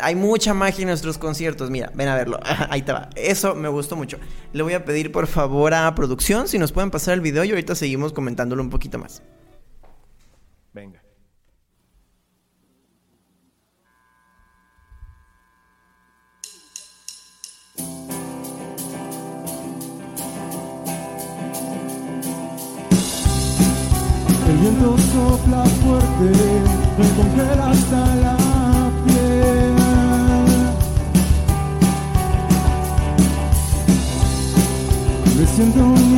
hay 0.00 0.14
mucha 0.14 0.54
magia 0.54 0.82
en 0.82 0.88
nuestros 0.88 1.18
conciertos. 1.18 1.70
Mira, 1.70 1.90
ven 1.94 2.08
a 2.08 2.14
verlo. 2.14 2.38
Ahí 2.70 2.82
te 2.82 2.92
va. 2.92 3.10
Eso 3.16 3.54
me 3.54 3.68
gustó 3.68 3.96
mucho. 3.96 4.18
Le 4.52 4.62
voy 4.62 4.74
a 4.74 4.84
pedir 4.84 5.12
por 5.12 5.26
favor 5.26 5.74
a 5.74 5.94
producción 5.94 6.48
si 6.48 6.58
nos 6.58 6.72
pueden 6.72 6.90
pasar 6.90 7.14
el 7.14 7.20
video 7.20 7.44
y 7.44 7.50
ahorita 7.50 7.74
seguimos 7.74 8.12
comentándolo 8.12 8.62
un 8.62 8.70
poquito 8.70 8.98
más. 8.98 9.22
Venga. 10.72 11.02
El 24.50 24.56
viento 24.56 24.98
sopla 24.98 25.64
fuerte, 25.64 26.39
Me 35.60 35.66
siento 35.66 36.09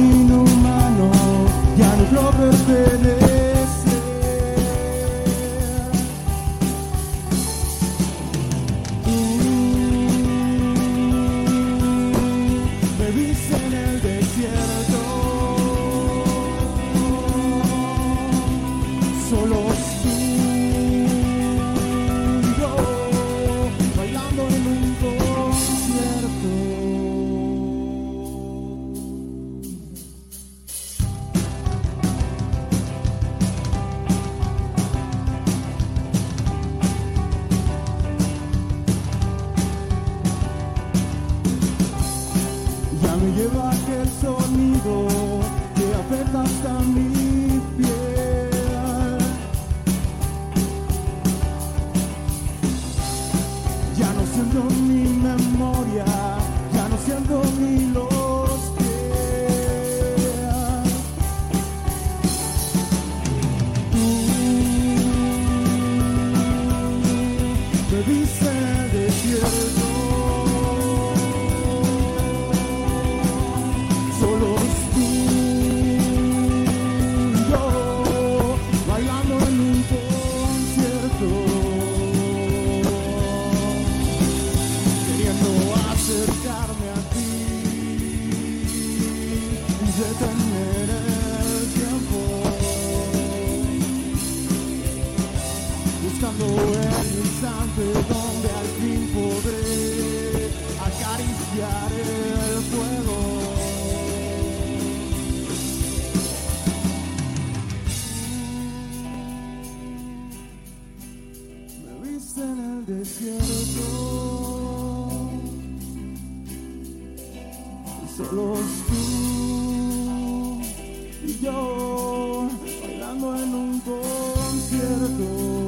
concierto. 124.93 125.17
Tú 125.17 125.62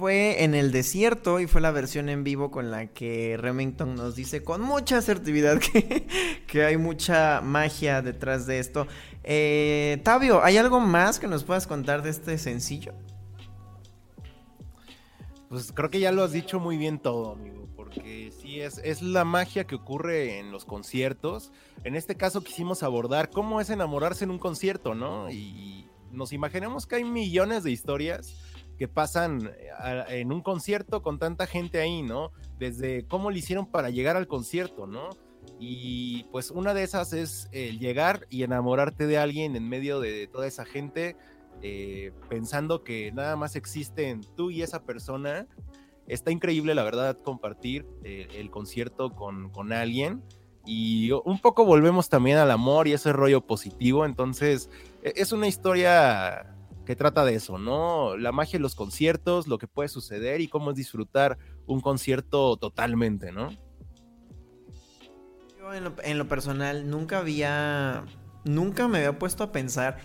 fue 0.00 0.44
en 0.44 0.54
el 0.54 0.72
desierto 0.72 1.40
y 1.40 1.46
fue 1.46 1.60
la 1.60 1.72
versión 1.72 2.08
en 2.08 2.24
vivo 2.24 2.50
con 2.50 2.70
la 2.70 2.86
que 2.86 3.36
Remington 3.36 3.96
nos 3.96 4.16
dice 4.16 4.42
con 4.42 4.62
mucha 4.62 4.96
asertividad 4.96 5.58
que, 5.72 6.06
que 6.46 6.64
hay 6.64 6.78
mucha 6.78 7.42
magia 7.42 8.00
detrás 8.00 8.46
de 8.46 8.60
esto. 8.60 8.86
Eh, 9.24 10.00
Tabio, 10.02 10.42
¿hay 10.42 10.56
algo 10.56 10.80
más 10.80 11.18
que 11.18 11.26
nos 11.26 11.44
puedas 11.44 11.66
contar 11.66 12.00
de 12.00 12.08
este 12.08 12.38
sencillo? 12.38 12.94
Pues 15.50 15.70
creo 15.70 15.90
que 15.90 16.00
ya 16.00 16.12
lo 16.12 16.24
has 16.24 16.32
dicho 16.32 16.58
muy 16.58 16.78
bien 16.78 16.98
todo, 16.98 17.32
amigo, 17.32 17.68
porque 17.76 18.32
sí, 18.40 18.58
es, 18.58 18.80
es 18.82 19.02
la 19.02 19.26
magia 19.26 19.66
que 19.66 19.74
ocurre 19.74 20.38
en 20.38 20.50
los 20.50 20.64
conciertos. 20.64 21.52
En 21.84 21.94
este 21.94 22.16
caso 22.16 22.42
quisimos 22.42 22.82
abordar 22.82 23.28
cómo 23.28 23.60
es 23.60 23.68
enamorarse 23.68 24.24
en 24.24 24.30
un 24.30 24.38
concierto, 24.38 24.94
¿no? 24.94 25.30
Y 25.30 25.90
nos 26.10 26.32
imaginemos 26.32 26.86
que 26.86 26.96
hay 26.96 27.04
millones 27.04 27.64
de 27.64 27.70
historias 27.70 28.34
que 28.80 28.88
pasan 28.88 29.50
eh, 29.58 30.04
en 30.08 30.32
un 30.32 30.40
concierto 30.40 31.02
con 31.02 31.18
tanta 31.18 31.46
gente 31.46 31.82
ahí, 31.82 32.00
¿no? 32.00 32.32
Desde 32.58 33.06
cómo 33.06 33.30
le 33.30 33.38
hicieron 33.38 33.66
para 33.66 33.90
llegar 33.90 34.16
al 34.16 34.26
concierto, 34.26 34.86
¿no? 34.86 35.10
Y 35.58 36.24
pues 36.32 36.50
una 36.50 36.72
de 36.72 36.82
esas 36.82 37.12
es 37.12 37.50
el 37.52 37.78
llegar 37.78 38.26
y 38.30 38.42
enamorarte 38.42 39.06
de 39.06 39.18
alguien 39.18 39.54
en 39.54 39.68
medio 39.68 40.00
de 40.00 40.26
toda 40.28 40.46
esa 40.46 40.64
gente, 40.64 41.14
eh, 41.60 42.12
pensando 42.30 42.82
que 42.82 43.12
nada 43.12 43.36
más 43.36 43.54
existen 43.54 44.22
tú 44.34 44.50
y 44.50 44.62
esa 44.62 44.82
persona. 44.82 45.46
Está 46.06 46.30
increíble, 46.30 46.74
la 46.74 46.82
verdad, 46.82 47.18
compartir 47.22 47.84
eh, 48.02 48.28
el 48.32 48.50
concierto 48.50 49.14
con, 49.14 49.50
con 49.50 49.74
alguien. 49.74 50.22
Y 50.64 51.10
un 51.10 51.38
poco 51.38 51.66
volvemos 51.66 52.08
también 52.08 52.38
al 52.38 52.50
amor 52.50 52.88
y 52.88 52.94
ese 52.94 53.12
rollo 53.12 53.42
positivo. 53.42 54.06
Entonces, 54.06 54.70
e, 55.02 55.12
es 55.16 55.32
una 55.32 55.48
historia 55.48 56.56
que 56.84 56.96
trata 56.96 57.24
de 57.24 57.34
eso, 57.34 57.58
¿no? 57.58 58.16
La 58.16 58.32
magia 58.32 58.58
de 58.58 58.62
los 58.62 58.74
conciertos, 58.74 59.46
lo 59.46 59.58
que 59.58 59.66
puede 59.66 59.88
suceder 59.88 60.40
y 60.40 60.48
cómo 60.48 60.70
es 60.70 60.76
disfrutar 60.76 61.38
un 61.66 61.80
concierto 61.80 62.56
totalmente, 62.56 63.32
¿no? 63.32 63.50
Yo 65.58 65.74
en 65.74 66.18
lo, 66.18 66.28
personal 66.28 66.88
nunca 66.88 67.18
había, 67.18 68.04
nunca 68.44 68.88
me 68.88 68.98
había 68.98 69.18
puesto 69.18 69.44
a 69.44 69.52
pensar 69.52 69.98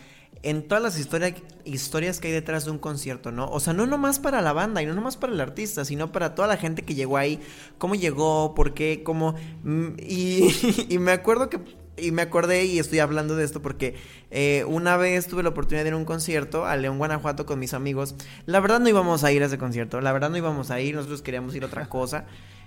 en 0.44 0.68
todas 0.68 0.84
las 0.84 1.00
historias 1.00 2.20
que 2.20 2.28
hay 2.28 2.34
detrás 2.34 2.66
de 2.66 2.72
un 2.72 2.78
concierto, 2.78 3.32
¿no? 3.32 3.50
O 3.50 3.60
sea, 3.60 3.74
no 3.74 3.88
nomás 3.88 4.20
para 4.20 4.42
la 4.42 4.54
banda 4.54 4.84
y 4.84 4.86
no 4.86 4.94
nomás 4.94 5.18
para 5.18 5.34
el 5.34 5.42
artista, 5.42 5.86
sino 5.86 6.12
para 6.12 6.36
toda 6.36 6.48
la 6.48 6.58
gente 6.58 6.84
que 6.84 6.94
llegó 6.94 7.18
ahí, 7.18 7.40
cómo 7.78 7.96
llegó, 7.96 8.54
por 8.54 8.74
qué, 8.74 9.02
cómo... 9.04 9.34
Mm, 9.64 9.96
y 9.98 10.98
me 11.00 11.14
acuerdo 11.14 11.50
que 11.50 11.60
y 11.98 12.12
me 12.12 12.22
acordé 12.22 12.66
y 12.66 12.80
estoy 12.80 13.00
hablando 13.00 13.36
de 13.36 13.46
esto 13.46 13.62
porque 13.62 13.96
eh, 14.32 14.64
una 14.68 14.98
vez 14.98 15.28
tuve 15.28 15.44
la 15.44 15.50
oportunidad 15.50 15.84
de 15.84 15.90
ir 15.90 15.94
a 15.94 15.98
un 15.98 16.06
concierto 16.06 16.66
a 16.66 16.76
León, 16.78 16.98
Guanajuato 16.98 17.46
con 17.46 17.60
mis 17.60 17.74
amigos. 17.74 18.16
La 18.46 18.60
verdad 18.60 18.80
no 18.80 18.90
íbamos 18.90 19.24
a 19.24 19.32
ir 19.32 19.44
a 19.44 19.48
ese 19.48 19.58
concierto, 19.58 20.02
la 20.02 20.12
verdad 20.12 20.30
no 20.30 20.38
íbamos 20.38 20.72
a 20.72 20.80
ir, 20.80 20.96
nosotros 20.96 21.22
queríamos 21.22 21.56
ir 21.56 21.64
a 21.64 21.68
otra 21.68 21.86
cosa. 21.90 22.26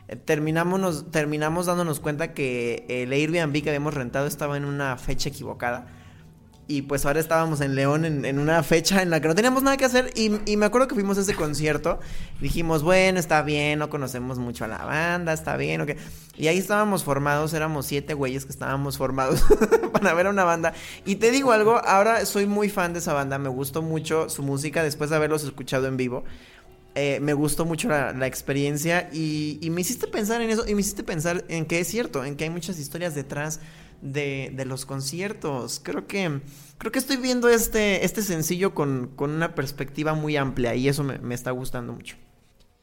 Eh, 0.08 0.16
terminamos, 0.16 1.10
terminamos 1.10 1.66
dándonos 1.66 2.00
cuenta 2.00 2.32
que 2.32 2.86
el 2.88 3.12
Airbnb 3.12 3.62
que 3.62 3.70
habíamos 3.70 3.94
rentado 3.94 4.26
estaba 4.26 4.56
en 4.56 4.64
una 4.64 4.96
fecha 4.96 5.28
equivocada 5.28 5.97
y 6.70 6.82
pues 6.82 7.06
ahora 7.06 7.18
estábamos 7.18 7.62
en 7.62 7.74
León 7.74 8.04
en, 8.04 8.38
una 8.38 8.62
fecha 8.62 9.00
en 9.00 9.08
la 9.08 9.22
que 9.22 9.28
no 9.28 9.34
teníamos 9.34 9.62
nada 9.62 9.78
que 9.78 9.86
hacer 9.86 10.12
y, 10.14 10.28
me 10.28 10.66
acuerdo 10.66 10.86
que 10.86 10.94
fuimos 10.94 11.16
a 11.16 11.22
ese 11.22 11.34
concierto. 11.34 11.98
Dijimos, 12.42 12.82
bueno, 12.82 13.18
está 13.18 13.40
bien, 13.40 13.78
no 13.78 13.88
conocemos 13.88 14.38
mucho 14.38 14.66
a 14.66 14.68
la 14.68 14.84
banda, 14.84 15.32
está 15.32 15.56
bien, 15.56 15.80
ok. 15.80 15.92
Y 16.36 16.48
ahí 16.48 16.58
estábamos 16.58 17.04
formados, 17.04 17.54
éramos 17.54 17.86
siete 17.86 18.12
güeyes 18.12 18.44
que 18.44 18.52
estábamos 18.52 18.98
formados 18.98 19.42
para 19.94 20.12
ver 20.12 20.26
a 20.26 20.30
una 20.30 20.44
banda. 20.44 20.74
Y 21.06 21.16
te 21.16 21.30
digo 21.30 21.52
algo, 21.52 21.78
ahora 21.78 22.26
soy 22.26 22.46
muy 22.46 22.68
fan 22.68 22.92
de 22.92 22.98
esa 22.98 23.14
banda, 23.14 23.38
me 23.38 23.48
gustó 23.48 23.80
mucho 23.80 24.28
su 24.28 24.42
música 24.42 24.82
después 24.82 25.08
de 25.08 25.16
haberlos 25.16 25.44
escuchado 25.44 25.86
en 25.86 25.96
vivo. 25.96 26.24
Eh, 26.94 27.18
me 27.20 27.32
gustó 27.32 27.64
mucho 27.64 27.88
la, 27.88 28.26
experiencia 28.26 29.08
y, 29.10 29.58
y 29.62 29.70
me 29.70 29.80
hiciste 29.80 30.06
pensar 30.06 30.42
en 30.42 30.50
eso 30.50 30.68
y 30.68 30.74
me 30.74 30.82
hiciste 30.82 31.02
pensar 31.02 31.44
en 31.48 31.64
que 31.64 31.80
es 31.80 31.88
cierto, 31.88 32.24
en 32.24 32.36
que 32.36 32.44
hay 32.44 32.50
muchas 32.50 32.78
historias 32.78 33.14
detrás 33.14 33.60
de, 34.00 34.64
los 34.66 34.86
conciertos. 34.86 35.80
Creo 35.82 36.06
que, 36.06 36.40
creo 36.78 36.92
que 36.92 36.98
estoy 36.98 37.16
viendo 37.16 37.48
este, 37.48 38.04
este 38.04 38.22
sencillo 38.22 38.74
con, 38.74 39.14
una 39.18 39.54
perspectiva 39.54 40.14
muy 40.14 40.36
amplia 40.36 40.74
y 40.74 40.88
eso 40.88 41.04
me, 41.04 41.34
está 41.34 41.50
gustando 41.50 41.92
mucho. 41.92 42.16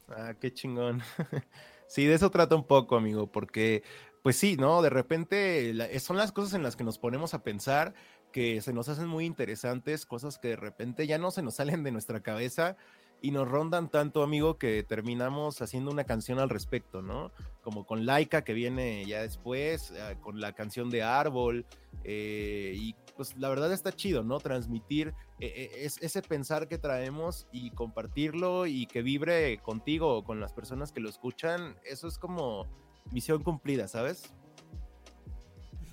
Ah, 0.08 0.34
qué 0.40 0.52
chingón. 0.52 1.02
sí, 1.88 2.04
de 2.04 2.14
eso 2.14 2.30
trata 2.30 2.54
un 2.54 2.66
poco, 2.66 2.96
amigo, 2.96 3.30
porque, 3.30 3.82
pues 4.22 4.36
sí, 4.36 4.56
¿no? 4.56 4.82
De 4.82 4.90
repente 4.90 5.74
son 6.00 6.16
las 6.16 6.32
cosas 6.32 6.54
en 6.54 6.62
las 6.62 6.76
que 6.76 6.84
nos 6.84 6.98
ponemos 6.98 7.34
a 7.34 7.42
pensar 7.42 7.94
que 8.32 8.60
se 8.60 8.72
nos 8.72 8.88
hacen 8.88 9.06
muy 9.06 9.24
interesantes, 9.24 10.04
cosas 10.04 10.38
que 10.38 10.48
de 10.48 10.56
repente 10.56 11.06
ya 11.06 11.16
no 11.16 11.30
se 11.30 11.42
nos 11.42 11.54
salen 11.54 11.82
de 11.82 11.92
nuestra 11.92 12.20
cabeza 12.20 12.76
y 13.22 13.30
nos 13.30 13.48
rondan 13.48 13.90
tanto, 13.90 14.22
amigo, 14.22 14.58
que 14.58 14.82
terminamos 14.82 15.62
haciendo 15.62 15.90
una 15.90 16.04
canción 16.04 16.38
al 16.38 16.50
respecto, 16.50 17.02
¿no? 17.02 17.32
Como 17.62 17.86
con 17.86 18.06
Laika, 18.06 18.44
que 18.44 18.52
viene 18.52 19.04
ya 19.06 19.22
después, 19.22 19.90
eh, 19.90 20.16
con 20.20 20.40
la 20.40 20.52
canción 20.52 20.90
de 20.90 21.02
Árbol, 21.02 21.66
eh, 22.04 22.74
y 22.76 22.94
pues 23.16 23.36
la 23.38 23.48
verdad 23.48 23.72
está 23.72 23.92
chido, 23.92 24.22
¿no? 24.22 24.38
Transmitir 24.38 25.14
eh, 25.40 25.88
ese 26.00 26.22
pensar 26.22 26.68
que 26.68 26.78
traemos 26.78 27.46
y 27.50 27.70
compartirlo 27.70 28.66
y 28.66 28.86
que 28.86 29.02
vibre 29.02 29.58
contigo 29.58 30.18
o 30.18 30.24
con 30.24 30.38
las 30.38 30.52
personas 30.52 30.92
que 30.92 31.00
lo 31.00 31.08
escuchan, 31.08 31.76
eso 31.84 32.08
es 32.08 32.18
como 32.18 32.66
misión 33.10 33.42
cumplida, 33.42 33.88
¿sabes? 33.88 34.34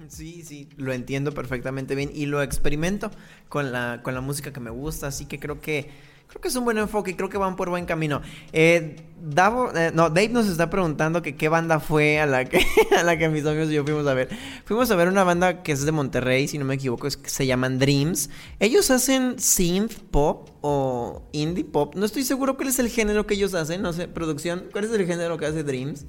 Sí, 0.08 0.44
sí, 0.44 0.68
lo 0.76 0.92
entiendo 0.92 1.32
perfectamente 1.32 1.96
bien 1.96 2.12
y 2.14 2.26
lo 2.26 2.42
experimento 2.42 3.10
con 3.48 3.72
la, 3.72 4.02
con 4.04 4.14
la 4.14 4.22
música 4.22 4.52
que 4.52 4.60
me 4.60 4.70
gusta, 4.70 5.08
así 5.08 5.26
que 5.26 5.40
creo 5.40 5.62
que 5.62 5.90
Creo 6.34 6.42
que 6.42 6.48
es 6.48 6.56
un 6.56 6.66
buen 6.66 6.80
enfoque 6.80 7.12
y 7.12 7.14
creo 7.14 7.30
que 7.30 7.38
van 7.38 7.56
por 7.56 7.70
buen 7.70 7.86
camino. 7.86 8.24
Eh, 8.54 8.96
eh, 8.96 9.92
no, 9.94 10.10
Dave 10.10 10.30
nos 10.30 10.48
está 10.48 10.68
preguntando 10.68 11.22
que 11.22 11.36
qué 11.36 11.48
banda 11.48 11.80
fue 11.80 12.20
a 12.20 12.26
la 12.26 12.46
que, 12.46 12.66
a 12.98 13.04
la 13.04 13.20
que 13.20 13.30
mis 13.30 13.46
amigos 13.46 13.70
y 13.70 13.74
yo 13.74 13.84
fuimos 13.84 14.08
a 14.08 14.16
ver. 14.16 14.30
Fuimos 14.66 14.90
a 14.90 14.96
ver 14.96 15.10
una 15.10 15.24
banda 15.24 15.62
que 15.62 15.72
es 15.72 15.86
de 15.86 15.92
Monterrey, 15.92 16.48
si 16.48 16.58
no 16.58 16.66
me 16.66 16.74
equivoco, 16.74 17.06
es 17.06 17.18
que 17.18 17.30
se 17.30 17.46
llaman 17.46 17.78
Dreams. 17.78 18.32
Ellos 18.60 18.90
hacen 18.90 19.38
synth 19.38 19.94
pop 20.10 20.50
o 20.62 21.22
indie 21.34 21.66
pop. 21.66 21.94
No 21.94 22.04
estoy 22.04 22.24
seguro 22.24 22.56
cuál 22.56 22.70
es 22.70 22.80
el 22.80 22.90
género 22.90 23.28
que 23.28 23.36
ellos 23.36 23.54
hacen. 23.54 23.84
No 23.84 23.94
sé, 23.94 24.08
producción. 24.08 24.64
¿Cuál 24.72 24.86
es 24.86 24.92
el 24.92 25.06
género 25.06 25.38
que 25.38 25.46
hace 25.46 25.64
Dreams? 25.64 26.08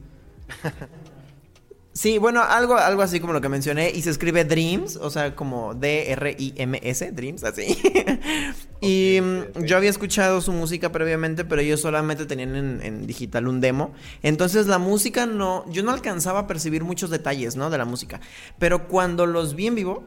Sí, 1.96 2.18
bueno, 2.18 2.42
algo, 2.42 2.76
algo 2.76 3.02
así 3.02 3.20
como 3.20 3.32
lo 3.32 3.40
que 3.40 3.48
mencioné. 3.48 3.90
Y 3.90 4.02
se 4.02 4.10
escribe 4.10 4.44
Dreams, 4.44 4.96
o 4.96 5.10
sea, 5.10 5.36
como 5.36 5.74
D-R-I-M-S, 5.74 7.12
Dreams, 7.12 7.44
así. 7.44 7.78
y 8.80 9.20
mm, 9.22 9.64
yo 9.64 9.76
había 9.76 9.90
escuchado 9.90 10.40
su 10.40 10.52
música 10.52 10.90
previamente, 10.90 11.44
pero 11.44 11.62
ellos 11.62 11.80
solamente 11.80 12.26
tenían 12.26 12.82
en, 12.82 13.06
digital 13.06 13.46
un 13.46 13.60
demo. 13.60 13.94
Entonces 14.24 14.66
la 14.66 14.78
música 14.78 15.26
no. 15.26 15.64
Yo 15.70 15.84
no 15.84 15.92
alcanzaba 15.92 16.40
a 16.40 16.46
percibir 16.48 16.82
muchos 16.82 17.10
detalles, 17.10 17.54
¿no? 17.54 17.70
De 17.70 17.78
la 17.78 17.84
música. 17.84 18.20
Pero 18.58 18.88
cuando 18.88 19.24
los 19.26 19.54
vi 19.54 19.68
en 19.68 19.76
vivo, 19.76 20.04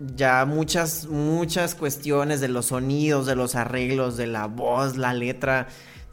ya 0.00 0.44
muchas, 0.44 1.06
muchas 1.06 1.74
cuestiones 1.74 2.42
de 2.42 2.48
los 2.48 2.66
sonidos, 2.66 3.24
de 3.24 3.36
los 3.36 3.54
arreglos, 3.54 4.18
de 4.18 4.26
la 4.26 4.48
voz, 4.48 4.98
la 4.98 5.14
letra 5.14 5.68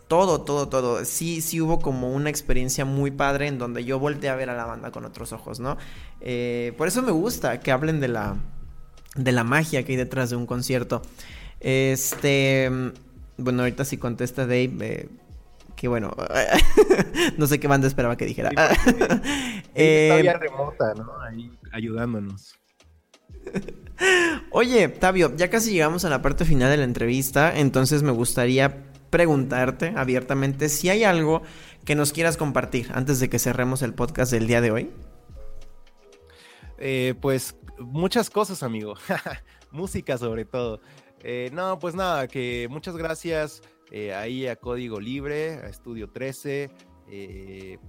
todo, 0.10 0.42
todo, 0.42 0.68
todo. 0.68 1.06
Sí, 1.06 1.40
sí 1.40 1.62
hubo 1.62 1.80
como 1.80 2.12
una 2.12 2.32
experiencia 2.32 2.84
muy 2.84 3.12
padre 3.12 3.48
en 3.48 3.60
donde 3.60 3.86
yo 3.86 4.00
volteé 4.00 4.32
a 4.32 4.36
ver 4.36 4.50
a 4.50 4.56
la 4.56 4.66
banda 4.66 4.92
con 4.92 5.06
otros 5.06 5.32
ojos, 5.34 5.60
¿no? 5.60 5.78
Eh, 6.20 6.74
por 6.78 6.88
eso 6.88 7.04
me 7.04 7.12
gusta 7.12 7.60
que 7.60 7.72
hablen 7.72 8.00
de 8.00 8.08
la, 8.08 8.36
de 9.16 9.32
la 9.32 9.44
magia 9.44 9.86
que 9.86 9.92
hay 9.92 9.98
detrás 9.98 10.32
de 10.32 10.36
un 10.36 10.48
concierto. 10.48 11.04
Este, 11.60 12.72
bueno, 13.38 13.62
ahorita 13.62 13.86
sí 13.86 13.98
contesta 13.98 14.42
Dave. 14.48 14.72
Eh, 14.82 15.10
que 15.76 15.88
bueno, 15.88 16.12
no 17.38 17.46
sé 17.46 17.60
qué 17.60 17.68
banda 17.68 17.88
esperaba 17.88 18.18
que 18.18 18.26
dijera. 18.26 18.50
eh, 19.76 20.34
remota, 20.40 20.96
¿no? 20.96 21.22
Ahí 21.22 21.52
ayudándonos. 21.72 22.56
Oye, 24.52 24.88
Tavio, 24.88 25.36
ya 25.36 25.52
casi 25.52 25.72
llegamos 25.72 26.04
a 26.04 26.10
la 26.10 26.24
parte 26.24 26.46
final 26.46 26.72
de 26.72 26.78
la 26.78 26.84
entrevista, 26.84 27.58
entonces 27.58 28.02
me 28.02 28.12
gustaría 28.12 28.89
preguntarte 29.10 29.94
abiertamente 29.96 30.70
si 30.70 30.90
hay 30.90 31.04
algo 31.04 31.42
que 31.86 31.96
nos 31.96 32.14
quieras 32.14 32.38
compartir 32.38 32.92
antes 32.94 33.20
de 33.20 33.30
que 33.30 33.40
cerremos 33.40 33.82
el 33.82 33.94
podcast 33.94 34.32
del 34.32 34.48
día 34.48 34.62
de 34.62 34.72
hoy. 34.72 34.92
Eh, 36.80 37.14
pues 37.22 37.56
muchas 37.78 38.30
cosas, 38.30 38.64
amigo. 38.64 38.96
Música 39.72 40.18
sobre 40.18 40.46
todo. 40.46 40.80
Eh, 41.22 41.50
no, 41.54 41.78
pues 41.80 41.96
nada, 41.96 42.28
que 42.28 42.68
muchas 42.70 42.96
gracias 42.96 43.62
eh, 43.92 44.14
ahí 44.14 44.48
a 44.48 44.56
Código 44.56 45.00
Libre, 45.00 45.56
a 45.56 45.68
Estudio 45.68 46.10
13, 46.10 46.72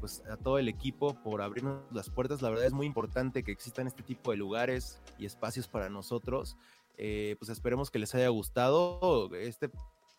pues 0.00 0.22
a 0.28 0.36
todo 0.36 0.58
el 0.58 0.68
equipo 0.68 1.14
por 1.22 1.40
abrirnos 1.40 1.82
las 1.92 2.10
puertas. 2.10 2.42
La 2.42 2.50
verdad 2.50 2.66
es 2.66 2.72
muy 2.72 2.86
importante 2.86 3.44
que 3.44 3.52
existan 3.52 3.86
este 3.86 4.02
tipo 4.02 4.32
de 4.32 4.36
lugares 4.36 5.00
y 5.18 5.26
espacios 5.26 5.68
para 5.68 5.88
nosotros. 5.88 6.56
pues 6.96 7.48
esperemos 7.48 7.90
que 7.90 8.00
les 8.00 8.14
haya 8.14 8.28
gustado. 8.28 9.30
Este 9.36 9.70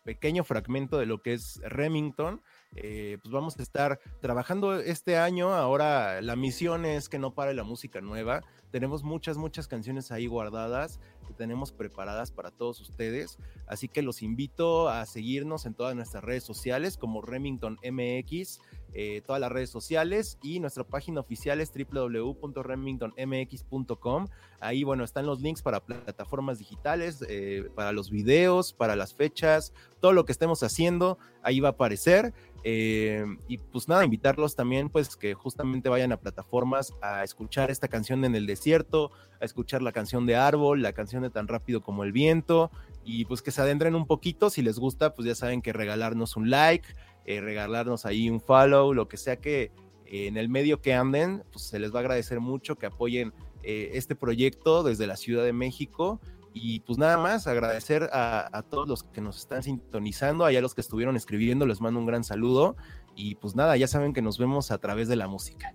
pequeño 0.02 0.44
fragmento 0.44 0.98
de 0.98 1.06
lo 1.06 1.22
que 1.22 1.34
es 1.34 1.60
Remington. 1.64 2.42
Eh, 2.74 3.18
pues 3.22 3.32
vamos 3.32 3.58
a 3.58 3.62
estar 3.62 4.00
trabajando 4.20 4.74
este 4.74 5.16
año. 5.16 5.52
Ahora 5.54 6.20
la 6.22 6.36
misión 6.36 6.84
es 6.84 7.08
que 7.08 7.18
no 7.18 7.34
pare 7.34 7.54
la 7.54 7.64
música 7.64 8.00
nueva. 8.00 8.42
Tenemos 8.70 9.02
muchas, 9.02 9.36
muchas 9.36 9.68
canciones 9.68 10.10
ahí 10.10 10.26
guardadas 10.26 10.98
que 11.26 11.34
tenemos 11.34 11.72
preparadas 11.72 12.32
para 12.32 12.50
todos 12.50 12.80
ustedes. 12.80 13.38
Así 13.66 13.88
que 13.88 14.02
los 14.02 14.22
invito 14.22 14.88
a 14.88 15.04
seguirnos 15.06 15.66
en 15.66 15.74
todas 15.74 15.94
nuestras 15.94 16.24
redes 16.24 16.44
sociales 16.44 16.96
como 16.96 17.20
Remington 17.20 17.78
MX, 17.82 18.60
eh, 18.94 19.22
todas 19.26 19.40
las 19.40 19.50
redes 19.50 19.70
sociales 19.70 20.38
y 20.42 20.60
nuestra 20.60 20.84
página 20.84 21.20
oficial 21.20 21.60
es 21.60 21.72
www.remingtonmx.com. 21.72 24.26
Ahí, 24.60 24.84
bueno, 24.84 25.02
están 25.04 25.24
los 25.26 25.40
links 25.40 25.62
para 25.62 25.80
plataformas 25.80 26.58
digitales, 26.58 27.24
eh, 27.28 27.68
para 27.74 27.90
los 27.92 28.10
videos, 28.10 28.72
para 28.72 28.94
las 28.94 29.14
fechas, 29.14 29.72
todo 30.00 30.12
lo 30.12 30.24
que 30.24 30.30
estemos 30.32 30.62
haciendo, 30.62 31.18
ahí 31.42 31.60
va 31.60 31.68
a 31.68 31.72
aparecer. 31.72 32.32
Eh, 32.64 33.24
y 33.48 33.58
pues 33.58 33.88
nada, 33.88 34.04
invitarlos 34.04 34.54
también 34.54 34.88
pues 34.88 35.16
que 35.16 35.34
justamente 35.34 35.88
vayan 35.88 36.12
a 36.12 36.18
plataformas 36.18 36.94
a 37.02 37.24
escuchar 37.24 37.72
esta 37.72 37.88
canción 37.88 38.24
en 38.24 38.36
el 38.36 38.46
desierto, 38.46 39.10
a 39.40 39.44
escuchar 39.44 39.82
la 39.82 39.90
canción 39.90 40.26
de 40.26 40.36
Árbol, 40.36 40.80
la 40.80 40.92
canción 40.92 41.24
de 41.24 41.30
Tan 41.30 41.48
rápido 41.48 41.82
como 41.82 42.04
el 42.04 42.12
viento 42.12 42.70
y 43.04 43.24
pues 43.24 43.42
que 43.42 43.50
se 43.50 43.60
adentren 43.60 43.96
un 43.96 44.06
poquito, 44.06 44.48
si 44.48 44.62
les 44.62 44.78
gusta 44.78 45.12
pues 45.12 45.26
ya 45.26 45.34
saben 45.34 45.60
que 45.60 45.72
regalarnos 45.72 46.36
un 46.36 46.50
like, 46.50 46.86
eh, 47.24 47.40
regalarnos 47.40 48.06
ahí 48.06 48.28
un 48.30 48.40
follow, 48.40 48.94
lo 48.94 49.08
que 49.08 49.16
sea 49.16 49.36
que 49.36 49.72
eh, 50.06 50.26
en 50.26 50.36
el 50.36 50.48
medio 50.48 50.80
que 50.80 50.94
anden, 50.94 51.44
pues 51.52 51.64
se 51.64 51.78
les 51.78 51.92
va 51.92 51.98
a 51.98 52.00
agradecer 52.00 52.40
mucho 52.40 52.76
que 52.76 52.86
apoyen 52.86 53.32
este 53.64 54.16
proyecto 54.16 54.82
desde 54.82 55.06
la 55.06 55.16
Ciudad 55.16 55.44
de 55.44 55.52
México 55.52 56.20
y 56.54 56.80
pues 56.80 56.98
nada 56.98 57.16
más, 57.16 57.46
agradecer 57.46 58.10
a, 58.12 58.62
todos 58.68 58.86
los 58.86 59.02
que 59.02 59.20
nos 59.20 59.38
están 59.38 59.62
sintonizando, 59.62 60.44
allá 60.44 60.60
los 60.60 60.74
que 60.74 60.82
estuvieron 60.82 61.16
escribiendo, 61.16 61.66
les 61.66 61.80
mando 61.80 61.98
un 62.00 62.06
gran 62.06 62.24
saludo. 62.24 62.76
Y 63.14 63.36
pues 63.36 63.54
nada, 63.54 63.76
ya 63.76 63.88
saben 63.88 64.12
que 64.12 64.22
nos 64.22 64.38
vemos 64.38 64.70
a 64.70 64.78
través 64.78 65.08
de 65.08 65.16
la 65.16 65.28
música. 65.28 65.74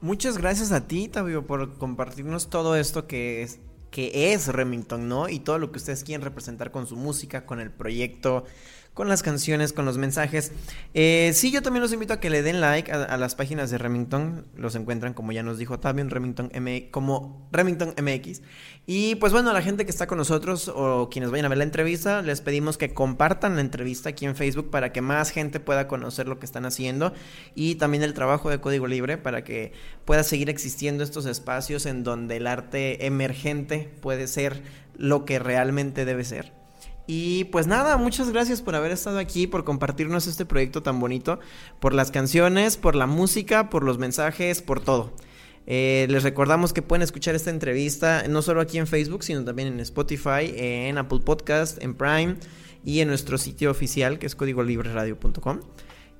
Muchas 0.00 0.38
gracias 0.38 0.72
a 0.72 0.86
ti, 0.86 1.08
Tabio, 1.08 1.46
por 1.46 1.76
compartirnos 1.78 2.48
todo 2.48 2.74
esto 2.76 3.06
que 3.06 3.42
es, 3.42 3.60
que 3.90 4.32
es 4.32 4.48
Remington, 4.48 5.08
¿no? 5.08 5.28
Y 5.28 5.40
todo 5.40 5.58
lo 5.58 5.72
que 5.72 5.78
ustedes 5.78 6.04
quieren 6.04 6.24
representar 6.24 6.70
con 6.70 6.86
su 6.86 6.96
música, 6.96 7.44
con 7.44 7.60
el 7.60 7.70
proyecto, 7.70 8.44
con 8.94 9.08
las 9.08 9.22
canciones, 9.22 9.72
con 9.72 9.84
los 9.84 9.98
mensajes. 9.98 10.52
Eh, 10.94 11.30
sí, 11.34 11.50
yo 11.50 11.62
también 11.62 11.82
los 11.82 11.92
invito 11.92 12.12
a 12.12 12.20
que 12.20 12.28
le 12.28 12.42
den 12.42 12.60
like 12.60 12.90
a, 12.90 13.16
las 13.16 13.34
páginas 13.34 13.70
de 13.70 13.78
Remington. 13.78 14.46
Los 14.56 14.74
encuentran, 14.74 15.14
como 15.14 15.32
ya 15.32 15.42
nos 15.42 15.58
dijo 15.58 15.78
también, 15.78 16.10
Remington 16.10 16.50
M 16.52 16.90
como 16.90 17.48
Remington 17.52 17.94
MX. 17.96 18.42
Y 18.86 19.14
pues 19.16 19.32
bueno, 19.32 19.50
a 19.50 19.52
la 19.52 19.62
gente 19.62 19.84
que 19.84 19.90
está 19.90 20.06
con 20.06 20.18
nosotros 20.18 20.68
o 20.74 21.08
quienes 21.10 21.30
vayan 21.30 21.46
a 21.46 21.48
ver 21.48 21.58
la 21.58 21.64
entrevista, 21.64 22.22
les 22.22 22.40
pedimos 22.40 22.76
que 22.76 22.92
compartan 22.92 23.54
la 23.54 23.60
entrevista 23.60 24.08
aquí 24.08 24.26
en 24.26 24.34
Facebook 24.34 24.70
para 24.70 24.92
que 24.92 25.00
más 25.00 25.30
gente 25.30 25.60
pueda 25.60 25.86
conocer 25.86 26.26
lo 26.26 26.38
que 26.38 26.46
están 26.46 26.66
haciendo 26.66 27.12
y 27.54 27.76
también 27.76 28.02
el 28.02 28.14
trabajo 28.14 28.50
de 28.50 28.60
Código 28.60 28.88
Libre 28.88 29.16
para 29.16 29.44
que 29.44 29.72
pueda 30.04 30.24
seguir 30.24 30.50
existiendo 30.50 31.04
estos 31.04 31.26
espacios 31.26 31.86
en 31.86 32.02
donde 32.02 32.38
el 32.38 32.46
arte 32.46 33.06
emergente 33.06 33.90
puede 34.00 34.26
ser 34.26 34.62
lo 34.96 35.24
que 35.24 35.38
realmente 35.38 36.04
debe 36.04 36.24
ser. 36.24 36.59
Y 37.12 37.42
pues 37.46 37.66
nada, 37.66 37.96
muchas 37.96 38.30
gracias 38.30 38.62
por 38.62 38.76
haber 38.76 38.92
estado 38.92 39.18
aquí, 39.18 39.48
por 39.48 39.64
compartirnos 39.64 40.28
este 40.28 40.46
proyecto 40.46 40.84
tan 40.84 41.00
bonito, 41.00 41.40
por 41.80 41.92
las 41.92 42.12
canciones, 42.12 42.76
por 42.76 42.94
la 42.94 43.08
música, 43.08 43.68
por 43.68 43.82
los 43.82 43.98
mensajes, 43.98 44.62
por 44.62 44.80
todo. 44.80 45.12
Eh, 45.66 46.06
les 46.08 46.22
recordamos 46.22 46.72
que 46.72 46.82
pueden 46.82 47.02
escuchar 47.02 47.34
esta 47.34 47.50
entrevista 47.50 48.28
no 48.28 48.42
solo 48.42 48.60
aquí 48.60 48.78
en 48.78 48.86
Facebook, 48.86 49.24
sino 49.24 49.44
también 49.44 49.66
en 49.66 49.80
Spotify, 49.80 50.54
en 50.54 50.98
Apple 50.98 51.18
Podcast, 51.24 51.82
en 51.82 51.94
Prime 51.94 52.36
y 52.84 53.00
en 53.00 53.08
nuestro 53.08 53.38
sitio 53.38 53.72
oficial 53.72 54.20
que 54.20 54.26
es 54.26 54.36
códigolibreradio.com. 54.36 55.58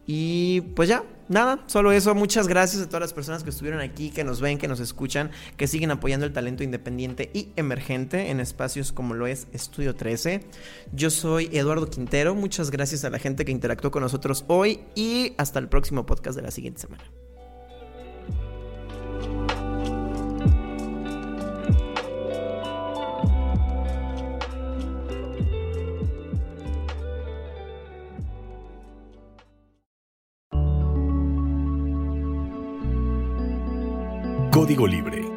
Y 0.07 0.62
pues 0.74 0.88
ya, 0.88 1.05
nada, 1.28 1.62
solo 1.66 1.92
eso. 1.92 2.14
Muchas 2.14 2.48
gracias 2.48 2.82
a 2.82 2.86
todas 2.86 3.01
las 3.01 3.12
personas 3.12 3.44
que 3.44 3.51
estuvieron 3.51 3.80
aquí, 3.80 4.11
que 4.11 4.24
nos 4.24 4.40
ven, 4.40 4.59
que 4.59 4.68
nos 4.68 4.80
escuchan, 4.80 5.30
que 5.57 5.66
siguen 5.66 5.90
apoyando 5.90 6.26
el 6.26 6.32
talento 6.32 6.64
independiente 6.64 7.30
y 7.32 7.53
emergente 7.57 8.30
en 8.30 8.40
espacios 8.40 8.92
como 8.92 9.14
lo 9.14 9.26
es 9.26 9.46
Estudio 9.53 9.94
13. 9.94 10.44
Yo 10.92 11.11
soy 11.11 11.48
Eduardo 11.53 11.88
Quintero. 11.88 12.34
Muchas 12.34 12.70
gracias 12.70 13.05
a 13.05 13.11
la 13.11 13.18
gente 13.18 13.44
que 13.44 13.53
interactuó 13.53 13.90
con 13.90 14.03
nosotros 14.03 14.44
hoy 14.48 14.80
y 14.94 15.34
hasta 15.38 15.59
el 15.59 15.68
próximo 15.68 16.07
podcast 16.07 16.36
de 16.36 16.42
la 16.42 16.51
siguiente 16.51 16.80
semana. 16.80 17.05
Código 34.61 34.86
Libre 34.86 35.30